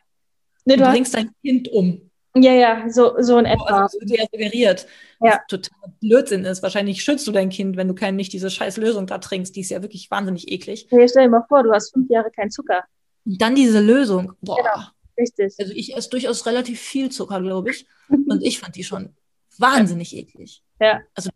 [0.67, 2.10] Ne, du, du bringst dein Kind um.
[2.37, 3.83] Ja, ja, so, so in etwa.
[3.83, 4.87] Also, so ja suggeriert.
[5.21, 5.33] Ja.
[5.33, 6.63] Was total Blödsinn ist.
[6.63, 9.57] Wahrscheinlich schützt du dein Kind, wenn du kein, nicht diese scheiß Lösung da trinkst.
[9.57, 10.87] Die ist ja wirklich wahnsinnig eklig.
[10.91, 12.85] Ja, stell dir mal vor, du hast fünf Jahre keinen Zucker.
[13.27, 14.33] Und dann diese Lösung.
[14.41, 14.57] Boah.
[14.57, 14.87] Genau,
[15.19, 15.55] richtig.
[15.59, 17.87] Also ich esse durchaus relativ viel Zucker, glaube ich.
[18.09, 19.15] Und ich fand die schon
[19.59, 20.63] wahnsinnig eklig.
[20.81, 21.01] Ja.
[21.15, 21.31] Also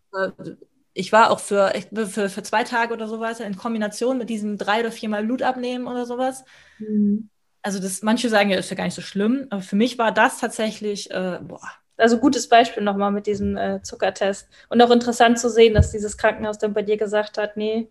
[0.93, 1.73] ich war auch für,
[2.07, 5.89] für, für zwei Tage oder sowas in Kombination mit diesem drei oder viermal Blut abnehmen
[5.89, 6.45] oder sowas.
[6.79, 7.31] Mhm
[7.65, 10.13] also das, manche sagen ja, ist ja gar nicht so schlimm, aber für mich war
[10.13, 11.61] das tatsächlich, äh, boah,
[11.97, 14.49] Also gutes Beispiel nochmal mit diesem äh, Zuckertest.
[14.69, 17.89] Und auch interessant zu sehen, dass dieses Krankenhaus dann bei dir gesagt hat, nee,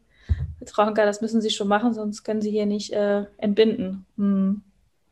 [0.65, 4.05] Frau Hanker, das müssen Sie schon machen, sonst können Sie hier nicht äh, entbinden.
[4.17, 4.61] Hm.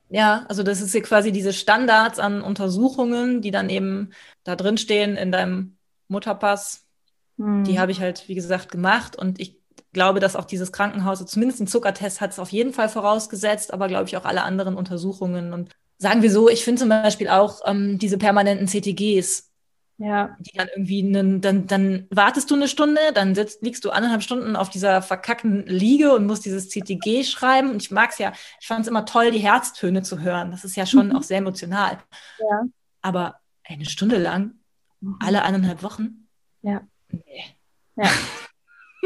[0.09, 4.11] Ja, also das ist hier quasi diese Standards an Untersuchungen, die dann eben
[4.43, 6.85] da drin stehen in deinem Mutterpass.
[7.37, 7.63] Hm.
[7.63, 9.60] Die habe ich halt, wie gesagt, gemacht und ich
[9.93, 13.87] glaube, dass auch dieses Krankenhaus, zumindest den Zuckertest hat es auf jeden Fall vorausgesetzt, aber
[13.87, 15.53] glaube ich auch alle anderen Untersuchungen.
[15.53, 19.49] Und sagen wir so, ich finde zum Beispiel auch ähm, diese permanenten CTGs,
[19.97, 23.91] Ja, die dann irgendwie, einen, dann, dann wartest du eine Stunde, dann sitzt, liegst du
[23.91, 27.69] anderthalb Stunden auf dieser verkackten Liege und musst dieses CTG schreiben.
[27.71, 30.49] Und ich mag es ja, ich fand es immer toll, die Herztöne zu hören.
[30.51, 31.15] Das ist ja schon Mhm.
[31.15, 31.99] auch sehr emotional.
[32.39, 32.63] Ja.
[33.03, 34.55] Aber eine Stunde lang,
[35.19, 36.27] alle eineinhalb Wochen?
[36.63, 36.81] Ja.
[37.09, 37.43] Nee.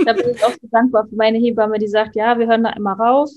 [0.03, 2.71] da bin ich auch so dankbar für meine Hebamme, die sagt, ja, wir hören da
[2.71, 3.29] immer rauf,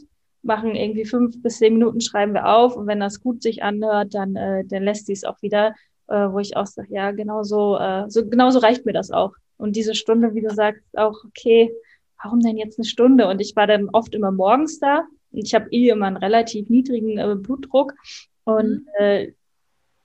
[0.43, 4.15] machen irgendwie fünf bis zehn Minuten, schreiben wir auf und wenn das gut sich anhört,
[4.15, 5.75] dann, äh, dann lässt sie es auch wieder,
[6.09, 9.11] äh, wo ich auch sage, ja, genau so, äh, so, genau so reicht mir das
[9.11, 9.33] auch.
[9.57, 11.73] Und diese Stunde, wie du sagst, auch, okay,
[12.23, 13.29] warum denn jetzt eine Stunde?
[13.29, 15.03] Und ich war dann oft immer morgens da
[15.33, 17.93] und ich habe eh immer einen relativ niedrigen äh, Blutdruck
[18.45, 19.33] und äh,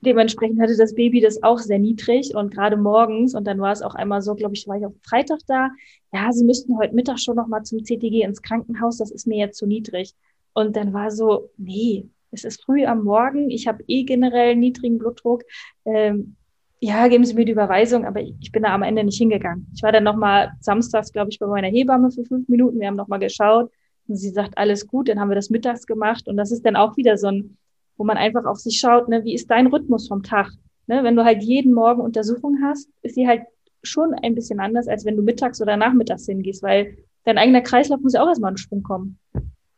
[0.06, 3.82] dementsprechend hatte das Baby das auch sehr niedrig und gerade morgens und dann war es
[3.82, 5.70] auch einmal so, glaube ich, war ich auf Freitag da.
[6.12, 9.38] Ja, Sie müssten heute Mittag schon noch mal zum CTG ins Krankenhaus, das ist mir
[9.38, 10.14] jetzt zu niedrig.
[10.54, 14.97] Und dann war so, nee, es ist früh am Morgen, ich habe eh generell niedrigen
[14.97, 15.43] Blutdruck.
[15.86, 16.36] Ähm,
[16.80, 19.68] ja, geben Sie mir die Überweisung, aber ich, bin da am Ende nicht hingegangen.
[19.74, 22.78] Ich war dann noch mal samstags, glaube ich, bei meiner Hebamme für fünf Minuten.
[22.80, 23.72] Wir haben noch mal geschaut
[24.10, 25.08] und sie sagt, alles gut.
[25.08, 27.58] Dann haben wir das mittags gemacht und das ist dann auch wieder so ein,
[27.97, 30.51] wo man einfach auf sich schaut, ne, wie ist dein Rhythmus vom Tag?
[30.87, 33.43] Ne, wenn du halt jeden Morgen Untersuchung hast, ist sie halt
[33.83, 38.01] schon ein bisschen anders, als wenn du mittags oder nachmittags hingehst, weil dein eigener Kreislauf
[38.01, 39.19] muss ja auch erstmal in Schwung kommen.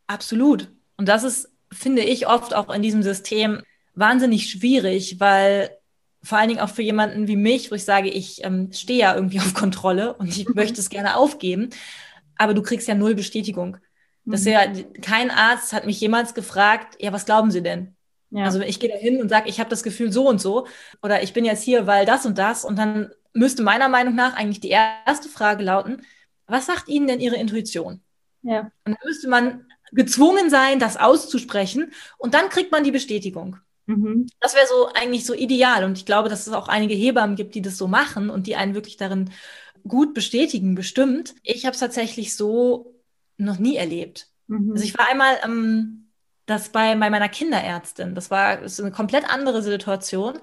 [0.08, 0.72] Absolut.
[0.98, 3.62] Und das ist, finde ich, oft auch in diesem System
[3.96, 5.70] wahnsinnig schwierig, weil
[6.22, 9.16] vor allen Dingen auch für jemanden wie mich, wo ich sage, ich ähm, stehe ja
[9.16, 11.70] irgendwie auf Kontrolle und ich möchte es gerne aufgeben,
[12.38, 13.78] aber du kriegst ja null Bestätigung.
[14.28, 14.66] Das ist ja,
[15.04, 17.96] kein Arzt hat mich jemals gefragt, ja, was glauben Sie denn?
[18.32, 18.46] Ja.
[18.46, 20.68] Also ich gehe da hin und sage, ich habe das Gefühl so und so
[21.02, 24.36] oder ich bin jetzt hier, weil das und das und dann müsste meiner Meinung nach
[24.36, 26.02] eigentlich die erste Frage lauten,
[26.48, 28.02] was sagt Ihnen denn Ihre Intuition?
[28.44, 28.72] ja.
[28.86, 33.58] Und dann müsste man gezwungen sein, das auszusprechen und dann kriegt man die Bestätigung.
[33.88, 34.28] Mhm.
[34.40, 37.56] Das wäre so eigentlich so ideal und ich glaube, dass es auch einige Hebammen gibt,
[37.56, 39.30] die das so machen und die einen wirklich darin
[39.88, 41.36] gut bestätigen, bestimmt.
[41.44, 42.96] Ich habe es tatsächlich so
[43.38, 44.28] noch nie erlebt.
[44.48, 44.72] Mhm.
[44.72, 46.05] Also ich war einmal ähm,
[46.46, 48.16] das bei, bei meiner Kinderärztin.
[48.16, 50.40] Das war ist eine komplett andere Situation.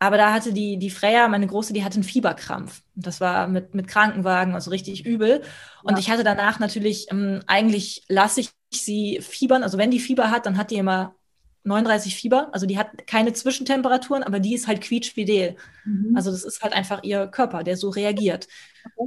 [0.00, 2.82] Aber da hatte die, die Freya, meine Große, die hatte einen Fieberkrampf.
[2.94, 5.42] Das war mit, mit Krankenwagen, also richtig übel.
[5.82, 5.98] Und Ja.
[5.98, 9.62] ich hatte danach natürlich, ähm, eigentlich lasse ich sie fiebern.
[9.64, 11.16] Also wenn die Fieber hat, dann hat die immer
[11.64, 12.48] 39 Fieber.
[12.52, 15.56] Also die hat keine Zwischentemperaturen, aber die ist halt quietschfidel.
[15.84, 16.14] Mhm.
[16.14, 18.46] Also das ist halt einfach ihr Körper, der so reagiert.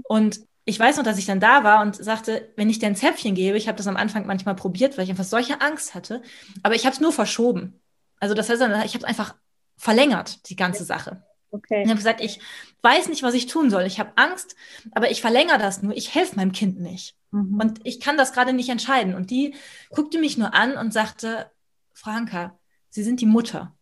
[0.07, 0.41] Und
[0.71, 3.35] ich weiß noch, dass ich dann da war und sagte, wenn ich dir ein Zäpfchen
[3.35, 6.21] gebe, ich habe das am Anfang manchmal probiert, weil ich einfach solche Angst hatte,
[6.63, 7.81] aber ich habe es nur verschoben.
[8.19, 9.35] Also das heißt, ich habe es einfach
[9.75, 11.23] verlängert, die ganze Sache.
[11.51, 11.83] okay.
[11.83, 12.39] Ich habe gesagt, ich
[12.81, 13.83] weiß nicht, was ich tun soll.
[13.83, 14.55] Ich habe Angst,
[14.91, 15.95] aber ich verlängere das nur.
[15.95, 17.15] Ich helfe meinem Kind nicht.
[17.31, 17.59] Mhm.
[17.59, 19.13] Und ich kann das gerade nicht entscheiden.
[19.13, 19.55] Und die
[19.89, 21.51] guckte mich nur an und sagte,
[21.93, 22.57] Franka,
[22.89, 23.75] Sie sind die Mutter.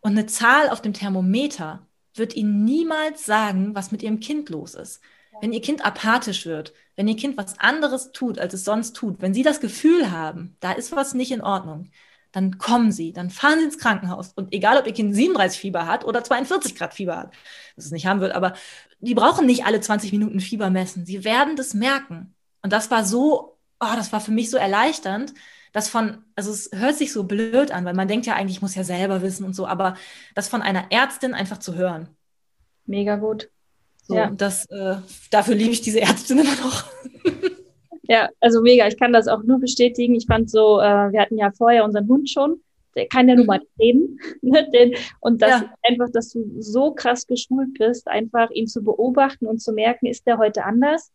[0.00, 4.74] Und eine Zahl auf dem Thermometer wird Ihnen niemals sagen, was mit Ihrem Kind los
[4.74, 5.00] ist.
[5.40, 9.20] Wenn Ihr Kind apathisch wird, wenn Ihr Kind was anderes tut, als es sonst tut,
[9.20, 11.90] wenn Sie das Gefühl haben, da ist was nicht in Ordnung,
[12.32, 14.32] dann kommen Sie, dann fahren Sie ins Krankenhaus.
[14.34, 17.34] Und egal, ob Ihr Kind 37 Fieber hat oder 42 Grad Fieber hat,
[17.76, 18.54] das es nicht haben wird, aber
[19.00, 21.06] die brauchen nicht alle 20 Minuten Fieber messen.
[21.06, 22.34] Sie werden das merken.
[22.62, 25.34] Und das war so, oh, das war für mich so erleichternd,
[25.72, 28.62] dass von, also es hört sich so blöd an, weil man denkt ja eigentlich, ich
[28.62, 29.94] muss ja selber wissen und so, aber
[30.34, 32.08] das von einer Ärztin einfach zu hören.
[32.86, 33.50] Mega gut.
[34.06, 34.30] So, Ja.
[34.30, 34.96] das, äh,
[35.30, 36.84] dafür liebe ich diese Ärztin immer noch.
[38.08, 38.86] Ja, also mega.
[38.86, 40.14] Ich kann das auch nur bestätigen.
[40.14, 42.60] Ich fand so, äh, wir hatten ja vorher unseren Hund schon.
[42.94, 44.20] Der kann ja nun mal nicht reden.
[44.42, 44.70] Ne?
[44.72, 45.56] Den, und das Ja.
[45.56, 50.06] ist einfach, dass du so krass geschult bist, einfach ihn zu beobachten und zu merken,
[50.06, 51.10] ist der heute anders?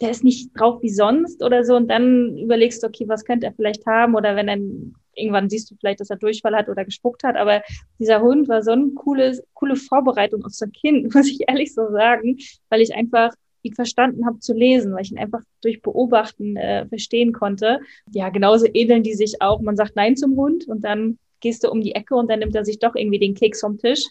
[0.00, 1.74] Der ist nicht drauf wie sonst oder so.
[1.74, 4.14] Und dann überlegst du, okay, was könnte er vielleicht haben?
[4.14, 7.36] Oder wenn dann irgendwann siehst du vielleicht, dass er Durchfall hat oder gespuckt hat.
[7.36, 7.62] Aber
[7.98, 11.90] dieser Hund war so eine coole, coole Vorbereitung auf so Kind, muss ich ehrlich so
[11.90, 12.38] sagen,
[12.68, 13.32] weil ich einfach
[13.62, 17.80] ihn verstanden habe zu lesen, weil ich ihn einfach durch Beobachten äh, verstehen konnte.
[18.12, 19.60] Ja, genauso ähneln die sich auch.
[19.60, 22.54] Man sagt Nein zum Hund und dann gehst du um die Ecke und dann nimmt
[22.54, 24.04] er sich doch irgendwie den Keks vom Tisch.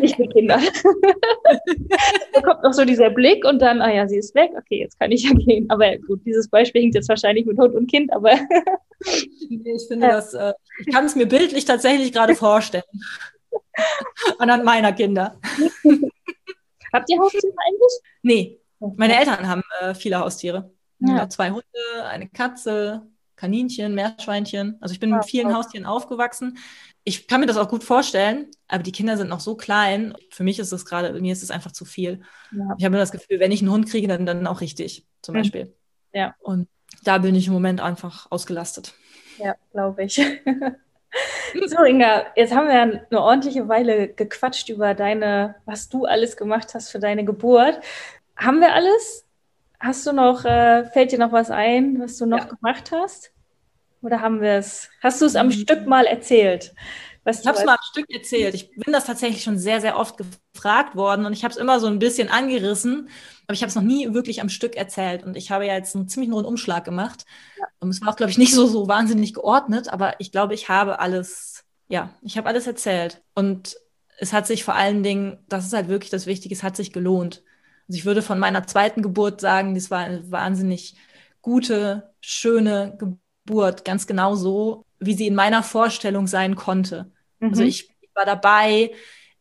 [0.00, 0.58] Nicht die Kinder.
[2.32, 4.98] da kommt noch so dieser Blick und dann, ah ja, sie ist weg, okay, jetzt
[4.98, 5.68] kann ich ja gehen.
[5.70, 8.32] Aber gut, dieses Beispiel hinkt jetzt wahrscheinlich mit Hund und Kind, aber
[9.04, 12.84] Ich finde das, äh, ich kann es mir bildlich tatsächlich gerade vorstellen.
[14.38, 15.38] Anhand meiner Kinder.
[16.92, 17.92] Habt ihr Haustiere eigentlich?
[18.22, 18.60] Nee,
[18.96, 20.72] meine Eltern haben äh, viele Haustiere.
[20.98, 21.28] Ja.
[21.28, 21.64] Zwei Hunde,
[22.04, 23.06] eine Katze,
[23.36, 24.76] Kaninchen, Meerschweinchen.
[24.80, 25.54] Also ich bin Ja, mit vielen toll.
[25.54, 26.58] Haustieren aufgewachsen.
[27.04, 30.14] Ich kann mir das auch gut vorstellen, aber die Kinder sind noch so klein.
[30.30, 32.20] Für mich ist es gerade, mir ist es einfach zu viel.
[32.52, 32.74] Ja.
[32.78, 35.38] Ich habe das Gefühl, wenn ich einen Hund kriege, dann, dann auch richtig, zum Mhm.
[35.38, 35.74] Beispiel.
[36.12, 36.34] Ja.
[36.40, 36.68] Und
[37.04, 38.94] da bin ich im Moment einfach ausgelastet.
[39.38, 40.16] Ja, glaube ich.
[41.66, 46.74] so, Inga, jetzt haben wir eine ordentliche Weile gequatscht über deine, was du alles gemacht
[46.74, 47.80] hast für deine Geburt.
[48.36, 49.24] Haben wir alles?
[49.78, 52.44] Hast du noch, äh, fällt dir noch was ein, was du noch Ja.
[52.54, 53.32] gemacht hast?
[54.02, 54.88] Oder haben wir es?
[55.02, 55.52] Hast du es am Mhm.
[55.52, 56.74] Stück mal erzählt?
[57.24, 58.54] Was Ich habe es mal ein Stück erzählt.
[58.54, 61.78] Ich bin das tatsächlich schon sehr, sehr oft gefragt worden und ich habe es immer
[61.78, 63.08] so ein bisschen angerissen,
[63.46, 65.22] aber ich habe es noch nie wirklich am Stück erzählt.
[65.22, 67.26] Und ich habe ja jetzt einen ziemlichen Rundumschlag gemacht.
[67.80, 70.68] Und es war auch, glaube ich, nicht so, so wahnsinnig geordnet, aber ich glaube, ich
[70.68, 73.22] habe alles, ja, ich habe alles erzählt.
[73.34, 73.76] Und
[74.18, 76.92] es hat sich vor allen Dingen, das ist halt wirklich das Wichtige, es hat sich
[76.92, 77.42] gelohnt.
[77.88, 80.96] Also ich würde von meiner zweiten Geburt sagen, das war eine wahnsinnig
[81.42, 83.20] gute, schöne Geburt,
[83.84, 87.12] ganz genau so, wie sie in meiner Vorstellung sein konnte.
[87.50, 87.62] Also Mhm.
[87.62, 88.92] ich war dabei,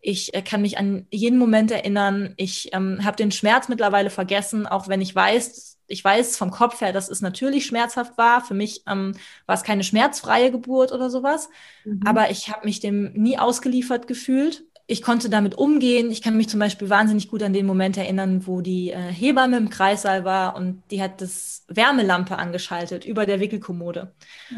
[0.01, 2.33] ich äh, kann mich an jeden Moment erinnern.
[2.37, 6.81] Ich ähm, habe den Schmerz mittlerweile vergessen, auch wenn ich weiß, ich weiß vom Kopf
[6.81, 8.41] her, dass es natürlich schmerzhaft war.
[8.43, 9.13] Für mich ähm,
[9.45, 11.49] war es keine schmerzfreie Geburt oder sowas,
[11.85, 11.99] Mhm.
[12.03, 14.63] aber ich habe mich dem nie ausgeliefert gefühlt.
[14.91, 16.09] Ich konnte damit umgehen.
[16.09, 19.57] Ich kann mich zum Beispiel wahnsinnig gut an den Moment erinnern, wo die äh, Hebamme
[19.57, 24.11] im Kreissaal war und die hat das Wärmelampe angeschaltet über der Wickelkommode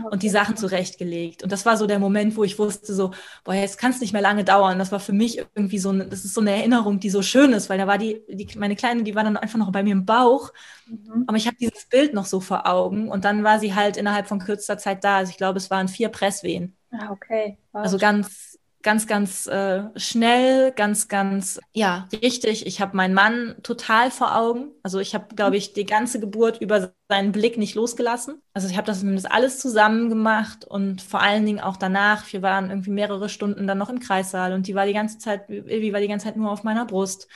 [0.09, 1.43] und die Sachen zurechtgelegt.
[1.43, 3.11] Und das war so der Moment, wo ich wusste so,
[3.43, 4.79] boah, jetzt kann es nicht mehr lange dauern.
[4.79, 7.51] Das war für mich irgendwie so, eine, das ist so eine Erinnerung, die so schön
[7.51, 9.91] ist, weil da war die, die meine Kleine, die war dann einfach noch bei mir
[9.91, 10.53] im Bauch.
[10.87, 11.25] Mhm.
[11.27, 14.29] Aber ich habe dieses Bild noch so vor Augen und dann war sie halt innerhalb
[14.29, 15.17] von kürzester Zeit da.
[15.17, 16.77] Also ich glaube, es waren vier Presswehen.
[16.91, 17.57] Ah, okay.
[17.73, 17.83] Wow.
[17.83, 18.50] Also ganz,
[18.83, 22.65] ganz, ganz äh, schnell, ganz, ganz, ja, richtig.
[22.65, 24.71] Ich habe meinen Mann total vor Augen.
[24.83, 28.41] Also ich habe, glaube ich, die ganze Geburt über seinen Blick nicht losgelassen.
[28.53, 32.31] Also ich habe das, das alles zusammen gemacht und vor allen Dingen auch danach.
[32.31, 35.49] Wir waren irgendwie mehrere Stunden dann noch im Kreissaal und die war die ganze Zeit,
[35.49, 37.27] Ilvi war die ganze Zeit nur auf meiner Brust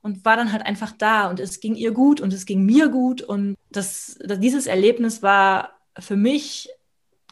[0.00, 2.88] und war dann halt einfach da und es ging ihr gut und es ging mir
[2.88, 6.70] gut und das, das dieses Erlebnis war für mich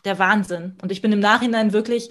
[0.05, 2.11] der Wahnsinn und ich bin im Nachhinein wirklich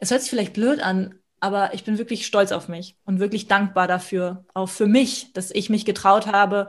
[0.00, 3.48] es hört sich vielleicht blöd an, aber ich bin wirklich stolz auf mich und wirklich
[3.48, 6.68] dankbar dafür, auch für mich, dass ich mich getraut habe,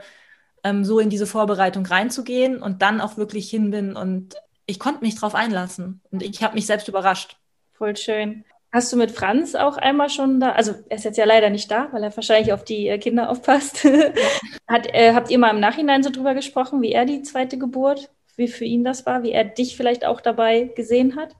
[0.64, 4.36] ähm, so in diese Vorbereitung reinzugehen und dann auch wirklich hin bin und
[4.66, 7.38] ich konnte mich drauf einlassen und ich habe mich selbst überrascht.
[7.74, 8.46] Voll schön.
[8.72, 11.70] Hast du mit Franz auch einmal schon da, also er ist jetzt ja leider nicht
[11.70, 13.84] da, weil er wahrscheinlich auf die äh, Kinder aufpasst.
[14.68, 18.10] Hat, äh, habt ihr mal im Nachhinein so drüber gesprochen, wie er die zweite Geburt,
[18.38, 21.36] wie für ihn das war, wie er dich vielleicht auch dabei gesehen hat?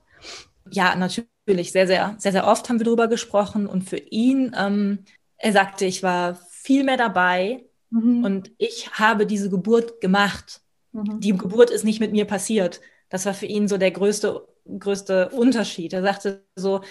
[0.70, 5.04] Ja, natürlich, sehr, sehr, sehr, sehr oft haben wir darüber gesprochen und für ihn, ähm,
[5.36, 8.24] er sagte, ich war viel mehr dabei Mhm.
[8.24, 10.60] und ich habe diese Geburt gemacht.
[10.92, 11.20] Mhm.
[11.20, 12.80] die Geburt ist nicht mit mir passiert.
[13.08, 14.46] Das war für ihn so der größte,
[14.78, 15.92] größte Unterschied.
[15.94, 16.82] Er sagte so,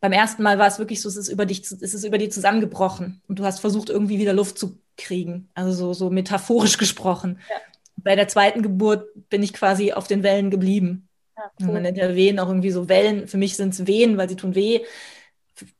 [0.00, 2.30] beim ersten Mal war es wirklich so, es ist über dich, es ist über dir
[2.30, 5.50] zusammengebrochen und du hast versucht, irgendwie wieder Luft zu kriegen.
[5.54, 7.38] Also so, so metaphorisch gesprochen.
[7.48, 7.56] Ja.
[7.96, 11.08] Bei der zweiten Geburt bin ich quasi auf den Wellen geblieben.
[11.40, 11.72] Ja, cool.
[11.72, 13.26] Man nennt ja Wehen auch irgendwie so Wellen.
[13.26, 14.80] Für mich sind es Wehen, weil sie tun weh.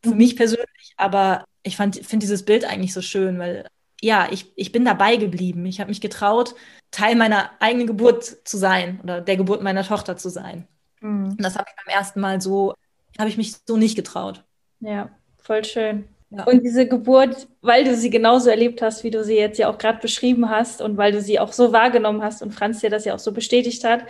[0.02, 3.66] Für, mich persönlich, aber ich finde dieses Bild eigentlich so schön, weil
[4.02, 5.66] ja, ich, ich bin dabei geblieben.
[5.66, 6.54] Ich habe mich getraut,
[6.90, 10.66] Teil meiner eigenen Geburt zu sein oder der Geburt meiner Tochter zu sein.
[11.00, 11.30] Mhm.
[11.30, 12.74] Und das habe ich beim ersten Mal so,
[13.18, 14.44] habe ich mich so nicht getraut.
[14.80, 16.08] Ja, voll schön.
[16.30, 16.44] Ja.
[16.44, 19.78] Und diese Geburt, weil du sie genauso erlebt hast, wie du sie jetzt ja auch
[19.78, 23.04] gerade beschrieben hast und weil du sie auch so wahrgenommen hast und Franz dir das
[23.04, 24.04] ja auch so bestätigt hat,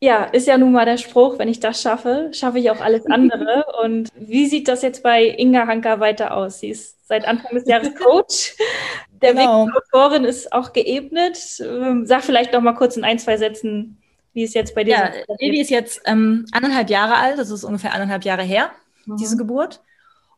[0.00, 3.04] ja, ist ja nun mal der Spruch, wenn ich das schaffe, schaffe ich auch alles
[3.10, 3.64] andere.
[3.82, 6.60] Und wie sieht das jetzt bei Inga Hanker weiter aus?
[6.60, 8.54] Sie ist seit Anfang des Jahres Coach.
[9.22, 9.66] Der Genau.
[9.66, 11.38] Weg zur Autorin ist auch geebnet.
[11.60, 14.00] Ähm, Sag vielleicht noch mal kurz in ein, zwei Sätzen,
[14.32, 17.50] wie es jetzt bei dir Ja, so Evi ist jetzt ähm, anderthalb Jahre alt, das
[17.50, 18.70] ist ungefähr anderthalb Jahre her,
[19.06, 19.16] Mhm.
[19.16, 19.80] diese Geburt.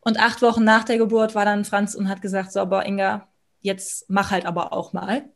[0.00, 3.26] Und acht Wochen nach der Geburt war dann Franz und hat gesagt, so, aber Inga,
[3.60, 5.28] jetzt mach halt aber auch mal.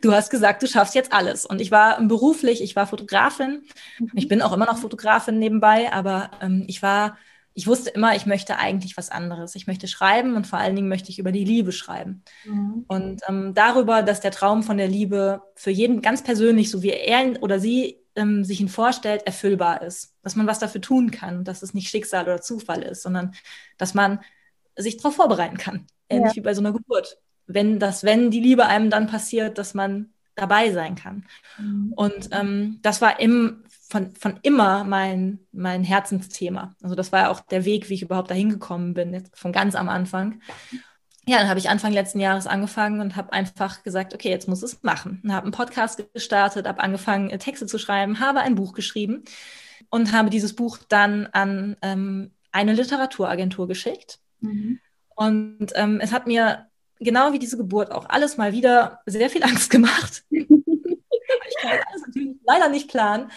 [0.00, 1.46] Du hast gesagt, du schaffst jetzt alles.
[1.46, 3.62] Und ich war beruflich, ich war Fotografin.
[4.14, 7.16] Ich bin auch immer noch Fotografin nebenbei, aber ähm, ich war,
[7.54, 9.54] ich wusste immer, ich möchte eigentlich was anderes.
[9.54, 12.24] Ich möchte schreiben und vor allen Dingen möchte ich über die Liebe schreiben.
[12.44, 12.84] Mhm.
[12.88, 16.90] Und ähm, darüber, dass der Traum von der Liebe für jeden ganz persönlich, so wie
[16.90, 20.14] er oder sie ähm, sich ihn vorstellt, erfüllbar ist.
[20.22, 23.34] Dass man was dafür tun kann, dass es nicht Schicksal oder Zufall ist, sondern
[23.76, 24.20] dass man
[24.76, 25.86] sich darauf vorbereiten kann.
[26.12, 26.36] Ähnlich Ja.
[26.36, 27.18] wie bei so einer Geburt.
[27.46, 31.26] Wenn das, wenn die Liebe einem dann passiert, dass man dabei sein kann.
[31.58, 31.92] Mhm.
[31.94, 36.74] Und ähm, das war im, von, von immer mein, mein Herzensthema.
[36.82, 39.52] Also das war ja auch der Weg, wie ich überhaupt dahin gekommen bin, jetzt von
[39.52, 40.40] ganz am Anfang.
[41.26, 44.62] Ja, dann habe ich Anfang letzten Jahres angefangen und habe einfach gesagt, okay, jetzt muss
[44.62, 45.20] es machen.
[45.22, 49.24] Und habe einen Podcast gestartet, habe angefangen, äh, Texte zu schreiben, habe ein Buch geschrieben
[49.90, 54.18] und habe dieses Buch dann an ähm, eine Literaturagentur geschickt.
[54.40, 54.80] Mhm.
[55.16, 56.66] Und ähm, es hat mir
[57.00, 60.24] genau wie diese Geburt auch alles mal wieder sehr viel Angst gemacht.
[60.30, 60.46] ich
[61.60, 63.30] kann das natürlich leider nicht planen.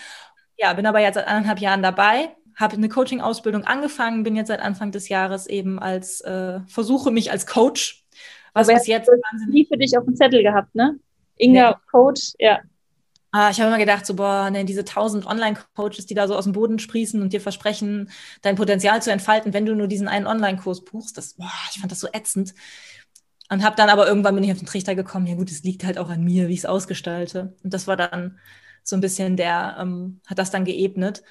[0.58, 4.62] Ja, bin aber jetzt seit anderthalb Jahren dabei, habe eine Coaching-Ausbildung angefangen, bin jetzt seit
[4.62, 8.06] Anfang des Jahres eben als, äh, versuche mich als Coach,
[8.54, 9.12] was aber bis jetzt
[9.50, 10.98] nie für dich auf dem Zettel gehabt, ne?
[11.38, 11.76] Inga, nee.
[11.92, 12.62] Coach, ja.
[13.38, 16.46] Ah, ich habe immer gedacht, so, boah, ne, diese tausend Online-Coaches, die da so aus
[16.46, 18.10] dem Boden sprießen und dir versprechen,
[18.42, 21.92] dein Potenzial zu entfalten, wenn du nur diesen einen Online-Kurs buchst, das, boah, ich fand
[21.92, 22.54] das so ätzend.
[23.50, 25.84] Und habe dann aber irgendwann bin ich auf den Trichter gekommen, ja gut, es liegt
[25.84, 27.58] halt auch an mir, wie ich es ausgestalte.
[27.62, 28.40] Und das war dann
[28.84, 31.22] so ein bisschen der, ähm, hat das dann geebnet.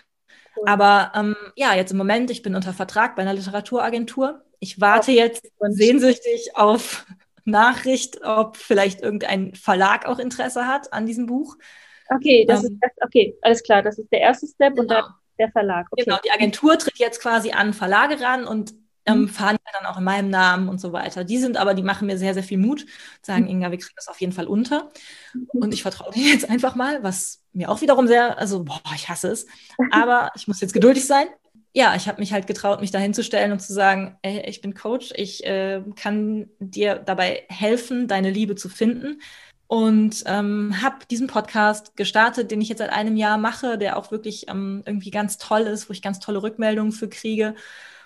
[0.57, 0.65] Cool.
[0.69, 4.45] Aber ähm, ja, jetzt im Moment, ich bin unter Vertrag bei einer Literaturagentur.
[4.61, 7.07] Ich warte oh, jetzt sehnsüchtig auf
[7.47, 11.57] Nachricht, ob vielleicht irgendein Verlag auch Interesse hat an diesem Buch.
[12.11, 13.83] Okay, das ähm, ist okay, alles klar.
[13.83, 14.83] Das ist der erste Step genau.
[14.83, 15.05] und dann
[15.39, 15.87] der Verlag.
[15.91, 16.05] Okay.
[16.05, 18.75] Genau, die Agentur tritt jetzt quasi an Verlage ran und
[19.07, 19.29] ähm, mhm.
[19.29, 21.25] fahren dann auch in meinem Namen und so weiter.
[21.25, 22.87] Die sind aber, die machen mir sehr, sehr viel Mut,
[23.23, 23.51] sagen, mhm.
[23.51, 24.91] Inga, wir kriegen das auf jeden Fall unter.
[25.35, 25.49] Mhm.
[25.53, 29.09] Und ich vertraue denen jetzt einfach mal, was mir auch wiederum sehr, also, boah, ich
[29.09, 29.47] hasse es.
[29.91, 31.27] Aber ich muss jetzt geduldig sein.
[31.77, 34.61] Ja, ich habe mich halt getraut, mich dahin zu stellen und zu sagen, ey, ich
[34.61, 39.21] bin Coach, ich äh, kann dir dabei helfen, deine Liebe zu finden.
[39.67, 44.11] Und ähm, habe diesen Podcast gestartet, den ich jetzt seit einem Jahr mache, der auch
[44.11, 47.55] wirklich ähm, irgendwie ganz toll ist, wo ich ganz tolle Rückmeldungen für kriege.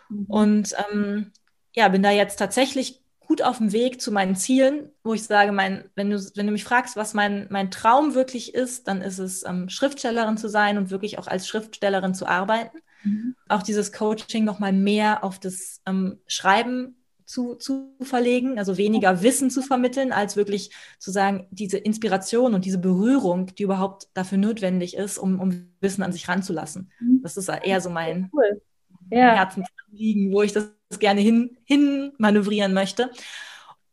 [0.08, 0.24] Mhm.
[0.26, 1.32] Und ähm,
[1.74, 5.52] ja, bin da jetzt tatsächlich gut auf dem Weg zu meinen Zielen, wo ich sage,
[5.52, 9.18] mein, wenn, du, wenn du mich fragst, was mein, mein Traum wirklich ist, dann ist
[9.18, 12.78] es, ähm, Schriftstellerin zu sein und wirklich auch als Schriftstellerin zu arbeiten.
[13.02, 13.36] Mhm.
[13.48, 16.97] Auch dieses Coaching nochmal mehr auf das ähm, Schreiben
[17.28, 22.64] zu, zu verlegen, also weniger Wissen zu vermitteln, als wirklich zu sagen, diese Inspiration und
[22.64, 26.90] diese Berührung, die überhaupt dafür notwendig ist, um, um Wissen an sich ranzulassen.
[27.00, 27.20] Mhm.
[27.22, 28.62] Das ist eher so mein, cool
[29.10, 29.34] ja.
[29.34, 33.10] Herzensanliegen, wo ich das gerne hin, hin manövrieren möchte.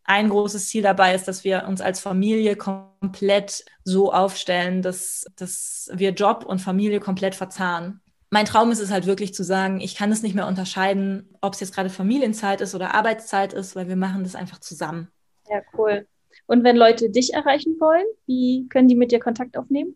[0.04, 5.90] Ein großes Ziel dabei ist, dass wir uns als Familie komplett so aufstellen, dass, dass
[5.94, 8.02] wir Job und Familie komplett verzahnen.
[8.36, 11.54] Mein Traum ist es halt wirklich zu sagen, ich kann es nicht mehr unterscheiden, ob
[11.54, 15.08] es jetzt gerade Familienzeit ist oder Arbeitszeit ist, weil wir machen das einfach zusammen.
[15.50, 16.06] Ja, cool.
[16.46, 19.96] Und wenn Leute dich erreichen wollen, wie können die mit dir Kontakt aufnehmen?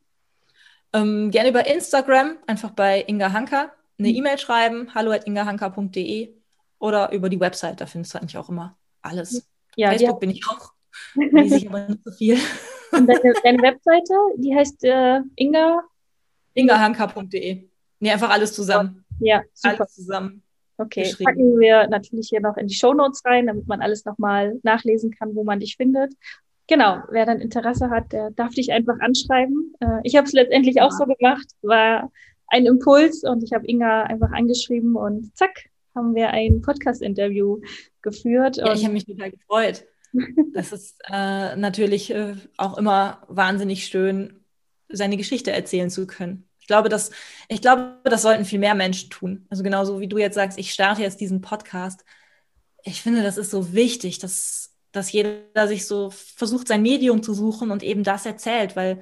[0.94, 6.34] Ähm, gerne über Instagram, einfach bei Inga Hanker eine E-Mail schreiben, hallo.ingahanka.de
[6.80, 9.49] oder über die Website, da findest du eigentlich auch immer alles.
[9.76, 10.72] Ja, Facebook bin ich auch,
[11.16, 12.38] lese ich aber nicht so viel.
[12.94, 15.84] Und deine, deine Webseite, die heißt äh, Inga?
[16.53, 17.70] ingahanka.de.
[18.00, 19.06] Nee, einfach alles zusammen.
[19.20, 19.80] Ja, super.
[19.80, 20.44] Alles zusammen.
[20.78, 24.60] Okay, packen wir natürlich hier noch in die Show Notes rein, damit man alles nochmal
[24.64, 26.14] nachlesen kann, wo man dich findet.
[26.68, 29.74] Genau, wer dann Interesse hat, der darf dich einfach anschreiben.
[29.82, 30.86] Äh, ich habe es letztendlich ja.
[30.86, 32.12] auch so gemacht, war
[32.48, 37.60] ein Impuls und ich habe Inga einfach angeschrieben und zack, haben wir ein Podcast-Interview
[38.02, 38.58] geführt.
[38.58, 39.86] Ja, ich habe mich total gefreut.
[40.56, 44.44] Das ist äh, natürlich äh, auch immer wahnsinnig schön,
[44.88, 46.49] seine Geschichte erzählen zu können.
[46.70, 47.10] Ich glaube, dass,
[47.48, 49.48] ich glaube, das sollten viel mehr Menschen tun.
[49.50, 52.06] Also genauso wie du jetzt sagst, ich starte jetzt diesen Podcast.
[52.84, 57.34] Ich finde, das ist so wichtig, dass, dass jeder sich so versucht, sein Medium zu
[57.34, 59.02] suchen und eben das erzählt, weil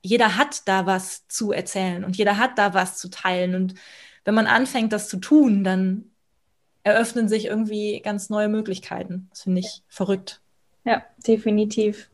[0.00, 3.56] jeder hat da was zu erzählen und jeder hat da was zu teilen.
[3.56, 3.74] Und
[4.24, 6.12] wenn man anfängt, das zu tun, dann
[6.84, 9.26] eröffnen sich irgendwie ganz neue Möglichkeiten.
[9.30, 10.40] Das finde ich verrückt.
[10.84, 12.08] Ja, definitiv.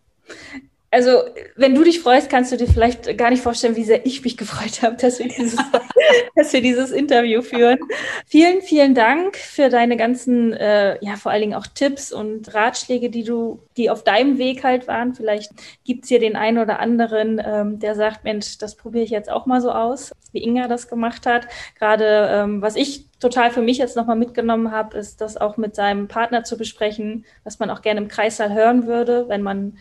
[0.92, 1.22] Also,
[1.56, 4.36] wenn du dich freust, kannst du dir vielleicht gar nicht vorstellen, wie sehr ich mich
[4.36, 5.56] gefreut habe, dass wir dieses,
[6.36, 7.78] dass wir dieses Interview führen.
[8.26, 13.08] Vielen, vielen Dank für deine ganzen, äh, ja, vor allen Dingen auch Tipps und Ratschläge,
[13.08, 15.14] die du, die auf deinem Weg halt waren.
[15.14, 15.52] Vielleicht
[15.82, 19.30] gibt es hier den einen oder anderen, ähm, der sagt, Mensch, das probiere ich jetzt
[19.30, 21.48] auch mal so aus, wie Inga das gemacht hat.
[21.78, 25.74] Gerade ähm, was ich total für mich jetzt nochmal mitgenommen habe, ist das auch mit
[25.74, 29.78] seinem Partner zu besprechen, was man auch gerne im Kreissaal hören würde, wenn man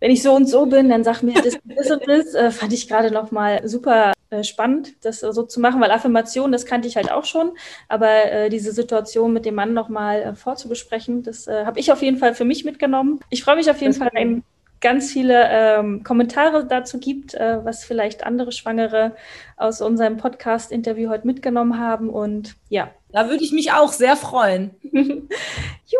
[0.00, 2.34] wenn ich so und so bin, dann sag mir das, das und das.
[2.34, 6.52] Äh, fand ich gerade noch mal super äh, spannend, das so zu machen, weil Affirmation,
[6.52, 7.52] das kannte ich halt auch schon,
[7.88, 11.92] aber äh, diese Situation mit dem Mann noch mal äh, vorzubesprechen, das äh, habe ich
[11.92, 13.20] auf jeden Fall für mich mitgenommen.
[13.30, 14.42] Ich freue mich auf jeden das Fall, wenn
[14.80, 19.14] ganz viele ähm, Kommentare dazu gibt, äh, was vielleicht andere Schwangere
[19.56, 22.90] aus unserem Podcast-Interview heute mitgenommen haben und ja.
[23.12, 24.70] Da würde ich mich auch sehr freuen.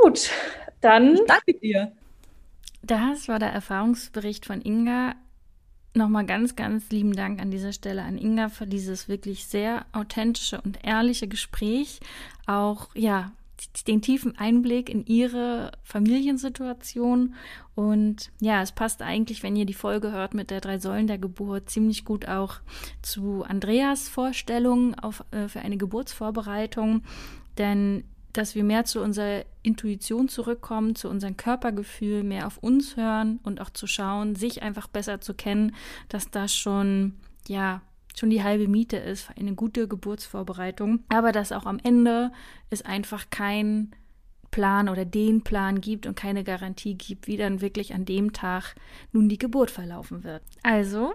[0.02, 0.30] Gut,
[0.80, 1.14] dann.
[1.14, 1.92] Ich danke dir.
[2.90, 5.14] Das war der Erfahrungsbericht von Inga.
[5.94, 10.60] nochmal ganz, ganz lieben Dank an dieser Stelle an Inga für dieses wirklich sehr authentische
[10.60, 12.00] und ehrliche Gespräch.
[12.46, 13.30] Auch, ja,
[13.86, 17.36] den tiefen Einblick in ihre Familiensituation.
[17.76, 21.18] Und ja, es passt eigentlich, wenn ihr die Folge hört mit der drei Säulen der
[21.18, 22.56] Geburt, ziemlich gut auch
[23.02, 27.04] zu Andreas Vorstellung auf, äh, für eine Geburtsvorbereitung.
[27.56, 33.40] Denn dass wir mehr zu unserer Intuition zurückkommen, zu unserem Körpergefühl, mehr auf uns hören
[33.42, 35.74] und auch zu schauen, sich einfach besser zu kennen,
[36.08, 37.14] dass das schon,
[37.48, 37.82] ja,
[38.16, 41.04] schon die halbe Miete ist für eine gute Geburtsvorbereitung.
[41.08, 42.32] Aber dass auch am Ende
[42.70, 43.92] es einfach kein
[44.50, 48.74] Plan oder den Plan gibt und keine Garantie gibt, wie dann wirklich an dem Tag
[49.12, 50.42] nun die Geburt verlaufen wird.
[50.62, 51.14] Also,